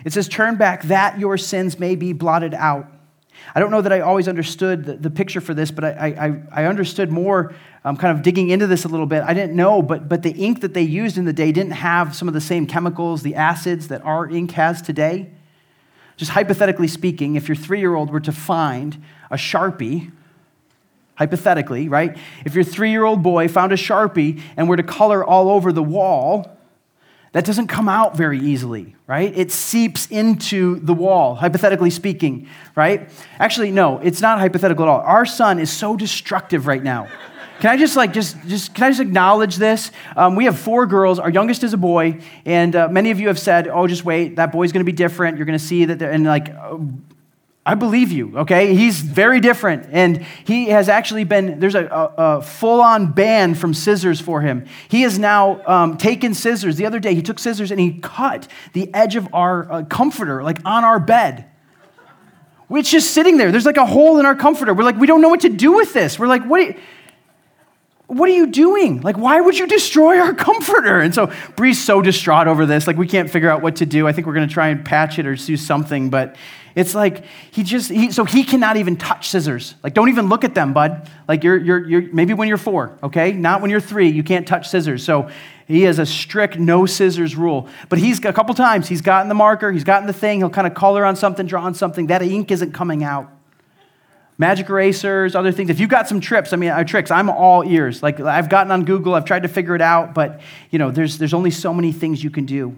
It 0.05 0.12
says, 0.12 0.29
Turn 0.29 0.57
back 0.57 0.83
that 0.83 1.19
your 1.19 1.38
sins 1.38 1.79
may 1.79 1.97
be 1.97 2.12
blotted 2.12 2.53
out. 2.53 2.94
I 3.55 3.61
don't 3.61 3.71
know 3.71 3.81
that 3.83 3.93
I 3.93 4.01
always 4.01 4.29
understood 4.29 4.85
the, 4.85 4.95
the 4.95 5.11
picture 5.11 5.41
for 5.41 5.55
this, 5.55 5.71
but 5.71 5.85
I, 5.85 6.43
I, 6.53 6.63
I 6.63 6.65
understood 6.67 7.11
more 7.11 7.55
um, 7.85 7.97
kind 7.97 8.17
of 8.17 8.23
digging 8.23 8.51
into 8.51 8.67
this 8.67 8.85
a 8.85 8.89
little 8.89 9.07
bit. 9.07 9.23
I 9.23 9.35
didn't 9.35 9.57
know, 9.57 9.83
but, 9.83 10.09
but 10.09 10.23
the 10.23 10.33
ink 10.33 10.61
that 10.61 10.75
they 10.75 10.83
used 10.83 11.19
in 11.19 11.25
the 11.25 11.33
day 11.33 11.53
didn't 11.53 11.73
have 11.73 12.15
some 12.15 12.29
of 12.29 12.35
the 12.35 12.41
same 12.41 12.67
chemicals, 12.67 13.23
the 13.23 13.35
acids 13.35 13.89
that 13.89 14.03
our 14.05 14.29
ink 14.29 14.53
has 14.53 14.81
today. 14.81 15.31
Just 16.17 16.31
hypothetically 16.31 16.89
speaking, 16.89 17.35
if 17.35 17.49
your 17.49 17.57
three 17.57 17.81
year 17.81 17.95
old 17.95 18.11
were 18.11 18.21
to 18.21 18.33
find 18.33 19.03
a 19.31 19.37
Sharpie, 19.37 20.13
hypothetically, 21.17 21.89
right? 21.89 22.17
If 22.45 22.55
your 22.55 22.65
three 22.65 22.91
year 22.91 23.05
old 23.05 23.23
boy 23.23 23.49
found 23.49 23.73
a 23.73 23.77
Sharpie 23.77 24.41
and 24.57 24.69
were 24.69 24.77
to 24.77 24.83
color 24.83 25.25
all 25.25 25.49
over 25.51 25.73
the 25.73 25.83
wall, 25.83 26.54
that 27.35 27.44
doesn't 27.44 27.66
come 27.66 27.88
out 27.88 28.16
very 28.16 28.38
easily, 28.38 28.94
right? 29.09 29.37
It 29.37 29.51
seeps 29.51 30.07
into 30.07 30.77
the 30.77 30.94
wall, 30.94 31.35
hypothetically 31.35 31.90
speaking, 31.90 32.49
right? 32.77 33.11
Actually, 33.40 33.73
no, 33.73 33.99
it's 33.99 34.20
not 34.20 34.38
hypothetical 34.38 34.85
at 34.85 34.88
all. 34.88 35.01
Our 35.01 35.27
son 35.27 35.59
is 35.59 35.68
so 35.68 35.97
destructive 35.97 36.68
right 36.68 36.83
now. 36.83 37.09
Can 37.59 37.70
I 37.70 37.77
just 37.77 37.97
like 37.97 38.12
just 38.12 38.37
just 38.47 38.73
can 38.73 38.85
I 38.85 38.90
just 38.90 39.01
acknowledge 39.01 39.57
this? 39.57 39.90
Um, 40.16 40.37
we 40.37 40.44
have 40.44 40.57
four 40.57 40.87
girls. 40.87 41.18
Our 41.18 41.31
youngest 41.31 41.64
is 41.64 41.73
a 41.73 41.77
boy, 41.77 42.20
and 42.44 42.77
uh, 42.77 42.87
many 42.88 43.11
of 43.11 43.18
you 43.18 43.27
have 43.29 43.38
said, 43.38 43.66
"Oh, 43.66 43.88
just 43.88 44.05
wait, 44.05 44.37
that 44.37 44.53
boy's 44.53 44.70
going 44.70 44.85
to 44.87 44.90
be 44.90 44.97
different. 44.97 45.37
You're 45.37 45.47
going 45.47 45.59
to 45.59 45.64
see 45.64 45.85
that." 45.87 46.03
And 46.03 46.25
like, 46.25 46.55
I 47.66 47.74
believe 47.74 48.12
you. 48.12 48.37
Okay, 48.38 48.74
he's 48.74 49.00
very 49.00 49.40
different, 49.40 49.88
and 49.90 50.24
he 50.44 50.66
has 50.66 50.90
actually 50.90 51.24
been. 51.24 51.61
There's 51.61 51.74
a, 51.74 51.87
a, 51.87 52.14
a 52.18 52.42
full-on 52.42 53.12
ban 53.12 53.55
from 53.55 53.72
scissors 53.72 54.20
for 54.20 54.42
him. 54.42 54.66
He 54.88 55.00
has 55.03 55.18
now 55.18 55.62
um, 55.66 55.96
taken 55.96 56.35
scissors. 56.35 56.77
The 56.77 56.85
other 56.85 57.00
day, 57.00 57.14
he 57.14 57.22
took 57.22 57.38
scissors 57.38 57.70
and 57.70 57.81
he 57.81 57.98
cut 58.00 58.48
the 58.74 58.92
edge 58.92 59.16
of 59.16 59.33
our 59.33 59.72
uh, 59.72 59.83
comforter, 59.85 60.42
like 60.42 60.59
on 60.66 60.85
our 60.85 61.00
bed. 61.00 61.46
It's 62.70 62.90
just 62.90 63.12
sitting 63.12 63.38
there. 63.38 63.50
There's 63.50 63.66
like 63.66 63.77
a 63.77 63.87
hole 63.87 64.18
in 64.18 64.27
our 64.27 64.35
comforter. 64.35 64.74
We're 64.74 64.85
like, 64.85 64.98
we 64.98 65.07
don't 65.07 65.22
know 65.22 65.29
what 65.29 65.40
to 65.40 65.48
do 65.48 65.72
with 65.72 65.92
this. 65.92 66.18
We're 66.18 66.27
like, 66.27 66.44
what? 66.44 66.77
What 68.07 68.29
are 68.29 68.33
you 68.33 68.47
doing? 68.47 69.01
Like, 69.01 69.17
why 69.17 69.40
would 69.40 69.59
you 69.59 69.67
destroy 69.67 70.19
our 70.19 70.35
comforter? 70.49 71.01
And 71.01 71.14
so 71.14 71.33
Bree's 71.57 71.83
so 71.83 72.03
distraught 72.03 72.47
over 72.47 72.67
this. 72.67 72.87
Like, 72.87 72.97
we 72.97 73.07
can't 73.07 73.31
figure 73.31 73.51
out 73.51 73.62
what 73.62 73.77
to 73.77 73.87
do. 73.87 74.07
I 74.07 74.12
think 74.12 74.27
we're 74.27 74.35
going 74.35 74.49
to 74.49 74.53
try 74.53 74.69
and 74.69 74.85
patch 74.85 75.19
it 75.19 75.27
or 75.27 75.35
do 75.35 75.57
something. 75.57 76.11
But 76.11 76.37
it's 76.75 76.95
like, 76.95 77.25
he 77.51 77.62
just, 77.62 77.90
he, 77.90 78.11
so 78.11 78.25
he 78.25 78.45
cannot 78.45 78.77
even 78.77 78.97
touch 78.97 79.29
scissors. 79.29 79.75
Like, 79.83 79.95
don't 79.95 80.11
even 80.11 80.29
look 80.29 80.45
at 80.45 80.55
them, 80.55 80.73
bud. 80.75 81.09
Like, 81.29 81.45
you're, 81.45 81.57
you're, 81.57 81.88
you're, 81.88 82.12
maybe 82.12 82.35
when 82.35 82.49
you're 82.49 82.59
four, 82.59 82.99
okay? 83.03 83.33
Not 83.33 83.62
when 83.62 83.71
you're 83.71 83.81
three, 83.81 84.11
you 84.11 84.23
can't 84.23 84.47
touch 84.47 84.69
scissors. 84.69 85.03
So 85.05 85.31
he 85.67 85.83
has 85.83 85.99
a 85.99 86.05
strict 86.05 86.59
no 86.59 86.85
scissors 86.85 87.37
rule. 87.37 87.69
But 87.88 88.01
he's, 88.01 88.23
a 88.25 88.33
couple 88.33 88.55
times, 88.55 88.88
he's 88.88 89.01
gotten 89.01 89.29
the 89.29 89.35
marker, 89.35 89.73
he's 89.73 89.85
gotten 89.85 90.07
the 90.07 90.12
thing, 90.12 90.40
he'll 90.40 90.51
kind 90.51 90.67
of 90.67 90.75
color 90.75 91.07
on 91.07 91.17
something, 91.17 91.47
draw 91.47 91.62
on 91.62 91.75
something. 91.75 92.09
That 92.09 92.23
ink 92.23 92.51
isn't 92.51 92.73
coming 92.73 93.03
out 93.03 93.34
magic 94.38 94.68
erasers, 94.68 95.35
other 95.35 95.53
things. 95.53 95.70
If 95.70 95.81
you've 95.81 95.90
got 95.90 96.09
some 96.09 96.20
trips, 96.20 96.53
I 96.53 96.57
mean, 96.57 96.70
uh, 96.70 96.85
tricks, 96.85 97.11
I'm 97.11 97.31
all 97.31 97.64
ears. 97.64 98.03
Like 98.03 98.20
I've 98.20 98.49
gotten 98.49 98.73
on 98.73 98.85
Google, 98.85 99.14
I've 99.14 99.25
tried 99.25 99.42
to 99.42 99.49
figure 99.49 99.75
it 99.75 99.83
out, 99.83 100.14
but 100.14 100.40
you 100.70 100.79
know, 100.79 100.90
there's, 100.90 101.18
there's 101.18 101.35
only 101.35 101.51
so 101.51 101.73
many 101.73 101.92
things 101.92 102.25
you 102.25 102.31
can 102.31 102.44
do. 102.44 102.77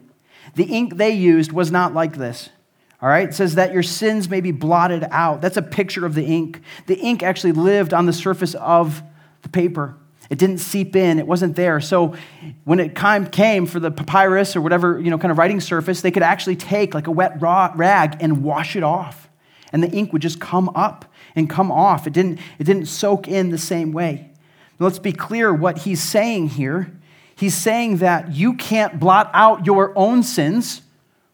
The 0.55 0.65
ink 0.65 0.97
they 0.97 1.11
used 1.11 1.53
was 1.53 1.71
not 1.71 1.95
like 1.95 2.17
this. 2.17 2.51
All 3.03 3.09
right, 3.11 3.29
it 3.29 3.35
says 3.35 3.57
that 3.57 3.73
your 3.73 3.83
sins 3.83 4.31
may 4.31 4.41
be 4.41 4.53
blotted 4.53 5.07
out. 5.11 5.43
That's 5.43 5.59
a 5.59 5.63
picture 5.63 6.07
of 6.07 6.15
the 6.15 6.25
ink. 6.25 6.63
The 6.87 6.99
ink 6.99 7.23
actually 7.23 7.53
lived 7.53 7.93
on 7.93 8.07
the 8.07 8.13
surface 8.13 8.55
of 8.55 9.03
the 9.43 9.51
paper. 9.51 9.97
It 10.29 10.39
didn't 10.39 10.59
seep 10.59 10.97
in, 10.97 11.19
it 11.19 11.27
wasn't 11.27 11.57
there. 11.57 11.81
So 11.81 12.17
when 12.65 12.81
it 12.81 12.95
came 12.95 13.67
for 13.67 13.79
the 13.79 13.91
papyrus 13.91 14.57
or 14.57 14.61
whatever, 14.61 14.99
you 14.99 15.11
know, 15.11 15.19
kind 15.19 15.31
of 15.31 15.39
writing 15.39 15.61
surface, 15.61 16.01
they 16.01 16.11
could 16.11 16.23
actually 16.23 16.57
take 16.57 16.95
like 16.95 17.07
a 17.07 17.11
wet 17.11 17.41
rag 17.41 18.17
and 18.21 18.43
wash 18.43 18.77
it 18.77 18.83
off. 18.83 19.29
And 19.73 19.83
the 19.83 19.91
ink 19.91 20.13
would 20.13 20.23
just 20.23 20.41
come 20.41 20.71
up 20.71 21.05
and 21.37 21.49
come 21.49 21.71
off. 21.71 22.07
It 22.07 22.15
didn't, 22.15 22.41
it 22.59 22.65
didn't 22.65 22.87
soak 22.87 23.29
in 23.29 23.51
the 23.51 23.59
same 23.59 23.93
way. 23.93 24.31
Let's 24.79 24.99
be 24.99 25.13
clear 25.13 25.55
what 25.55 25.79
he's 25.79 26.03
saying 26.03 26.49
here. 26.49 26.93
He's 27.37 27.55
saying 27.55 27.99
that 27.99 28.35
you 28.35 28.55
can't 28.55 28.99
blot 28.99 29.31
out 29.35 29.67
your 29.67 29.97
own 29.97 30.23
sins, 30.23 30.83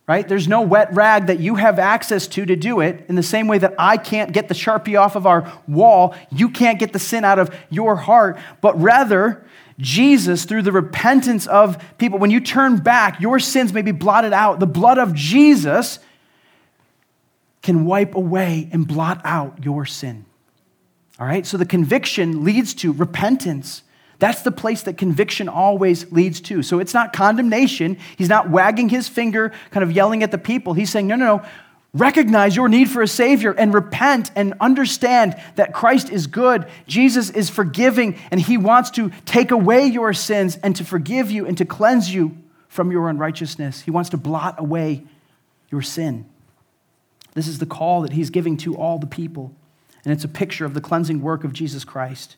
right? 0.08 0.28
There's 0.28 0.48
no 0.48 0.60
wet 0.60 0.92
rag 0.92 1.26
that 1.26 1.38
you 1.38 1.54
have 1.54 1.78
access 1.78 2.26
to 2.28 2.44
to 2.44 2.56
do 2.56 2.80
it. 2.80 3.04
In 3.08 3.14
the 3.14 3.22
same 3.22 3.46
way 3.46 3.58
that 3.58 3.74
I 3.78 3.96
can't 3.96 4.32
get 4.32 4.48
the 4.48 4.54
Sharpie 4.54 5.00
off 5.00 5.14
of 5.14 5.26
our 5.26 5.52
wall, 5.68 6.14
you 6.30 6.50
can't 6.50 6.78
get 6.78 6.92
the 6.92 6.98
sin 6.98 7.24
out 7.24 7.38
of 7.38 7.54
your 7.70 7.96
heart, 7.96 8.38
but 8.60 8.80
rather, 8.80 9.46
Jesus, 9.78 10.44
through 10.44 10.62
the 10.62 10.72
repentance 10.72 11.46
of 11.46 11.82
people, 11.98 12.18
when 12.18 12.30
you 12.30 12.40
turn 12.40 12.76
back, 12.76 13.20
your 13.20 13.38
sins 13.38 13.72
may 13.72 13.82
be 13.82 13.92
blotted 13.92 14.32
out. 14.32 14.60
The 14.60 14.66
blood 14.66 14.98
of 14.98 15.14
Jesus 15.14 15.98
can 17.62 17.84
wipe 17.84 18.14
away 18.14 18.68
and 18.72 18.86
blot 18.86 19.20
out 19.24 19.64
your 19.64 19.86
sin. 19.86 20.24
All 21.18 21.26
right? 21.26 21.46
So 21.46 21.56
the 21.56 21.66
conviction 21.66 22.44
leads 22.44 22.74
to 22.74 22.92
repentance. 22.92 23.82
That's 24.18 24.42
the 24.42 24.52
place 24.52 24.82
that 24.82 24.98
conviction 24.98 25.48
always 25.48 26.10
leads 26.12 26.40
to. 26.42 26.62
So 26.62 26.78
it's 26.78 26.94
not 26.94 27.12
condemnation. 27.12 27.98
He's 28.16 28.28
not 28.28 28.50
wagging 28.50 28.88
his 28.88 29.08
finger, 29.08 29.52
kind 29.70 29.84
of 29.84 29.92
yelling 29.92 30.22
at 30.22 30.30
the 30.30 30.38
people. 30.38 30.74
He's 30.74 30.90
saying, 30.90 31.06
no, 31.06 31.16
no, 31.16 31.36
no. 31.38 31.44
Recognize 31.94 32.56
your 32.56 32.70
need 32.70 32.88
for 32.88 33.02
a 33.02 33.08
Savior 33.08 33.52
and 33.52 33.74
repent 33.74 34.30
and 34.34 34.54
understand 34.60 35.36
that 35.56 35.74
Christ 35.74 36.08
is 36.08 36.26
good. 36.26 36.66
Jesus 36.86 37.28
is 37.28 37.50
forgiving, 37.50 38.18
and 38.30 38.40
He 38.40 38.56
wants 38.56 38.90
to 38.92 39.10
take 39.26 39.50
away 39.50 39.86
your 39.86 40.14
sins 40.14 40.56
and 40.62 40.74
to 40.76 40.84
forgive 40.84 41.30
you 41.30 41.44
and 41.46 41.58
to 41.58 41.66
cleanse 41.66 42.12
you 42.12 42.34
from 42.68 42.90
your 42.90 43.10
unrighteousness. 43.10 43.82
He 43.82 43.90
wants 43.90 44.08
to 44.10 44.16
blot 44.16 44.58
away 44.58 45.04
your 45.70 45.82
sin. 45.82 46.24
This 47.34 47.48
is 47.48 47.58
the 47.58 47.66
call 47.66 48.02
that 48.02 48.12
he's 48.12 48.30
giving 48.30 48.56
to 48.58 48.76
all 48.76 48.98
the 48.98 49.06
people. 49.06 49.54
And 50.04 50.12
it's 50.12 50.24
a 50.24 50.28
picture 50.28 50.64
of 50.64 50.74
the 50.74 50.80
cleansing 50.80 51.22
work 51.22 51.44
of 51.44 51.52
Jesus 51.52 51.84
Christ. 51.84 52.36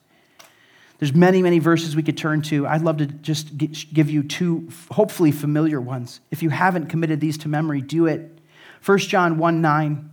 There's 0.98 1.14
many, 1.14 1.42
many 1.42 1.58
verses 1.58 1.96
we 1.96 2.02
could 2.02 2.16
turn 2.16 2.42
to. 2.42 2.66
I'd 2.66 2.82
love 2.82 2.98
to 2.98 3.06
just 3.06 3.56
give 3.58 4.08
you 4.08 4.22
two 4.22 4.68
hopefully 4.92 5.32
familiar 5.32 5.80
ones. 5.80 6.20
If 6.30 6.42
you 6.42 6.50
haven't 6.50 6.86
committed 6.86 7.20
these 7.20 7.36
to 7.38 7.48
memory, 7.48 7.80
do 7.80 8.06
it. 8.06 8.38
1 8.84 8.98
John 8.98 9.38
1 9.38 9.60
9, 9.60 10.10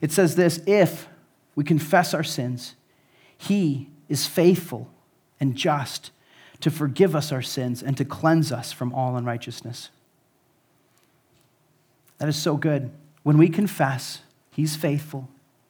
it 0.00 0.10
says 0.10 0.34
this 0.34 0.60
If 0.66 1.08
we 1.54 1.64
confess 1.64 2.12
our 2.12 2.24
sins, 2.24 2.74
he 3.38 3.90
is 4.08 4.26
faithful 4.26 4.90
and 5.38 5.54
just 5.54 6.10
to 6.60 6.70
forgive 6.70 7.14
us 7.14 7.30
our 7.30 7.42
sins 7.42 7.82
and 7.82 7.96
to 7.96 8.04
cleanse 8.04 8.50
us 8.50 8.72
from 8.72 8.92
all 8.94 9.16
unrighteousness. 9.16 9.90
That 12.18 12.28
is 12.28 12.36
so 12.36 12.56
good. 12.56 12.90
When 13.26 13.38
we 13.38 13.48
confess, 13.48 14.20
He's 14.52 14.76
faithful, 14.76 15.28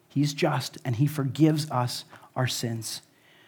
He's 0.09 0.35
just, 0.35 0.77
and 0.85 0.97
He 0.97 1.07
forgives 1.07 1.71
us 1.71 2.05
our 2.37 2.47
sins. 2.47 3.01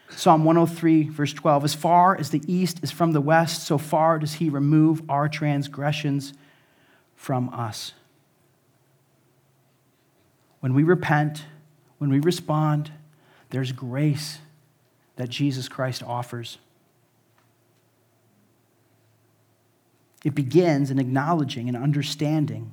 Psalm 0.09 0.47
103, 0.47 1.11
verse 1.11 1.35
12 1.35 1.65
As 1.65 1.75
far 1.75 2.19
as 2.19 2.31
the 2.31 2.41
east 2.47 2.81
is 2.83 2.91
from 2.91 3.13
the 3.13 3.21
west, 3.21 3.67
so 3.67 3.77
far 3.77 4.19
does 4.19 4.33
He 4.33 4.49
remove 4.49 5.03
our 5.11 5.29
transgressions 5.29 6.33
from 7.17 7.51
us. 7.51 7.93
when 10.61 10.73
we 10.73 10.85
repent, 10.85 11.45
when 11.99 12.09
we 12.09 12.19
respond, 12.19 12.91
there's 13.51 13.73
grace 13.73 14.39
that 15.17 15.29
Jesus 15.29 15.69
Christ 15.69 16.03
offers. 16.03 16.57
It 20.25 20.35
begins 20.35 20.91
in 20.91 20.99
acknowledging 20.99 21.69
and 21.69 21.77
understanding 21.77 22.73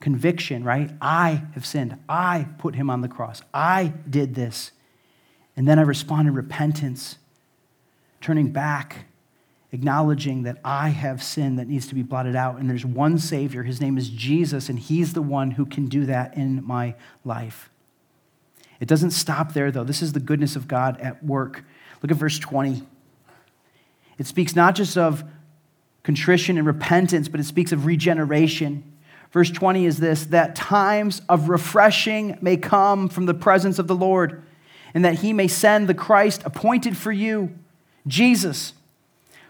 conviction, 0.00 0.64
right? 0.64 0.90
I 1.00 1.42
have 1.54 1.64
sinned. 1.66 1.96
I 2.08 2.48
put 2.58 2.74
him 2.74 2.90
on 2.90 3.02
the 3.02 3.08
cross. 3.08 3.42
I 3.52 3.92
did 4.08 4.34
this. 4.34 4.72
And 5.56 5.68
then 5.68 5.78
I 5.78 5.82
respond 5.82 6.26
in 6.26 6.34
repentance, 6.34 7.18
turning 8.20 8.50
back, 8.50 9.04
acknowledging 9.72 10.42
that 10.44 10.58
I 10.64 10.88
have 10.88 11.22
sin 11.22 11.56
that 11.56 11.68
needs 11.68 11.86
to 11.88 11.94
be 11.94 12.02
blotted 12.02 12.34
out. 12.34 12.56
And 12.56 12.68
there's 12.68 12.86
one 12.86 13.18
Savior. 13.18 13.62
His 13.62 13.80
name 13.80 13.98
is 13.98 14.08
Jesus, 14.08 14.68
and 14.68 14.78
He's 14.78 15.12
the 15.12 15.22
one 15.22 15.52
who 15.52 15.66
can 15.66 15.86
do 15.86 16.06
that 16.06 16.36
in 16.36 16.64
my 16.64 16.94
life. 17.24 17.70
It 18.80 18.88
doesn't 18.88 19.10
stop 19.10 19.52
there, 19.52 19.70
though. 19.70 19.84
This 19.84 20.00
is 20.00 20.14
the 20.14 20.20
goodness 20.20 20.56
of 20.56 20.66
God 20.66 20.98
at 21.00 21.22
work. 21.22 21.62
Look 22.02 22.10
at 22.10 22.16
verse 22.16 22.38
20. 22.38 22.82
It 24.16 24.26
speaks 24.26 24.56
not 24.56 24.74
just 24.74 24.96
of 24.96 25.24
contrition 26.02 26.56
and 26.56 26.66
repentance, 26.66 27.28
but 27.28 27.40
it 27.40 27.44
speaks 27.44 27.72
of 27.72 27.84
regeneration. 27.84 28.89
Verse 29.30 29.50
20 29.50 29.86
is 29.86 29.98
this 29.98 30.26
that 30.26 30.56
times 30.56 31.22
of 31.28 31.48
refreshing 31.48 32.36
may 32.40 32.56
come 32.56 33.08
from 33.08 33.26
the 33.26 33.34
presence 33.34 33.78
of 33.78 33.86
the 33.86 33.94
Lord, 33.94 34.42
and 34.92 35.04
that 35.04 35.20
he 35.20 35.32
may 35.32 35.48
send 35.48 35.88
the 35.88 35.94
Christ 35.94 36.42
appointed 36.44 36.96
for 36.96 37.12
you, 37.12 37.56
Jesus, 38.06 38.72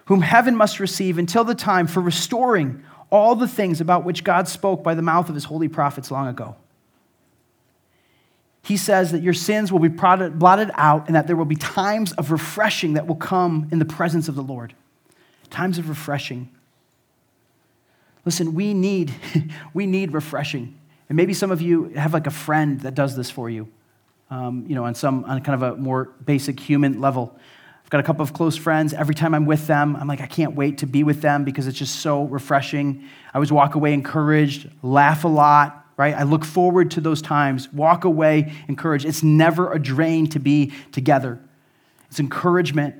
whom 0.07 0.21
heaven 0.21 0.55
must 0.55 0.81
receive 0.81 1.19
until 1.19 1.45
the 1.45 1.55
time 1.55 1.87
for 1.87 2.01
restoring 2.01 2.83
all 3.11 3.35
the 3.35 3.49
things 3.49 3.81
about 3.81 4.05
which 4.05 4.23
God 4.23 4.49
spoke 4.49 4.83
by 4.83 4.95
the 4.95 5.03
mouth 5.03 5.29
of 5.29 5.35
his 5.35 5.45
holy 5.45 5.69
prophets 5.69 6.11
long 6.11 6.29
ago. 6.29 6.57
He 8.63 8.77
says 8.77 9.13
that 9.13 9.23
your 9.23 9.33
sins 9.33 9.73
will 9.73 9.81
be 9.81 9.89
blotted 9.89 10.71
out 10.75 11.07
and 11.07 11.17
that 11.17 11.27
there 11.27 11.37
will 11.37 11.47
be 11.47 11.57
times 11.57 12.13
of 12.13 12.31
refreshing 12.31 12.93
that 12.93 13.07
will 13.07 13.17
come 13.17 13.69
in 13.73 13.79
the 13.79 13.85
presence 13.85 14.29
of 14.29 14.35
the 14.35 14.43
Lord. 14.43 14.75
Times 15.49 15.79
of 15.79 15.89
refreshing. 15.89 16.51
Listen, 18.25 18.55
we 18.55 18.75
need, 18.75 19.13
we 19.75 19.87
need 19.87 20.13
refreshing. 20.13 20.79
And 21.09 21.17
maybe 21.17 21.35
some 21.35 21.51
of 21.51 21.61
you 21.61 21.85
have 21.91 22.13
like 22.13 22.27
a 22.27 22.31
friend 22.31 22.81
that 22.83 22.95
does 22.95 23.17
this 23.17 23.31
for 23.31 23.51
you, 23.51 23.69
um, 24.31 24.65
you 24.69 24.75
know, 24.75 24.85
on 24.85 24.95
some, 24.95 25.25
on 25.25 25.43
kind 25.43 25.61
of 25.61 25.75
a 25.75 25.77
more 25.77 26.13
basic 26.25 26.61
human 26.61 27.01
level. 27.01 27.37
I've 27.83 27.91
got 27.91 27.99
a 27.99 28.05
couple 28.05 28.23
of 28.23 28.33
close 28.33 28.57
friends. 28.57 28.95
Every 28.95 29.15
time 29.15 29.35
I'm 29.35 29.47
with 29.47 29.67
them, 29.67 29.97
I'm 29.97 30.07
like, 30.07 30.21
I 30.21 30.27
can't 30.27 30.55
wait 30.55 30.79
to 30.79 30.87
be 30.87 31.03
with 31.03 31.21
them 31.23 31.43
because 31.43 31.67
it's 31.67 31.79
just 31.79 31.97
so 31.97 32.25
refreshing. 32.25 33.05
I 33.33 33.39
always 33.39 33.51
walk 33.51 33.75
away 33.75 33.93
encouraged, 33.93 34.71
laugh 34.83 35.25
a 35.25 35.29
lot, 35.29 35.85
right? 35.97 36.15
I 36.15 36.23
look 36.23 36.45
forward 36.45 36.93
to 36.93 37.01
those 37.01 37.21
times, 37.21 37.73
walk 37.73 38.05
away 38.05 38.53
encouraged. 38.69 39.05
It's 39.05 39.23
never 39.23 39.73
a 39.73 39.79
drain 39.79 40.29
to 40.29 40.39
be 40.39 40.73
together, 40.93 41.41
it's 42.09 42.21
encouragement. 42.21 42.95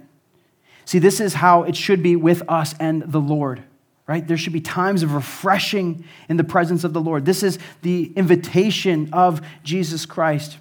See, 0.85 0.99
this 0.99 1.21
is 1.21 1.35
how 1.35 1.63
it 1.63 1.77
should 1.77 2.03
be 2.03 2.17
with 2.17 2.43
us 2.49 2.75
and 2.81 3.03
the 3.03 3.21
Lord 3.21 3.63
right? 4.11 4.27
There 4.27 4.37
should 4.37 4.53
be 4.53 4.61
times 4.61 5.05
of 5.05 5.15
refreshing 5.15 6.05
in 6.29 6.37
the 6.37 6.43
presence 6.43 6.83
of 6.83 6.93
the 6.93 7.01
Lord. 7.01 7.25
This 7.25 7.45
is 7.45 7.61
the 7.83 8.13
invitation 8.17 9.09
of 9.13 9.41
Jesus 9.63 10.05
Christ. 10.05 10.59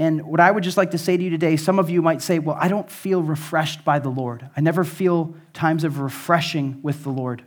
And 0.00 0.26
what 0.26 0.40
I 0.40 0.50
would 0.50 0.64
just 0.64 0.76
like 0.76 0.90
to 0.90 0.98
say 0.98 1.16
to 1.16 1.22
you 1.22 1.30
today, 1.30 1.56
some 1.56 1.78
of 1.78 1.90
you 1.90 2.02
might 2.02 2.22
say, 2.22 2.40
Well, 2.40 2.56
I 2.58 2.66
don't 2.66 2.90
feel 2.90 3.22
refreshed 3.22 3.84
by 3.84 4.00
the 4.00 4.08
Lord. 4.08 4.50
I 4.56 4.62
never 4.62 4.82
feel 4.82 5.36
times 5.52 5.84
of 5.84 6.00
refreshing 6.00 6.80
with 6.82 7.04
the 7.04 7.10
Lord. 7.10 7.44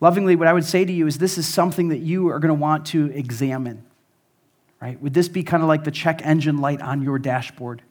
Lovingly, 0.00 0.36
what 0.36 0.48
I 0.48 0.54
would 0.54 0.64
say 0.64 0.86
to 0.86 0.92
you 0.92 1.06
is 1.06 1.18
this 1.18 1.36
is 1.36 1.46
something 1.46 1.88
that 1.88 1.98
you 1.98 2.30
are 2.30 2.38
going 2.38 2.48
to 2.48 2.54
want 2.54 2.86
to 2.86 3.10
examine, 3.10 3.84
right? 4.80 4.98
Would 5.02 5.12
this 5.12 5.28
be 5.28 5.42
kind 5.42 5.62
of 5.62 5.68
like 5.68 5.84
the 5.84 5.90
check 5.90 6.22
engine 6.24 6.62
light 6.62 6.80
on 6.80 7.02
your 7.02 7.18
dashboard? 7.18 7.82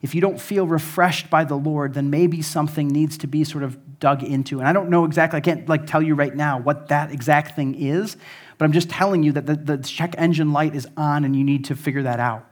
If 0.00 0.14
you 0.14 0.20
don't 0.20 0.40
feel 0.40 0.66
refreshed 0.66 1.28
by 1.28 1.44
the 1.44 1.56
Lord, 1.56 1.94
then 1.94 2.10
maybe 2.10 2.42
something 2.42 2.88
needs 2.88 3.18
to 3.18 3.26
be 3.26 3.44
sort 3.44 3.64
of 3.64 3.98
dug 3.98 4.22
into. 4.22 4.60
And 4.60 4.68
I 4.68 4.72
don't 4.72 4.90
know 4.90 5.04
exactly, 5.04 5.38
I 5.38 5.40
can't 5.40 5.68
like 5.68 5.86
tell 5.86 6.02
you 6.02 6.14
right 6.14 6.34
now 6.34 6.58
what 6.58 6.88
that 6.88 7.10
exact 7.10 7.56
thing 7.56 7.74
is, 7.74 8.16
but 8.56 8.64
I'm 8.64 8.72
just 8.72 8.90
telling 8.90 9.22
you 9.22 9.32
that 9.32 9.46
the, 9.46 9.56
the 9.56 9.78
check 9.78 10.14
engine 10.18 10.52
light 10.52 10.74
is 10.74 10.86
on 10.96 11.24
and 11.24 11.34
you 11.34 11.44
need 11.44 11.64
to 11.66 11.76
figure 11.76 12.02
that 12.04 12.20
out. 12.20 12.44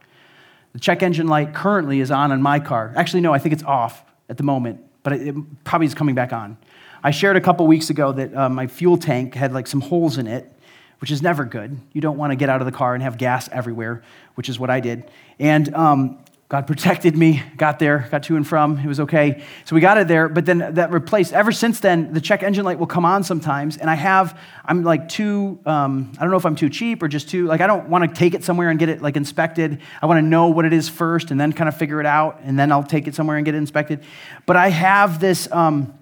The 0.73 0.81
check 0.81 1.03
engine 1.03 1.29
light 1.29 1.55
currently 1.55 2.01
is 2.01 2.11
on 2.11 2.33
in 2.33 2.43
my 2.43 2.61
car. 2.61 2.93
Actually, 2.97 3.21
no, 3.21 3.33
I 3.33 3.39
think 3.39 3.53
it's 3.53 3.63
off 3.63 4.05
at 4.29 4.37
the 4.37 4.43
moment, 4.43 4.81
but 5.03 5.13
it, 5.13 5.29
it 5.29 5.65
probably 5.65 5.87
is 5.87 5.95
coming 5.95 6.15
back 6.15 6.33
on. 6.33 6.59
I 7.03 7.13
shared 7.13 7.37
a 7.37 7.41
couple 7.41 7.67
weeks 7.67 7.91
ago 7.91 8.13
that 8.13 8.35
uh, 8.35 8.49
my 8.49 8.67
fuel 8.67 8.97
tank 8.97 9.35
had 9.35 9.53
like 9.53 9.69
some 9.69 9.81
holes 9.81 10.19
in 10.19 10.27
it, 10.27 10.53
which 10.99 11.11
is 11.11 11.23
never 11.23 11.45
good. 11.45 11.79
You 11.93 12.01
don't 12.01 12.17
want 12.17 12.33
to 12.33 12.37
get 12.37 12.49
out 12.49 12.61
of 12.61 12.67
the 12.67 12.73
car 12.73 12.95
and 12.95 13.03
have 13.03 13.17
gas 13.17 13.49
everywhere, 13.53 14.03
which 14.35 14.49
is 14.49 14.59
what 14.59 14.71
I 14.71 14.81
did. 14.81 15.09
And 15.39 15.73
um, 15.75 16.19
God 16.49 16.69
protected 16.69 17.17
me, 17.17 17.43
got 17.57 17.81
there, 17.81 18.07
got 18.09 18.23
to 18.25 18.37
and 18.37 18.47
from. 18.47 18.79
It 18.79 18.87
was 18.87 19.01
okay. 19.01 19.43
So 19.65 19.75
we 19.75 19.81
got 19.81 19.99
it 19.99 20.07
there, 20.07 20.29
but 20.29 20.47
then 20.47 20.59
that 20.75 20.93
replaced, 20.93 21.33
ever 21.33 21.51
since 21.51 21.81
then, 21.81 22.13
the 22.13 22.21
check 22.21 22.45
engine 22.45 22.65
light 22.65 22.79
will 22.79 22.87
come 22.87 23.05
on 23.05 23.25
sometimes. 23.25 23.77
And 23.77 23.91
I 23.91 23.97
have, 23.97 24.39
I'm 24.65 24.85
like 24.85 25.09
too, 25.09 25.59
um, 25.67 26.13
I 26.17 26.21
don't 26.21 26.31
know 26.31 26.37
if 26.37 26.47
I'm 26.47 26.55
too 26.55 26.71
cheap 26.71 27.03
or 27.03 27.09
just 27.09 27.29
too, 27.29 27.47
like, 27.47 27.61
I 27.61 27.67
don't 27.67 27.89
want 27.89 28.09
to 28.09 28.17
take 28.17 28.33
it 28.35 28.45
somewhere 28.45 28.71
and 28.71 28.79
get 28.79 28.89
it 28.89 29.03
like 29.03 29.17
inspected. 29.17 29.81
I 30.01 30.07
want 30.07 30.19
to 30.19 30.23
know 30.23 30.47
what 30.47 30.65
it 30.65 30.73
is 30.73 30.89
first 30.89 31.33
and 31.33 31.41
then 31.41 31.53
kind 31.53 31.67
of 31.67 31.77
figure 31.77 31.99
it 31.99 32.07
out. 32.07 32.39
And 32.45 32.57
then 32.57 32.71
I'll 32.71 32.85
take 32.85 33.09
it 33.09 33.17
somewhere 33.17 33.37
and 33.39 33.45
get 33.45 33.57
it 33.57 33.59
inspected. 33.59 34.05
But 34.47 34.55
I 34.55 34.69
have 34.69 35.19
this, 35.19 35.51
um, 35.51 35.99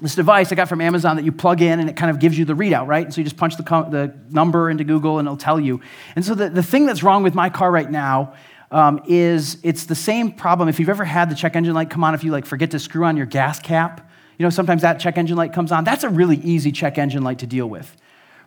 this 0.00 0.14
device 0.14 0.52
I 0.52 0.54
got 0.54 0.68
from 0.68 0.80
Amazon 0.80 1.16
that 1.16 1.24
you 1.24 1.32
plug 1.32 1.62
in 1.62 1.80
and 1.80 1.90
it 1.90 1.96
kind 1.96 2.10
of 2.10 2.20
gives 2.20 2.38
you 2.38 2.44
the 2.44 2.54
readout, 2.54 2.86
right? 2.86 3.04
And 3.04 3.12
so 3.12 3.20
you 3.20 3.24
just 3.24 3.36
punch 3.36 3.56
the, 3.56 3.64
the 3.64 4.14
number 4.30 4.70
into 4.70 4.84
Google 4.84 5.18
and 5.18 5.26
it'll 5.26 5.36
tell 5.36 5.58
you. 5.58 5.80
And 6.14 6.24
so 6.24 6.36
the, 6.36 6.48
the 6.48 6.62
thing 6.62 6.86
that's 6.86 7.02
wrong 7.02 7.24
with 7.24 7.34
my 7.34 7.50
car 7.50 7.72
right 7.72 7.90
now 7.90 8.34
um, 8.70 9.02
is 9.06 9.58
it's 9.62 9.84
the 9.86 9.94
same 9.94 10.32
problem. 10.32 10.68
If 10.68 10.78
you've 10.78 10.88
ever 10.88 11.04
had 11.04 11.30
the 11.30 11.34
check 11.34 11.56
engine 11.56 11.74
light 11.74 11.90
come 11.90 12.04
on, 12.04 12.14
if 12.14 12.22
you 12.22 12.30
like 12.30 12.46
forget 12.46 12.70
to 12.72 12.78
screw 12.78 13.04
on 13.04 13.16
your 13.16 13.26
gas 13.26 13.58
cap, 13.58 14.08
you 14.38 14.44
know, 14.44 14.50
sometimes 14.50 14.82
that 14.82 15.00
check 15.00 15.18
engine 15.18 15.36
light 15.36 15.52
comes 15.52 15.72
on. 15.72 15.84
That's 15.84 16.04
a 16.04 16.08
really 16.08 16.36
easy 16.36 16.72
check 16.72 16.98
engine 16.98 17.22
light 17.22 17.40
to 17.40 17.46
deal 17.46 17.68
with, 17.68 17.96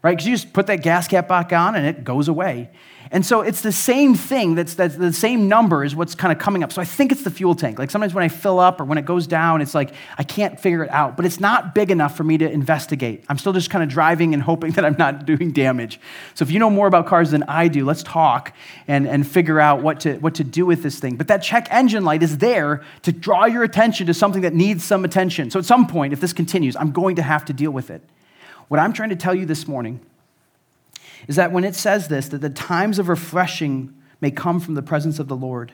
right? 0.01 0.13
Because 0.13 0.25
you 0.25 0.33
just 0.33 0.53
put 0.53 0.67
that 0.67 0.77
gas 0.77 1.07
cap 1.07 1.27
back 1.27 1.51
on 1.53 1.75
and 1.75 1.85
it 1.85 2.03
goes 2.03 2.27
away. 2.27 2.71
And 3.13 3.23
so 3.23 3.41
it's 3.41 3.61
the 3.61 3.71
same 3.71 4.15
thing, 4.15 4.55
that's, 4.55 4.73
that's 4.73 4.95
the 4.95 5.13
same 5.13 5.47
number 5.47 5.83
is 5.83 5.95
what's 5.95 6.15
kind 6.15 6.31
of 6.31 6.39
coming 6.39 6.63
up. 6.63 6.73
So 6.73 6.81
I 6.81 6.85
think 6.85 7.11
it's 7.11 7.21
the 7.21 7.29
fuel 7.29 7.53
tank. 7.53 7.77
Like 7.77 7.91
sometimes 7.91 8.15
when 8.15 8.23
I 8.23 8.27
fill 8.27 8.59
up 8.59 8.81
or 8.81 8.85
when 8.85 8.97
it 8.97 9.05
goes 9.05 9.27
down, 9.27 9.61
it's 9.61 9.75
like 9.75 9.93
I 10.17 10.23
can't 10.23 10.59
figure 10.59 10.83
it 10.83 10.89
out, 10.89 11.15
but 11.15 11.23
it's 11.23 11.39
not 11.39 11.75
big 11.75 11.91
enough 11.91 12.17
for 12.17 12.23
me 12.23 12.39
to 12.39 12.49
investigate. 12.49 13.23
I'm 13.29 13.37
still 13.37 13.53
just 13.53 13.69
kind 13.69 13.83
of 13.83 13.89
driving 13.89 14.33
and 14.33 14.41
hoping 14.41 14.71
that 14.73 14.83
I'm 14.83 14.95
not 14.97 15.27
doing 15.27 15.51
damage. 15.51 15.99
So 16.33 16.41
if 16.41 16.49
you 16.49 16.57
know 16.57 16.71
more 16.71 16.87
about 16.87 17.05
cars 17.05 17.29
than 17.29 17.43
I 17.43 17.67
do, 17.67 17.85
let's 17.85 18.01
talk 18.01 18.51
and, 18.87 19.07
and 19.07 19.27
figure 19.27 19.59
out 19.59 19.83
what 19.83 19.99
to, 20.01 20.17
what 20.17 20.33
to 20.35 20.43
do 20.43 20.65
with 20.65 20.81
this 20.81 20.97
thing. 20.97 21.15
But 21.15 21.27
that 21.27 21.43
check 21.43 21.67
engine 21.69 22.03
light 22.03 22.23
is 22.23 22.39
there 22.39 22.81
to 23.03 23.11
draw 23.11 23.45
your 23.45 23.61
attention 23.61 24.07
to 24.07 24.15
something 24.15 24.41
that 24.41 24.55
needs 24.55 24.83
some 24.83 25.05
attention. 25.05 25.51
So 25.51 25.59
at 25.59 25.65
some 25.65 25.85
point, 25.85 26.13
if 26.13 26.19
this 26.19 26.33
continues, 26.33 26.75
I'm 26.75 26.91
going 26.91 27.17
to 27.17 27.21
have 27.21 27.45
to 27.45 27.53
deal 27.53 27.71
with 27.71 27.91
it. 27.91 28.01
What 28.69 28.79
I'm 28.79 28.91
trying 28.91 29.09
to 29.09 29.15
tell 29.15 29.35
you 29.35 29.45
this 29.45 29.67
morning 29.67 29.99
is 31.27 31.35
that 31.35 31.51
when 31.51 31.63
it 31.63 31.75
says 31.75 32.07
this, 32.07 32.27
that 32.29 32.41
the 32.41 32.49
times 32.49 32.99
of 32.99 33.09
refreshing 33.09 33.93
may 34.21 34.31
come 34.31 34.59
from 34.59 34.73
the 34.73 34.81
presence 34.81 35.19
of 35.19 35.27
the 35.27 35.35
Lord, 35.35 35.73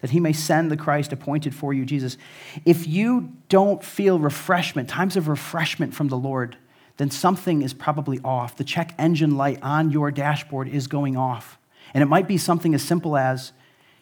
that 0.00 0.10
he 0.10 0.20
may 0.20 0.32
send 0.32 0.70
the 0.70 0.76
Christ 0.76 1.12
appointed 1.12 1.54
for 1.54 1.72
you, 1.72 1.84
Jesus. 1.84 2.16
If 2.64 2.86
you 2.86 3.32
don't 3.48 3.82
feel 3.82 4.18
refreshment, 4.18 4.88
times 4.88 5.16
of 5.16 5.28
refreshment 5.28 5.94
from 5.94 6.08
the 6.08 6.16
Lord, 6.16 6.56
then 6.96 7.10
something 7.10 7.62
is 7.62 7.72
probably 7.72 8.20
off. 8.24 8.56
The 8.56 8.64
check 8.64 8.94
engine 8.98 9.36
light 9.36 9.58
on 9.62 9.90
your 9.90 10.10
dashboard 10.10 10.68
is 10.68 10.86
going 10.86 11.16
off. 11.16 11.58
And 11.92 12.02
it 12.02 12.06
might 12.06 12.28
be 12.28 12.38
something 12.38 12.74
as 12.74 12.82
simple 12.82 13.16
as 13.16 13.52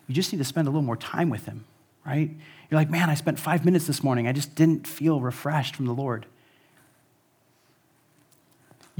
you 0.08 0.14
just 0.14 0.32
need 0.32 0.38
to 0.38 0.44
spend 0.44 0.66
a 0.66 0.70
little 0.70 0.82
more 0.82 0.96
time 0.96 1.30
with 1.30 1.46
him, 1.46 1.64
right? 2.04 2.30
You're 2.70 2.80
like, 2.80 2.90
man, 2.90 3.08
I 3.08 3.14
spent 3.14 3.38
five 3.38 3.64
minutes 3.64 3.86
this 3.86 4.02
morning. 4.02 4.26
I 4.26 4.32
just 4.32 4.54
didn't 4.54 4.86
feel 4.86 5.20
refreshed 5.20 5.76
from 5.76 5.86
the 5.86 5.94
Lord 5.94 6.26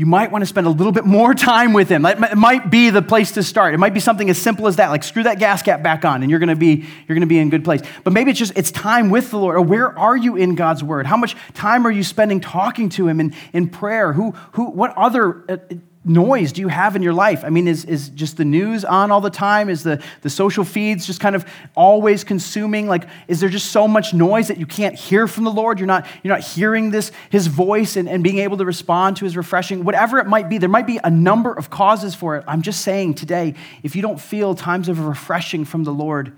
you 0.02 0.06
might 0.06 0.32
want 0.32 0.42
to 0.42 0.46
spend 0.46 0.66
a 0.66 0.70
little 0.70 0.90
bit 0.90 1.04
more 1.04 1.32
time 1.52 1.72
with 1.72 1.88
him. 1.88 2.04
It 2.04 2.36
might 2.36 2.72
be 2.72 2.90
the 2.90 3.02
place 3.02 3.30
to 3.32 3.42
start. 3.44 3.72
It 3.72 3.78
might 3.78 3.94
be 3.94 4.00
something 4.00 4.28
as 4.28 4.36
simple 4.36 4.66
as 4.66 4.74
that, 4.76 4.88
like 4.88 5.04
screw 5.04 5.22
that 5.22 5.38
gas 5.38 5.62
cap 5.62 5.80
back 5.80 6.04
on, 6.04 6.22
and 6.22 6.28
you're 6.28 6.40
going 6.40 6.48
to 6.48 6.56
be 6.56 6.84
you're 7.06 7.14
going 7.14 7.20
to 7.20 7.26
be 7.26 7.38
in 7.38 7.50
good 7.50 7.62
place. 7.62 7.82
But 8.02 8.12
maybe 8.12 8.32
it's 8.32 8.40
just 8.40 8.52
it's 8.56 8.72
time 8.72 9.10
with 9.10 9.30
the 9.30 9.38
Lord. 9.38 9.54
Or 9.54 9.60
where 9.60 9.96
are 9.96 10.16
you 10.16 10.34
in 10.34 10.56
God's 10.56 10.82
word? 10.82 11.06
How 11.06 11.16
much 11.16 11.36
time 11.54 11.86
are 11.86 11.90
you 11.92 12.02
spending 12.02 12.40
talking 12.40 12.88
to 12.88 13.06
Him 13.06 13.20
in, 13.20 13.32
in 13.52 13.68
prayer? 13.68 14.12
Who 14.12 14.32
who 14.54 14.70
what 14.70 14.92
other 14.96 15.44
uh, 15.48 15.58
noise 16.04 16.50
do 16.52 16.60
you 16.60 16.68
have 16.68 16.96
in 16.96 17.02
your 17.02 17.12
life? 17.12 17.44
I 17.44 17.50
mean, 17.50 17.68
is, 17.68 17.84
is 17.84 18.08
just 18.08 18.36
the 18.36 18.44
news 18.44 18.84
on 18.84 19.10
all 19.10 19.20
the 19.20 19.30
time? 19.30 19.68
Is 19.68 19.84
the, 19.84 20.02
the 20.22 20.30
social 20.30 20.64
feeds 20.64 21.06
just 21.06 21.20
kind 21.20 21.36
of 21.36 21.44
always 21.74 22.24
consuming? 22.24 22.88
Like, 22.88 23.06
is 23.28 23.40
there 23.40 23.48
just 23.48 23.70
so 23.70 23.86
much 23.86 24.12
noise 24.12 24.48
that 24.48 24.58
you 24.58 24.66
can't 24.66 24.96
hear 24.96 25.28
from 25.28 25.44
the 25.44 25.50
Lord? 25.50 25.78
You're 25.78 25.86
not, 25.86 26.06
you're 26.22 26.34
not 26.34 26.42
hearing 26.42 26.90
this, 26.90 27.12
his 27.30 27.46
voice 27.46 27.96
and, 27.96 28.08
and 28.08 28.24
being 28.24 28.38
able 28.38 28.56
to 28.56 28.64
respond 28.64 29.16
to 29.18 29.24
his 29.24 29.36
refreshing, 29.36 29.84
whatever 29.84 30.18
it 30.18 30.26
might 30.26 30.48
be. 30.48 30.58
There 30.58 30.68
might 30.68 30.86
be 30.86 30.98
a 31.02 31.10
number 31.10 31.52
of 31.52 31.70
causes 31.70 32.14
for 32.14 32.36
it. 32.36 32.44
I'm 32.48 32.62
just 32.62 32.80
saying 32.80 33.14
today, 33.14 33.54
if 33.82 33.94
you 33.94 34.02
don't 34.02 34.20
feel 34.20 34.54
times 34.54 34.88
of 34.88 34.98
refreshing 34.98 35.64
from 35.64 35.84
the 35.84 35.92
Lord, 35.92 36.36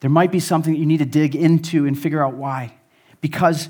there 0.00 0.10
might 0.10 0.30
be 0.30 0.40
something 0.40 0.74
that 0.74 0.78
you 0.78 0.86
need 0.86 0.98
to 0.98 1.06
dig 1.06 1.34
into 1.34 1.86
and 1.86 1.98
figure 1.98 2.24
out 2.24 2.34
why. 2.34 2.74
Because 3.20 3.68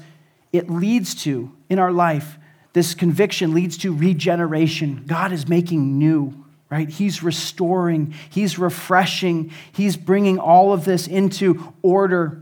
it 0.53 0.68
leads 0.68 1.14
to, 1.22 1.53
in 1.70 1.78
our 1.78 1.92
life, 1.92 2.38
this 2.79 2.95
conviction 2.95 3.55
leads 3.55 3.76
to 3.79 3.93
regeneration. 3.93 5.03
God 5.05 5.33
is 5.33 5.49
making 5.49 5.99
new. 5.99 6.45
right? 6.70 6.89
He's 6.89 7.24
restoring, 7.24 8.14
He's 8.31 8.57
refreshing, 8.57 9.51
He's 9.72 9.97
bringing 9.97 10.39
all 10.39 10.72
of 10.72 10.85
this 10.85 11.09
into 11.09 11.74
order. 11.83 12.41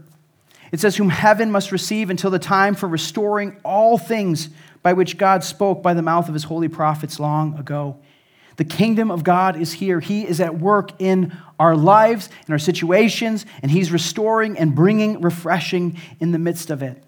It 0.72 0.80
says, 0.80 0.96
Whom 0.96 1.08
heaven 1.08 1.50
must 1.50 1.72
receive 1.72 2.10
until 2.10 2.30
the 2.30 2.38
time 2.38 2.74
for 2.74 2.86
restoring 2.86 3.56
all 3.64 3.96
things 3.96 4.50
by 4.82 4.92
which 4.92 5.16
God 5.16 5.42
spoke 5.42 5.82
by 5.82 5.94
the 5.94 6.02
mouth 6.02 6.28
of 6.28 6.34
His 6.34 6.44
holy 6.44 6.68
prophets 6.68 7.18
long 7.18 7.58
ago. 7.58 7.96
The 8.56 8.64
kingdom 8.64 9.10
of 9.10 9.24
God 9.24 9.58
is 9.58 9.72
here. 9.72 10.00
He 10.00 10.26
is 10.26 10.38
at 10.38 10.58
work 10.58 11.00
in 11.00 11.34
our 11.58 11.74
lives, 11.74 12.28
in 12.46 12.52
our 12.52 12.58
situations, 12.58 13.46
and 13.62 13.70
He's 13.70 13.90
restoring 13.90 14.58
and 14.58 14.74
bringing 14.74 15.22
refreshing 15.22 15.98
in 16.20 16.32
the 16.32 16.38
midst 16.38 16.68
of 16.68 16.82
it. 16.82 17.02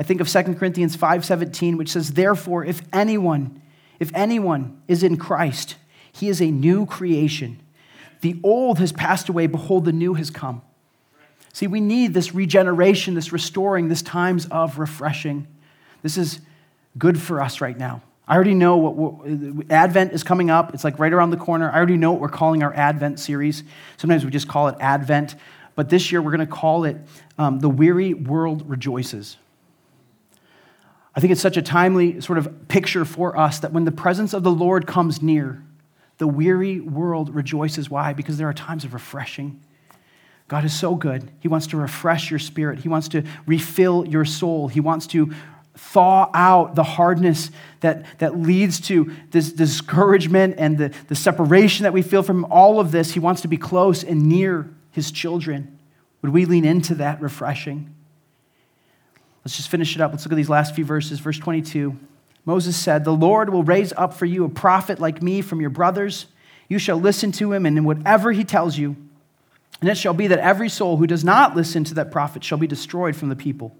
I 0.00 0.02
think 0.02 0.22
of 0.22 0.28
2 0.30 0.54
Corinthians 0.54 0.96
5:17 0.96 1.76
which 1.76 1.90
says 1.90 2.14
therefore 2.14 2.64
if 2.64 2.80
anyone 2.90 3.60
if 4.00 4.10
anyone 4.14 4.80
is 4.88 5.02
in 5.02 5.18
Christ 5.18 5.76
he 6.10 6.28
is 6.28 6.40
a 6.40 6.50
new 6.50 6.86
creation. 6.86 7.60
The 8.22 8.40
old 8.42 8.78
has 8.78 8.92
passed 8.92 9.28
away 9.28 9.46
behold 9.46 9.84
the 9.84 9.92
new 9.92 10.14
has 10.14 10.30
come. 10.30 10.62
See 11.52 11.66
we 11.66 11.80
need 11.80 12.14
this 12.14 12.34
regeneration, 12.34 13.12
this 13.12 13.30
restoring, 13.30 13.88
this 13.88 14.00
times 14.00 14.46
of 14.46 14.78
refreshing. 14.78 15.46
This 16.00 16.16
is 16.16 16.40
good 16.96 17.20
for 17.20 17.42
us 17.42 17.60
right 17.60 17.76
now. 17.76 18.00
I 18.26 18.36
already 18.36 18.54
know 18.54 18.78
what 18.78 19.70
Advent 19.70 20.14
is 20.14 20.22
coming 20.22 20.48
up. 20.48 20.72
It's 20.72 20.84
like 20.84 20.98
right 20.98 21.12
around 21.12 21.28
the 21.28 21.36
corner. 21.36 21.70
I 21.70 21.76
already 21.76 21.98
know 21.98 22.12
what 22.12 22.22
we're 22.22 22.28
calling 22.30 22.62
our 22.62 22.72
Advent 22.72 23.20
series. 23.20 23.64
Sometimes 23.98 24.24
we 24.24 24.30
just 24.30 24.48
call 24.48 24.68
it 24.68 24.76
Advent, 24.80 25.34
but 25.74 25.90
this 25.90 26.10
year 26.10 26.22
we're 26.22 26.30
going 26.30 26.46
to 26.46 26.46
call 26.46 26.84
it 26.84 26.96
um, 27.36 27.58
The 27.58 27.68
Weary 27.68 28.14
World 28.14 28.66
Rejoices. 28.66 29.36
I 31.14 31.20
think 31.20 31.32
it's 31.32 31.40
such 31.40 31.56
a 31.56 31.62
timely 31.62 32.20
sort 32.20 32.38
of 32.38 32.68
picture 32.68 33.04
for 33.04 33.36
us 33.36 33.58
that 33.60 33.72
when 33.72 33.84
the 33.84 33.92
presence 33.92 34.32
of 34.32 34.42
the 34.42 34.50
Lord 34.50 34.86
comes 34.86 35.20
near, 35.20 35.62
the 36.18 36.28
weary 36.28 36.80
world 36.80 37.34
rejoices. 37.34 37.88
Why? 37.88 38.12
Because 38.12 38.36
there 38.36 38.48
are 38.48 38.54
times 38.54 38.84
of 38.84 38.92
refreshing. 38.92 39.60
God 40.48 40.64
is 40.64 40.78
so 40.78 40.94
good. 40.94 41.30
He 41.40 41.48
wants 41.48 41.68
to 41.68 41.76
refresh 41.76 42.30
your 42.30 42.38
spirit, 42.38 42.80
He 42.80 42.88
wants 42.88 43.08
to 43.08 43.24
refill 43.46 44.06
your 44.06 44.24
soul, 44.24 44.68
He 44.68 44.80
wants 44.80 45.06
to 45.08 45.32
thaw 45.76 46.30
out 46.34 46.74
the 46.74 46.82
hardness 46.82 47.50
that, 47.80 48.04
that 48.18 48.38
leads 48.38 48.80
to 48.80 49.10
this 49.30 49.50
discouragement 49.52 50.56
and 50.58 50.76
the, 50.76 50.92
the 51.08 51.14
separation 51.14 51.84
that 51.84 51.92
we 51.92 52.02
feel 52.02 52.22
from 52.22 52.44
all 52.46 52.78
of 52.80 52.92
this. 52.92 53.12
He 53.12 53.20
wants 53.20 53.40
to 53.42 53.48
be 53.48 53.56
close 53.56 54.04
and 54.04 54.28
near 54.28 54.68
his 54.90 55.10
children. 55.10 55.78
Would 56.20 56.32
we 56.32 56.44
lean 56.44 56.66
into 56.66 56.96
that 56.96 57.22
refreshing? 57.22 57.94
Let's 59.44 59.56
just 59.56 59.68
finish 59.68 59.94
it 59.94 60.00
up. 60.00 60.12
Let's 60.12 60.24
look 60.24 60.32
at 60.32 60.36
these 60.36 60.50
last 60.50 60.74
few 60.74 60.84
verses. 60.84 61.18
Verse 61.18 61.38
22 61.38 61.98
Moses 62.44 62.76
said, 62.76 63.04
The 63.04 63.12
Lord 63.12 63.50
will 63.50 63.62
raise 63.62 63.92
up 63.92 64.14
for 64.14 64.26
you 64.26 64.44
a 64.44 64.48
prophet 64.48 64.98
like 64.98 65.22
me 65.22 65.42
from 65.42 65.60
your 65.60 65.70
brothers. 65.70 66.26
You 66.68 66.78
shall 66.78 66.96
listen 66.96 67.32
to 67.32 67.52
him, 67.52 67.66
and 67.66 67.76
in 67.76 67.84
whatever 67.84 68.32
he 68.32 68.44
tells 68.44 68.78
you. 68.78 68.96
And 69.80 69.88
it 69.88 69.96
shall 69.96 70.14
be 70.14 70.26
that 70.26 70.38
every 70.38 70.68
soul 70.68 70.96
who 70.96 71.06
does 71.06 71.24
not 71.24 71.56
listen 71.56 71.84
to 71.84 71.94
that 71.94 72.10
prophet 72.10 72.44
shall 72.44 72.58
be 72.58 72.66
destroyed 72.66 73.16
from 73.16 73.28
the 73.28 73.36
people. 73.36 73.76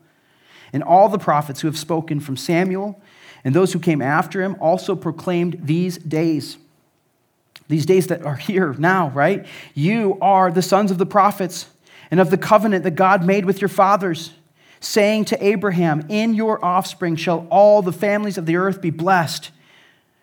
And 0.72 0.82
all 0.82 1.08
the 1.08 1.18
prophets 1.18 1.60
who 1.60 1.68
have 1.68 1.78
spoken 1.78 2.20
from 2.20 2.36
Samuel 2.36 3.00
and 3.44 3.54
those 3.54 3.72
who 3.72 3.78
came 3.78 4.02
after 4.02 4.42
him 4.42 4.56
also 4.60 4.94
proclaimed 4.94 5.60
these 5.62 5.98
days. 5.98 6.58
These 7.68 7.86
days 7.86 8.08
that 8.08 8.24
are 8.24 8.36
here 8.36 8.74
now, 8.78 9.10
right? 9.10 9.46
You 9.74 10.18
are 10.20 10.50
the 10.50 10.62
sons 10.62 10.90
of 10.90 10.98
the 10.98 11.06
prophets 11.06 11.66
and 12.10 12.18
of 12.18 12.30
the 12.30 12.38
covenant 12.38 12.84
that 12.84 12.92
God 12.92 13.24
made 13.24 13.44
with 13.44 13.60
your 13.60 13.68
fathers, 13.68 14.32
saying 14.80 15.26
to 15.26 15.44
Abraham, 15.44 16.04
In 16.08 16.34
your 16.34 16.64
offspring 16.64 17.16
shall 17.16 17.46
all 17.50 17.82
the 17.82 17.92
families 17.92 18.38
of 18.38 18.46
the 18.46 18.56
earth 18.56 18.80
be 18.80 18.90
blessed. 18.90 19.50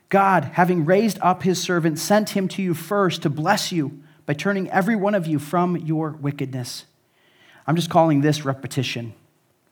God, 0.09 0.51
having 0.53 0.85
raised 0.85 1.19
up 1.21 1.43
his 1.43 1.61
servant, 1.61 1.99
sent 1.99 2.29
him 2.31 2.47
to 2.49 2.61
you 2.61 2.73
first 2.73 3.21
to 3.21 3.29
bless 3.29 3.71
you 3.71 4.01
by 4.25 4.33
turning 4.33 4.69
every 4.69 4.95
one 4.95 5.15
of 5.15 5.27
you 5.27 5.39
from 5.39 5.77
your 5.77 6.11
wickedness. 6.11 6.85
I'm 7.65 7.75
just 7.75 7.89
calling 7.89 8.21
this 8.21 8.45
repetition 8.45 9.13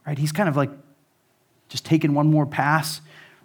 right? 0.05 0.17
He's 0.17 0.31
kind 0.31 0.47
of 0.47 0.55
like 0.55 0.69
just 1.69 1.85
taking 1.85 2.13
one 2.13 2.29
more 2.29 2.45
pass, 2.45 3.01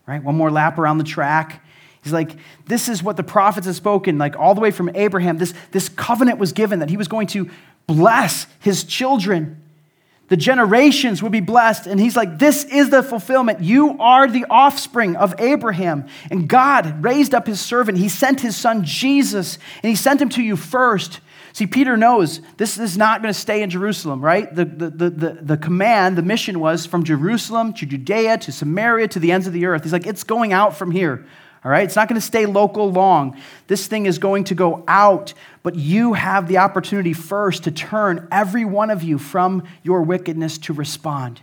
right? 0.06 0.22
One 0.22 0.36
more 0.36 0.50
lap 0.50 0.78
around 0.78 0.98
the 0.98 1.04
track. 1.04 1.64
He's 2.02 2.12
like, 2.12 2.36
this 2.66 2.88
is 2.88 3.02
what 3.02 3.16
the 3.16 3.22
prophets 3.22 3.66
have 3.66 3.76
spoken, 3.76 4.18
like 4.18 4.36
all 4.38 4.54
the 4.54 4.60
way 4.60 4.70
from 4.70 4.90
Abraham. 4.94 5.38
This, 5.38 5.54
this 5.70 5.88
covenant 5.88 6.38
was 6.38 6.52
given 6.52 6.78
that 6.78 6.90
he 6.90 6.96
was 6.96 7.08
going 7.08 7.26
to 7.28 7.50
bless 7.86 8.46
his 8.58 8.84
children. 8.84 9.62
The 10.30 10.38
generations 10.38 11.22
would 11.22 11.32
be 11.32 11.40
blessed. 11.40 11.86
And 11.86 12.00
he's 12.00 12.16
like, 12.16 12.38
this 12.38 12.64
is 12.64 12.88
the 12.88 13.02
fulfillment. 13.02 13.60
You 13.60 13.98
are 13.98 14.26
the 14.26 14.46
offspring 14.48 15.14
of 15.16 15.34
Abraham. 15.38 16.06
And 16.30 16.48
God 16.48 17.04
raised 17.04 17.34
up 17.34 17.46
his 17.46 17.60
servant. 17.60 17.98
He 17.98 18.08
sent 18.08 18.40
his 18.40 18.56
son 18.56 18.82
Jesus, 18.82 19.58
and 19.82 19.90
he 19.90 19.96
sent 19.96 20.22
him 20.22 20.30
to 20.30 20.42
you 20.42 20.56
first 20.56 21.20
See, 21.52 21.66
Peter 21.66 21.96
knows 21.96 22.40
this 22.56 22.78
is 22.78 22.96
not 22.96 23.22
going 23.22 23.32
to 23.32 23.38
stay 23.38 23.62
in 23.62 23.70
Jerusalem, 23.70 24.24
right? 24.24 24.54
The, 24.54 24.64
the, 24.64 24.90
the, 24.90 25.10
the, 25.10 25.38
the 25.42 25.56
command, 25.56 26.16
the 26.16 26.22
mission 26.22 26.60
was 26.60 26.86
from 26.86 27.02
Jerusalem 27.02 27.72
to 27.74 27.86
Judea 27.86 28.38
to 28.38 28.52
Samaria 28.52 29.08
to 29.08 29.18
the 29.18 29.32
ends 29.32 29.46
of 29.46 29.52
the 29.52 29.66
earth. 29.66 29.82
He's 29.82 29.92
like, 29.92 30.06
it's 30.06 30.22
going 30.22 30.52
out 30.52 30.76
from 30.76 30.92
here, 30.92 31.26
all 31.64 31.70
right? 31.70 31.84
It's 31.84 31.96
not 31.96 32.08
going 32.08 32.20
to 32.20 32.26
stay 32.26 32.46
local 32.46 32.90
long. 32.90 33.36
This 33.66 33.86
thing 33.86 34.06
is 34.06 34.18
going 34.18 34.44
to 34.44 34.54
go 34.54 34.82
out, 34.88 35.34
but 35.62 35.74
you 35.74 36.14
have 36.14 36.48
the 36.48 36.58
opportunity 36.58 37.12
first 37.12 37.64
to 37.64 37.70
turn 37.70 38.26
every 38.30 38.64
one 38.64 38.90
of 38.90 39.02
you 39.02 39.18
from 39.18 39.64
your 39.82 40.02
wickedness 40.02 40.56
to 40.58 40.72
respond. 40.72 41.42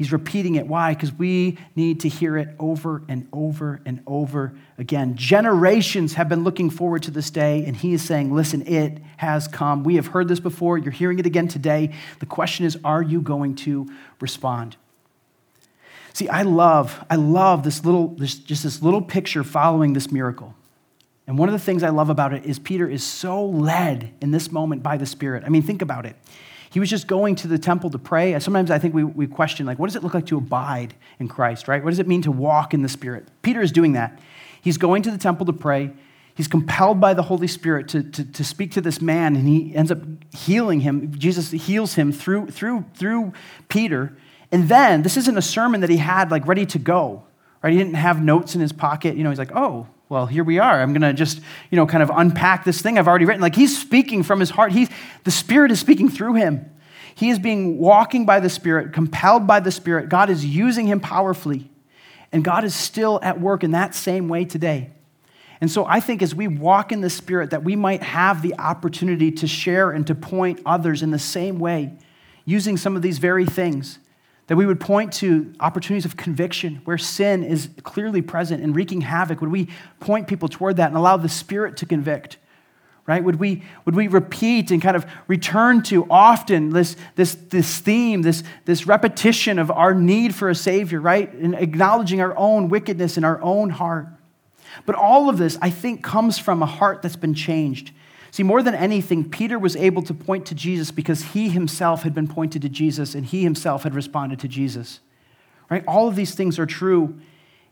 He's 0.00 0.12
repeating 0.12 0.54
it. 0.54 0.66
Why? 0.66 0.94
Because 0.94 1.12
we 1.12 1.58
need 1.76 2.00
to 2.00 2.08
hear 2.08 2.38
it 2.38 2.48
over 2.58 3.02
and 3.06 3.28
over 3.34 3.82
and 3.84 4.02
over 4.06 4.54
again. 4.78 5.14
Generations 5.14 6.14
have 6.14 6.26
been 6.26 6.42
looking 6.42 6.70
forward 6.70 7.02
to 7.02 7.10
this 7.10 7.28
day, 7.30 7.66
and 7.66 7.76
he 7.76 7.92
is 7.92 8.02
saying, 8.02 8.34
Listen, 8.34 8.66
it 8.66 9.02
has 9.18 9.46
come. 9.46 9.84
We 9.84 9.96
have 9.96 10.06
heard 10.06 10.26
this 10.26 10.40
before. 10.40 10.78
You're 10.78 10.90
hearing 10.90 11.18
it 11.18 11.26
again 11.26 11.48
today. 11.48 11.92
The 12.18 12.24
question 12.24 12.64
is, 12.64 12.78
are 12.82 13.02
you 13.02 13.20
going 13.20 13.56
to 13.56 13.88
respond? 14.20 14.76
See, 16.12 16.28
I 16.28 16.42
love, 16.42 17.04
I 17.08 17.16
love 17.16 17.62
this 17.62 17.84
little, 17.84 18.08
this, 18.08 18.34
just 18.34 18.64
this 18.64 18.82
little 18.82 19.02
picture 19.02 19.44
following 19.44 19.92
this 19.92 20.10
miracle. 20.10 20.54
And 21.26 21.38
one 21.38 21.48
of 21.48 21.52
the 21.52 21.60
things 21.60 21.82
I 21.82 21.90
love 21.90 22.10
about 22.10 22.32
it 22.34 22.44
is 22.44 22.58
Peter 22.58 22.88
is 22.88 23.04
so 23.04 23.44
led 23.46 24.12
in 24.20 24.32
this 24.32 24.50
moment 24.50 24.82
by 24.82 24.96
the 24.96 25.06
Spirit. 25.06 25.44
I 25.46 25.48
mean, 25.48 25.62
think 25.62 25.82
about 25.82 26.04
it. 26.04 26.16
He 26.70 26.80
was 26.80 26.90
just 26.90 27.06
going 27.06 27.34
to 27.36 27.48
the 27.48 27.58
temple 27.58 27.90
to 27.90 27.98
pray. 27.98 28.38
Sometimes 28.38 28.70
I 28.70 28.78
think 28.78 28.94
we, 28.94 29.04
we 29.04 29.26
question, 29.26 29.66
like, 29.66 29.78
what 29.78 29.86
does 29.86 29.96
it 29.96 30.02
look 30.02 30.14
like 30.14 30.26
to 30.26 30.38
abide 30.38 30.94
in 31.18 31.28
Christ, 31.28 31.68
right? 31.68 31.82
What 31.82 31.90
does 31.90 31.98
it 31.98 32.08
mean 32.08 32.22
to 32.22 32.32
walk 32.32 32.74
in 32.74 32.82
the 32.82 32.88
Spirit? 32.88 33.28
Peter 33.42 33.60
is 33.60 33.72
doing 33.72 33.92
that. 33.92 34.20
He's 34.62 34.76
going 34.76 35.02
to 35.02 35.10
the 35.10 35.18
temple 35.18 35.46
to 35.46 35.52
pray. 35.52 35.90
He's 36.34 36.48
compelled 36.48 37.00
by 37.00 37.14
the 37.14 37.22
Holy 37.22 37.48
Spirit 37.48 37.88
to, 37.88 38.02
to, 38.02 38.24
to 38.24 38.44
speak 38.44 38.72
to 38.72 38.80
this 38.80 39.00
man, 39.00 39.36
and 39.36 39.48
he 39.48 39.74
ends 39.74 39.90
up 39.90 39.98
healing 40.34 40.80
him. 40.80 41.12
Jesus 41.18 41.50
heals 41.50 41.94
him 41.94 42.12
through, 42.12 42.46
through, 42.48 42.84
through 42.94 43.32
Peter. 43.68 44.16
And 44.52 44.68
then, 44.68 45.02
this 45.02 45.16
isn't 45.16 45.36
a 45.36 45.42
sermon 45.42 45.80
that 45.80 45.90
he 45.90 45.96
had 45.96 46.30
like 46.30 46.46
ready 46.46 46.66
to 46.66 46.78
go, 46.78 47.22
right? 47.62 47.72
He 47.72 47.78
didn't 47.78 47.94
have 47.94 48.22
notes 48.22 48.54
in 48.54 48.60
his 48.60 48.72
pocket. 48.72 49.16
You 49.16 49.22
know, 49.22 49.30
he's 49.30 49.38
like, 49.38 49.54
oh, 49.54 49.86
well, 50.10 50.26
here 50.26 50.42
we 50.42 50.58
are. 50.58 50.82
I'm 50.82 50.92
going 50.92 51.02
to 51.02 51.12
just, 51.12 51.40
you 51.70 51.76
know, 51.76 51.86
kind 51.86 52.02
of 52.02 52.10
unpack 52.12 52.64
this 52.64 52.82
thing 52.82 52.98
I've 52.98 53.06
already 53.06 53.26
written. 53.26 53.40
Like 53.40 53.54
he's 53.54 53.80
speaking 53.80 54.24
from 54.24 54.40
his 54.40 54.50
heart. 54.50 54.72
He's, 54.72 54.88
the 55.22 55.30
Spirit 55.30 55.70
is 55.70 55.78
speaking 55.78 56.08
through 56.08 56.34
him. 56.34 56.68
He 57.14 57.30
is 57.30 57.38
being 57.38 57.78
walking 57.78 58.26
by 58.26 58.40
the 58.40 58.50
Spirit, 58.50 58.92
compelled 58.92 59.46
by 59.46 59.60
the 59.60 59.70
Spirit. 59.70 60.08
God 60.08 60.28
is 60.28 60.44
using 60.44 60.86
him 60.88 60.98
powerfully. 60.98 61.70
And 62.32 62.42
God 62.44 62.64
is 62.64 62.74
still 62.74 63.20
at 63.22 63.40
work 63.40 63.62
in 63.62 63.70
that 63.70 63.94
same 63.94 64.28
way 64.28 64.44
today. 64.44 64.90
And 65.60 65.70
so 65.70 65.84
I 65.84 66.00
think 66.00 66.22
as 66.22 66.34
we 66.34 66.48
walk 66.48 66.90
in 66.90 67.02
the 67.02 67.10
Spirit, 67.10 67.50
that 67.50 67.62
we 67.62 67.76
might 67.76 68.02
have 68.02 68.42
the 68.42 68.58
opportunity 68.58 69.30
to 69.30 69.46
share 69.46 69.90
and 69.92 70.04
to 70.08 70.14
point 70.16 70.60
others 70.66 71.02
in 71.02 71.12
the 71.12 71.18
same 71.20 71.60
way, 71.60 71.92
using 72.44 72.76
some 72.76 72.96
of 72.96 73.02
these 73.02 73.18
very 73.18 73.46
things 73.46 73.99
that 74.50 74.56
we 74.56 74.66
would 74.66 74.80
point 74.80 75.12
to 75.12 75.54
opportunities 75.60 76.04
of 76.04 76.16
conviction 76.16 76.80
where 76.84 76.98
sin 76.98 77.44
is 77.44 77.68
clearly 77.84 78.20
present 78.20 78.60
and 78.64 78.74
wreaking 78.74 79.00
havoc. 79.00 79.40
Would 79.40 79.52
we 79.52 79.68
point 80.00 80.26
people 80.26 80.48
toward 80.48 80.78
that 80.78 80.88
and 80.88 80.96
allow 80.96 81.16
the 81.16 81.28
Spirit 81.28 81.76
to 81.76 81.86
convict? 81.86 82.36
Right? 83.06 83.22
Would 83.22 83.36
we, 83.36 83.62
would 83.84 83.94
we 83.94 84.08
repeat 84.08 84.72
and 84.72 84.82
kind 84.82 84.96
of 84.96 85.06
return 85.28 85.84
to 85.84 86.04
often 86.10 86.70
this, 86.70 86.96
this, 87.14 87.36
this 87.36 87.78
theme, 87.78 88.22
this, 88.22 88.42
this 88.64 88.88
repetition 88.88 89.60
of 89.60 89.70
our 89.70 89.94
need 89.94 90.34
for 90.34 90.48
a 90.48 90.54
Savior, 90.56 91.00
right? 91.00 91.32
And 91.32 91.54
acknowledging 91.54 92.20
our 92.20 92.36
own 92.36 92.68
wickedness 92.68 93.16
in 93.16 93.22
our 93.22 93.40
own 93.42 93.70
heart. 93.70 94.08
But 94.84 94.96
all 94.96 95.28
of 95.28 95.38
this, 95.38 95.58
I 95.62 95.70
think, 95.70 96.02
comes 96.02 96.40
from 96.40 96.60
a 96.60 96.66
heart 96.66 97.02
that's 97.02 97.14
been 97.14 97.34
changed 97.34 97.92
See, 98.30 98.42
more 98.42 98.62
than 98.62 98.74
anything, 98.74 99.28
Peter 99.28 99.58
was 99.58 99.74
able 99.76 100.02
to 100.02 100.14
point 100.14 100.46
to 100.46 100.54
Jesus 100.54 100.90
because 100.90 101.22
he 101.22 101.48
himself 101.48 102.02
had 102.02 102.14
been 102.14 102.28
pointed 102.28 102.62
to 102.62 102.68
Jesus 102.68 103.14
and 103.14 103.26
he 103.26 103.42
himself 103.42 103.82
had 103.82 103.94
responded 103.94 104.38
to 104.40 104.48
Jesus. 104.48 105.00
Right? 105.68 105.84
All 105.86 106.08
of 106.08 106.16
these 106.16 106.34
things 106.34 106.58
are 106.58 106.66
true 106.66 107.18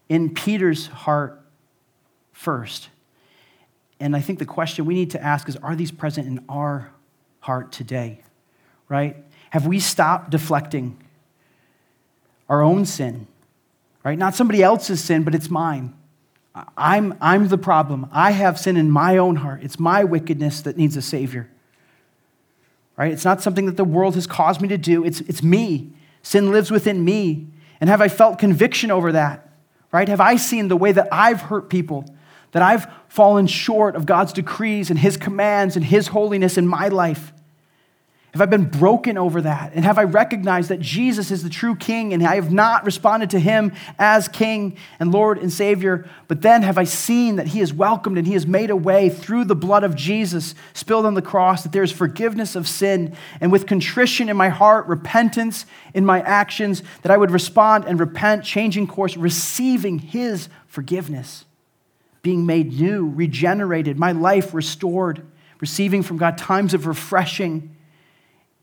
in 0.08 0.34
Peter's 0.34 0.86
heart 0.88 1.40
first. 2.32 2.88
And 4.00 4.14
I 4.14 4.20
think 4.20 4.38
the 4.38 4.46
question 4.46 4.84
we 4.84 4.94
need 4.94 5.10
to 5.10 5.22
ask 5.22 5.48
is 5.48 5.56
are 5.56 5.74
these 5.74 5.90
present 5.90 6.26
in 6.26 6.44
our 6.48 6.90
heart 7.40 7.72
today? 7.72 8.20
Right? 8.88 9.16
Have 9.50 9.66
we 9.66 9.80
stopped 9.80 10.30
deflecting 10.30 11.02
our 12.48 12.62
own 12.62 12.84
sin? 12.84 13.26
Right? 14.04 14.18
Not 14.18 14.34
somebody 14.34 14.62
else's 14.62 15.02
sin, 15.02 15.24
but 15.24 15.34
it's 15.34 15.50
mine. 15.50 15.94
I'm, 16.76 17.16
I'm 17.20 17.48
the 17.48 17.58
problem. 17.58 18.08
I 18.12 18.30
have 18.32 18.58
sin 18.58 18.76
in 18.76 18.90
my 18.90 19.16
own 19.16 19.36
heart. 19.36 19.62
It's 19.62 19.78
my 19.78 20.04
wickedness 20.04 20.62
that 20.62 20.76
needs 20.76 20.96
a 20.96 21.02
Savior. 21.02 21.48
Right? 22.96 23.12
It's 23.12 23.24
not 23.24 23.42
something 23.42 23.66
that 23.66 23.76
the 23.76 23.84
world 23.84 24.14
has 24.14 24.26
caused 24.26 24.60
me 24.60 24.68
to 24.68 24.78
do, 24.78 25.04
it's, 25.04 25.20
it's 25.22 25.42
me. 25.42 25.92
Sin 26.22 26.50
lives 26.50 26.70
within 26.70 27.04
me. 27.04 27.46
And 27.80 27.88
have 27.88 28.00
I 28.00 28.08
felt 28.08 28.38
conviction 28.38 28.90
over 28.90 29.12
that? 29.12 29.48
Right? 29.92 30.08
Have 30.08 30.20
I 30.20 30.36
seen 30.36 30.68
the 30.68 30.76
way 30.76 30.92
that 30.92 31.08
I've 31.12 31.42
hurt 31.42 31.70
people, 31.70 32.04
that 32.52 32.62
I've 32.62 32.86
fallen 33.08 33.46
short 33.46 33.94
of 33.94 34.04
God's 34.04 34.32
decrees 34.32 34.90
and 34.90 34.98
His 34.98 35.16
commands 35.16 35.76
and 35.76 35.84
His 35.84 36.08
holiness 36.08 36.58
in 36.58 36.66
my 36.66 36.88
life? 36.88 37.32
Have 38.38 38.46
I 38.46 38.56
been 38.56 38.66
broken 38.66 39.18
over 39.18 39.40
that? 39.40 39.72
And 39.74 39.84
have 39.84 39.98
I 39.98 40.04
recognized 40.04 40.68
that 40.68 40.78
Jesus 40.78 41.32
is 41.32 41.42
the 41.42 41.48
true 41.48 41.74
King 41.74 42.14
and 42.14 42.24
I 42.24 42.36
have 42.36 42.52
not 42.52 42.84
responded 42.84 43.30
to 43.30 43.40
him 43.40 43.72
as 43.98 44.28
King 44.28 44.76
and 45.00 45.10
Lord 45.10 45.38
and 45.38 45.52
Savior? 45.52 46.08
But 46.28 46.42
then 46.42 46.62
have 46.62 46.78
I 46.78 46.84
seen 46.84 47.34
that 47.34 47.48
he 47.48 47.58
is 47.58 47.74
welcomed 47.74 48.16
and 48.16 48.28
he 48.28 48.34
has 48.34 48.46
made 48.46 48.70
a 48.70 48.76
way 48.76 49.08
through 49.08 49.46
the 49.46 49.56
blood 49.56 49.82
of 49.82 49.96
Jesus 49.96 50.54
spilled 50.72 51.04
on 51.04 51.14
the 51.14 51.20
cross, 51.20 51.64
that 51.64 51.72
there 51.72 51.82
is 51.82 51.90
forgiveness 51.90 52.54
of 52.54 52.68
sin, 52.68 53.16
and 53.40 53.50
with 53.50 53.66
contrition 53.66 54.28
in 54.28 54.36
my 54.36 54.50
heart, 54.50 54.86
repentance 54.86 55.66
in 55.92 56.06
my 56.06 56.20
actions, 56.20 56.84
that 57.02 57.10
I 57.10 57.16
would 57.16 57.32
respond 57.32 57.86
and 57.86 57.98
repent, 57.98 58.44
changing 58.44 58.86
course, 58.86 59.16
receiving 59.16 59.98
his 59.98 60.48
forgiveness, 60.68 61.44
being 62.22 62.46
made 62.46 62.78
new, 62.78 63.08
regenerated, 63.08 63.98
my 63.98 64.12
life 64.12 64.54
restored, 64.54 65.26
receiving 65.58 66.04
from 66.04 66.18
God 66.18 66.38
times 66.38 66.72
of 66.72 66.86
refreshing 66.86 67.74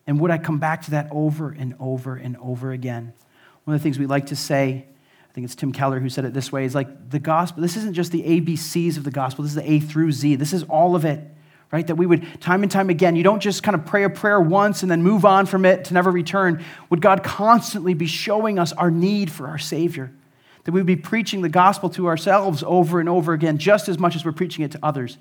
and 0.08 0.20
would 0.20 0.32
I 0.32 0.38
come 0.38 0.60
back 0.60 0.84
to 0.84 0.92
that 0.92 1.08
over 1.12 1.50
and 1.52 1.76
over 1.80 2.16
and 2.16 2.38
over 2.38 2.72
again? 2.72 3.14
One 3.64 3.76
of 3.76 3.82
the 3.82 3.84
things 3.84 3.98
we 3.98 4.06
like 4.06 4.28
to 4.28 4.36
say, 4.36 4.86
I 5.30 5.34
think 5.34 5.46
it's 5.46 5.56
Tim 5.56 5.72
Keller 5.72 6.00
who 6.00 6.10
said 6.10 6.26
it 6.26 6.34
this 6.34 6.52
way, 6.52 6.66
is 6.66 6.76
like 6.76 7.10
the 7.10 7.20
gospel, 7.20 7.62
this 7.62 7.76
isn't 7.78 7.94
just 7.94 8.12
the 8.12 8.22
ABCs 8.24 8.98
of 8.98 9.04
the 9.04 9.12
gospel, 9.12 9.44
this 9.44 9.52
is 9.52 9.56
the 9.56 9.70
A 9.70 9.80
through 9.80 10.12
Z. 10.12 10.36
This 10.36 10.54
is 10.54 10.64
all 10.64 10.96
of 10.96 11.06
it, 11.06 11.20
right? 11.72 11.86
That 11.88 11.96
we 11.96 12.06
would, 12.06 12.40
time 12.40 12.62
and 12.62 12.72
time 12.72 12.90
again, 12.90 13.16
you 13.16 13.24
don't 13.24 13.40
just 13.40 13.64
kind 13.64 13.76
of 13.76 13.86
pray 13.86 14.04
a 14.04 14.10
prayer 14.10 14.40
once 14.40 14.84
and 14.84 14.92
then 14.92 15.02
move 15.02 15.26
on 15.26 15.48
from 15.48 15.66
it 15.66 15.86
to 15.86 15.94
never 15.94 16.12
return. 16.12 16.64
Would 16.90 17.02
God 17.02 17.24
constantly 17.24 17.96
be 17.96 18.08
showing 18.08 18.60
us 18.60 18.72
our 18.74 18.92
need 18.92 19.32
for 19.32 19.48
our 19.48 19.58
Savior? 19.58 20.12
That 20.66 20.72
we 20.72 20.80
would 20.80 20.88
be 20.88 20.96
preaching 20.96 21.42
the 21.42 21.50
gospel 21.50 21.90
to 21.92 22.08
ourselves 22.08 22.64
over 22.66 23.00
and 23.00 23.08
over 23.08 23.34
again, 23.34 23.60
just 23.60 23.88
as 23.88 24.00
much 24.00 24.16
as 24.16 24.26
we're 24.26 24.32
preaching 24.32 24.66
it 24.66 24.72
to 24.72 24.80
others. 24.82 25.18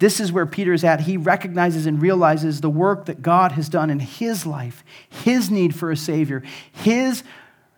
This 0.00 0.20
is 0.20 0.32
where 0.32 0.44
Peter 0.44 0.72
is 0.72 0.82
at. 0.84 1.00
He 1.00 1.16
recognizes 1.16 1.86
and 1.86 2.02
realizes 2.02 2.60
the 2.60 2.68
work 2.68 3.06
that 3.06 3.22
God 3.22 3.52
has 3.52 3.68
done 3.68 3.90
in 3.90 4.00
his 4.00 4.44
life, 4.44 4.84
his 5.08 5.50
need 5.50 5.74
for 5.74 5.92
a 5.92 5.96
Savior, 5.96 6.42
his 6.72 7.22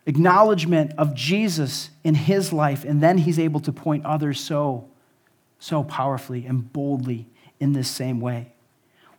acknowledgement 0.07 0.93
of 0.97 1.13
Jesus 1.13 1.91
in 2.03 2.15
his 2.15 2.51
life, 2.51 2.83
and 2.83 3.01
then 3.01 3.19
he's 3.19 3.37
able 3.37 3.59
to 3.61 3.71
point 3.71 4.03
others 4.03 4.39
so, 4.39 4.89
so 5.59 5.83
powerfully 5.83 6.47
and 6.47 6.73
boldly 6.73 7.27
in 7.59 7.73
this 7.73 7.87
same 7.87 8.19
way. 8.19 8.51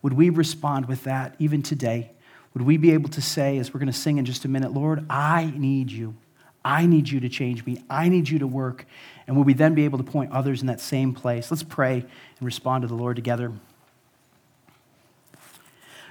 Would 0.02 0.14
we 0.14 0.28
respond 0.28 0.86
with 0.86 1.04
that 1.04 1.36
even 1.38 1.62
today? 1.62 2.10
Would 2.54 2.64
we 2.64 2.76
be 2.76 2.90
able 2.90 3.10
to 3.10 3.22
say, 3.22 3.58
as 3.58 3.72
we're 3.72 3.78
going 3.78 3.92
to 3.92 3.98
sing 3.98 4.18
in 4.18 4.24
just 4.24 4.44
a 4.44 4.48
minute, 4.48 4.72
Lord, 4.72 5.06
I 5.08 5.52
need 5.56 5.92
you. 5.92 6.16
I 6.64 6.86
need 6.86 7.08
you 7.08 7.20
to 7.20 7.28
change 7.28 7.66
me. 7.66 7.82
I 7.90 8.08
need 8.08 8.28
you 8.28 8.38
to 8.38 8.46
work. 8.46 8.86
And 9.26 9.36
will 9.36 9.44
we 9.44 9.54
then 9.54 9.74
be 9.74 9.84
able 9.84 9.98
to 9.98 10.04
point 10.04 10.32
others 10.32 10.60
in 10.60 10.66
that 10.68 10.80
same 10.80 11.14
place? 11.14 11.50
Let's 11.50 11.62
pray 11.62 11.94
and 11.94 12.42
respond 12.42 12.82
to 12.82 12.88
the 12.88 12.94
Lord 12.94 13.16
together. 13.16 13.52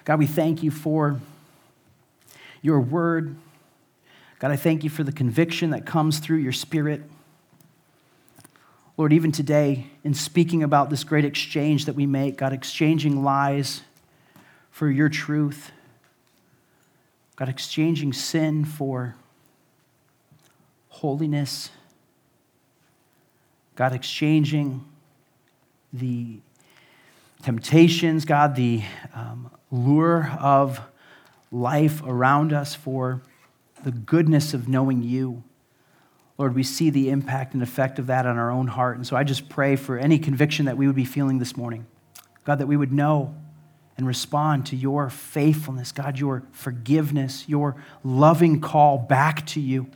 God, 0.04 0.20
we 0.20 0.28
thank 0.28 0.64
you 0.64 0.72
for 0.72 1.20
your 2.62 2.80
word. 2.80 3.36
God, 4.40 4.52
I 4.52 4.56
thank 4.56 4.84
you 4.84 4.90
for 4.90 5.04
the 5.04 5.12
conviction 5.12 5.70
that 5.70 5.86
comes 5.86 6.20
through 6.20 6.38
your 6.38 6.52
spirit. 6.52 7.04
Lord, 8.98 9.14
even 9.14 9.32
today, 9.32 9.88
in 10.04 10.14
speaking 10.14 10.64
about 10.64 10.90
this 10.90 11.04
great 11.04 11.26
exchange 11.26 11.86
that 11.86 11.96
we 11.96 12.06
make, 12.06 12.38
God, 12.38 12.52
exchanging 12.54 13.24
lies 13.24 13.82
for 14.70 14.90
your 14.90 15.10
truth, 15.10 15.72
God, 17.36 17.50
exchanging 17.50 18.14
sin 18.14 18.66
for 18.66 19.16
holiness, 20.92 21.72
God 23.76 23.94
exchanging 23.94 24.86
the 25.92 26.40
temptations, 27.42 28.26
God, 28.26 28.56
the 28.56 28.84
um, 29.16 29.50
lure 29.72 30.32
of 30.40 30.80
life 31.52 32.04
around 32.06 32.54
us 32.54 32.76
for 32.76 33.22
the 33.84 33.92
goodness 33.92 34.54
of 34.54 34.68
knowing 34.68 35.02
you. 35.02 35.44
Lord, 36.38 36.54
we 36.56 36.64
see 36.64 36.90
the 36.90 37.10
impact 37.10 37.54
and 37.54 37.64
effect 37.64 37.98
of 37.98 38.08
that 38.08 38.26
on 38.26 38.38
our 38.38 38.52
own 38.52 38.68
heart. 38.68 38.98
And 38.98 39.08
so 39.08 39.16
I 39.16 39.24
just 39.24 39.50
pray 39.50 39.76
for 39.76 39.98
any 39.98 40.20
conviction 40.20 40.66
that 40.66 40.78
we 40.78 40.88
would 40.88 40.96
be 40.96 41.06
feeling 41.06 41.40
this 41.40 41.58
morning. 41.58 41.88
God, 42.44 42.60
that 42.60 42.68
we 42.68 42.78
would 42.78 42.92
know 42.92 43.36
and 43.98 44.06
respond 44.06 44.66
to 44.68 44.76
your 44.76 45.10
faithfulness, 45.10 45.92
God, 45.92 46.20
your 46.20 46.44
forgiveness, 46.52 47.46
your 47.48 47.76
loving 48.04 48.60
call 48.62 48.98
back 48.98 49.46
to 49.48 49.60
you. 49.60 49.88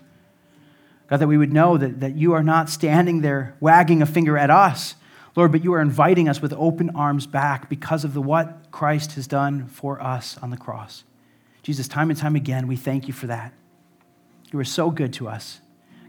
God, 1.08 1.18
that 1.18 1.28
we 1.28 1.38
would 1.38 1.53
know 1.53 1.78
that, 1.78 1.99
that 1.99 2.16
you 2.16 2.34
are 2.34 2.43
not 2.43 2.70
standing 2.70 3.22
there 3.22 3.56
wagging 3.60 4.01
a 4.01 4.06
finger 4.06 4.38
at 4.38 4.49
us, 4.49 4.95
Lord, 5.36 5.51
but 5.51 5.64
you 5.64 5.74
are 5.74 5.82
inviting 5.82 6.30
us 6.30 6.41
with 6.41 6.53
open 6.53 6.95
arms 6.95 7.28
back 7.28 7.70
because 7.70 8.03
of 8.03 8.14
the 8.14 8.22
what 8.22 8.72
Christ 8.72 9.14
has 9.14 9.28
done 9.28 9.68
for 9.68 10.01
us 10.01 10.38
on 10.41 10.49
the 10.49 10.58
cross. 10.58 11.03
Jesus, 11.62 11.88
time 11.88 12.10
and 12.10 12.18
time 12.18 12.36
again, 12.36 12.68
we 12.68 12.76
thank 12.76 13.08
you 13.08 13.14
for 13.14 13.28
that. 13.28 13.53
You 14.51 14.60
are 14.60 14.66
so 14.66 14.91
good 14.91 15.14
to 15.14 15.28
us. 15.28 15.60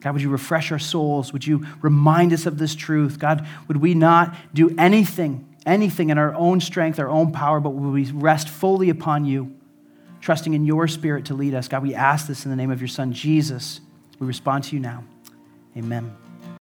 God, 0.01 0.13
would 0.13 0.23
you 0.23 0.29
refresh 0.29 0.71
our 0.71 0.79
souls? 0.79 1.33
Would 1.33 1.47
you 1.47 1.67
remind 1.83 2.33
us 2.33 2.47
of 2.47 2.59
this 2.59 2.75
truth? 2.75 3.19
God, 3.19 3.47
would 3.67 3.79
we 3.79 3.95
not 3.95 4.37
do 4.55 4.75
anything, 4.79 5.57
anything 5.65 6.11
in 6.11 6.19
our 6.19 6.35
own 6.35 6.61
strength, 6.61 7.01
our 7.01 7.09
own 7.09 7.33
power, 7.33 7.59
but 7.59 7.71
would 7.71 7.93
we 7.93 8.05
rest 8.13 8.49
fully 8.49 8.91
upon 8.91 9.25
you, 9.25 9.57
trusting 10.21 10.55
in 10.55 10.65
your 10.65 10.87
spirit 10.87 11.25
to 11.25 11.35
lead 11.35 11.55
us? 11.55 11.67
God, 11.67 11.83
we 11.83 11.95
ask 11.95 12.29
this 12.29 12.45
in 12.45 12.51
the 12.51 12.57
name 12.57 12.71
of 12.71 12.81
your 12.81 12.89
Son, 12.89 13.13
Jesus. 13.13 13.81
We 14.19 14.27
respond 14.27 14.65
to 14.65 14.77
you 14.77 14.81
now. 14.81 15.05
Amen. 15.77 16.26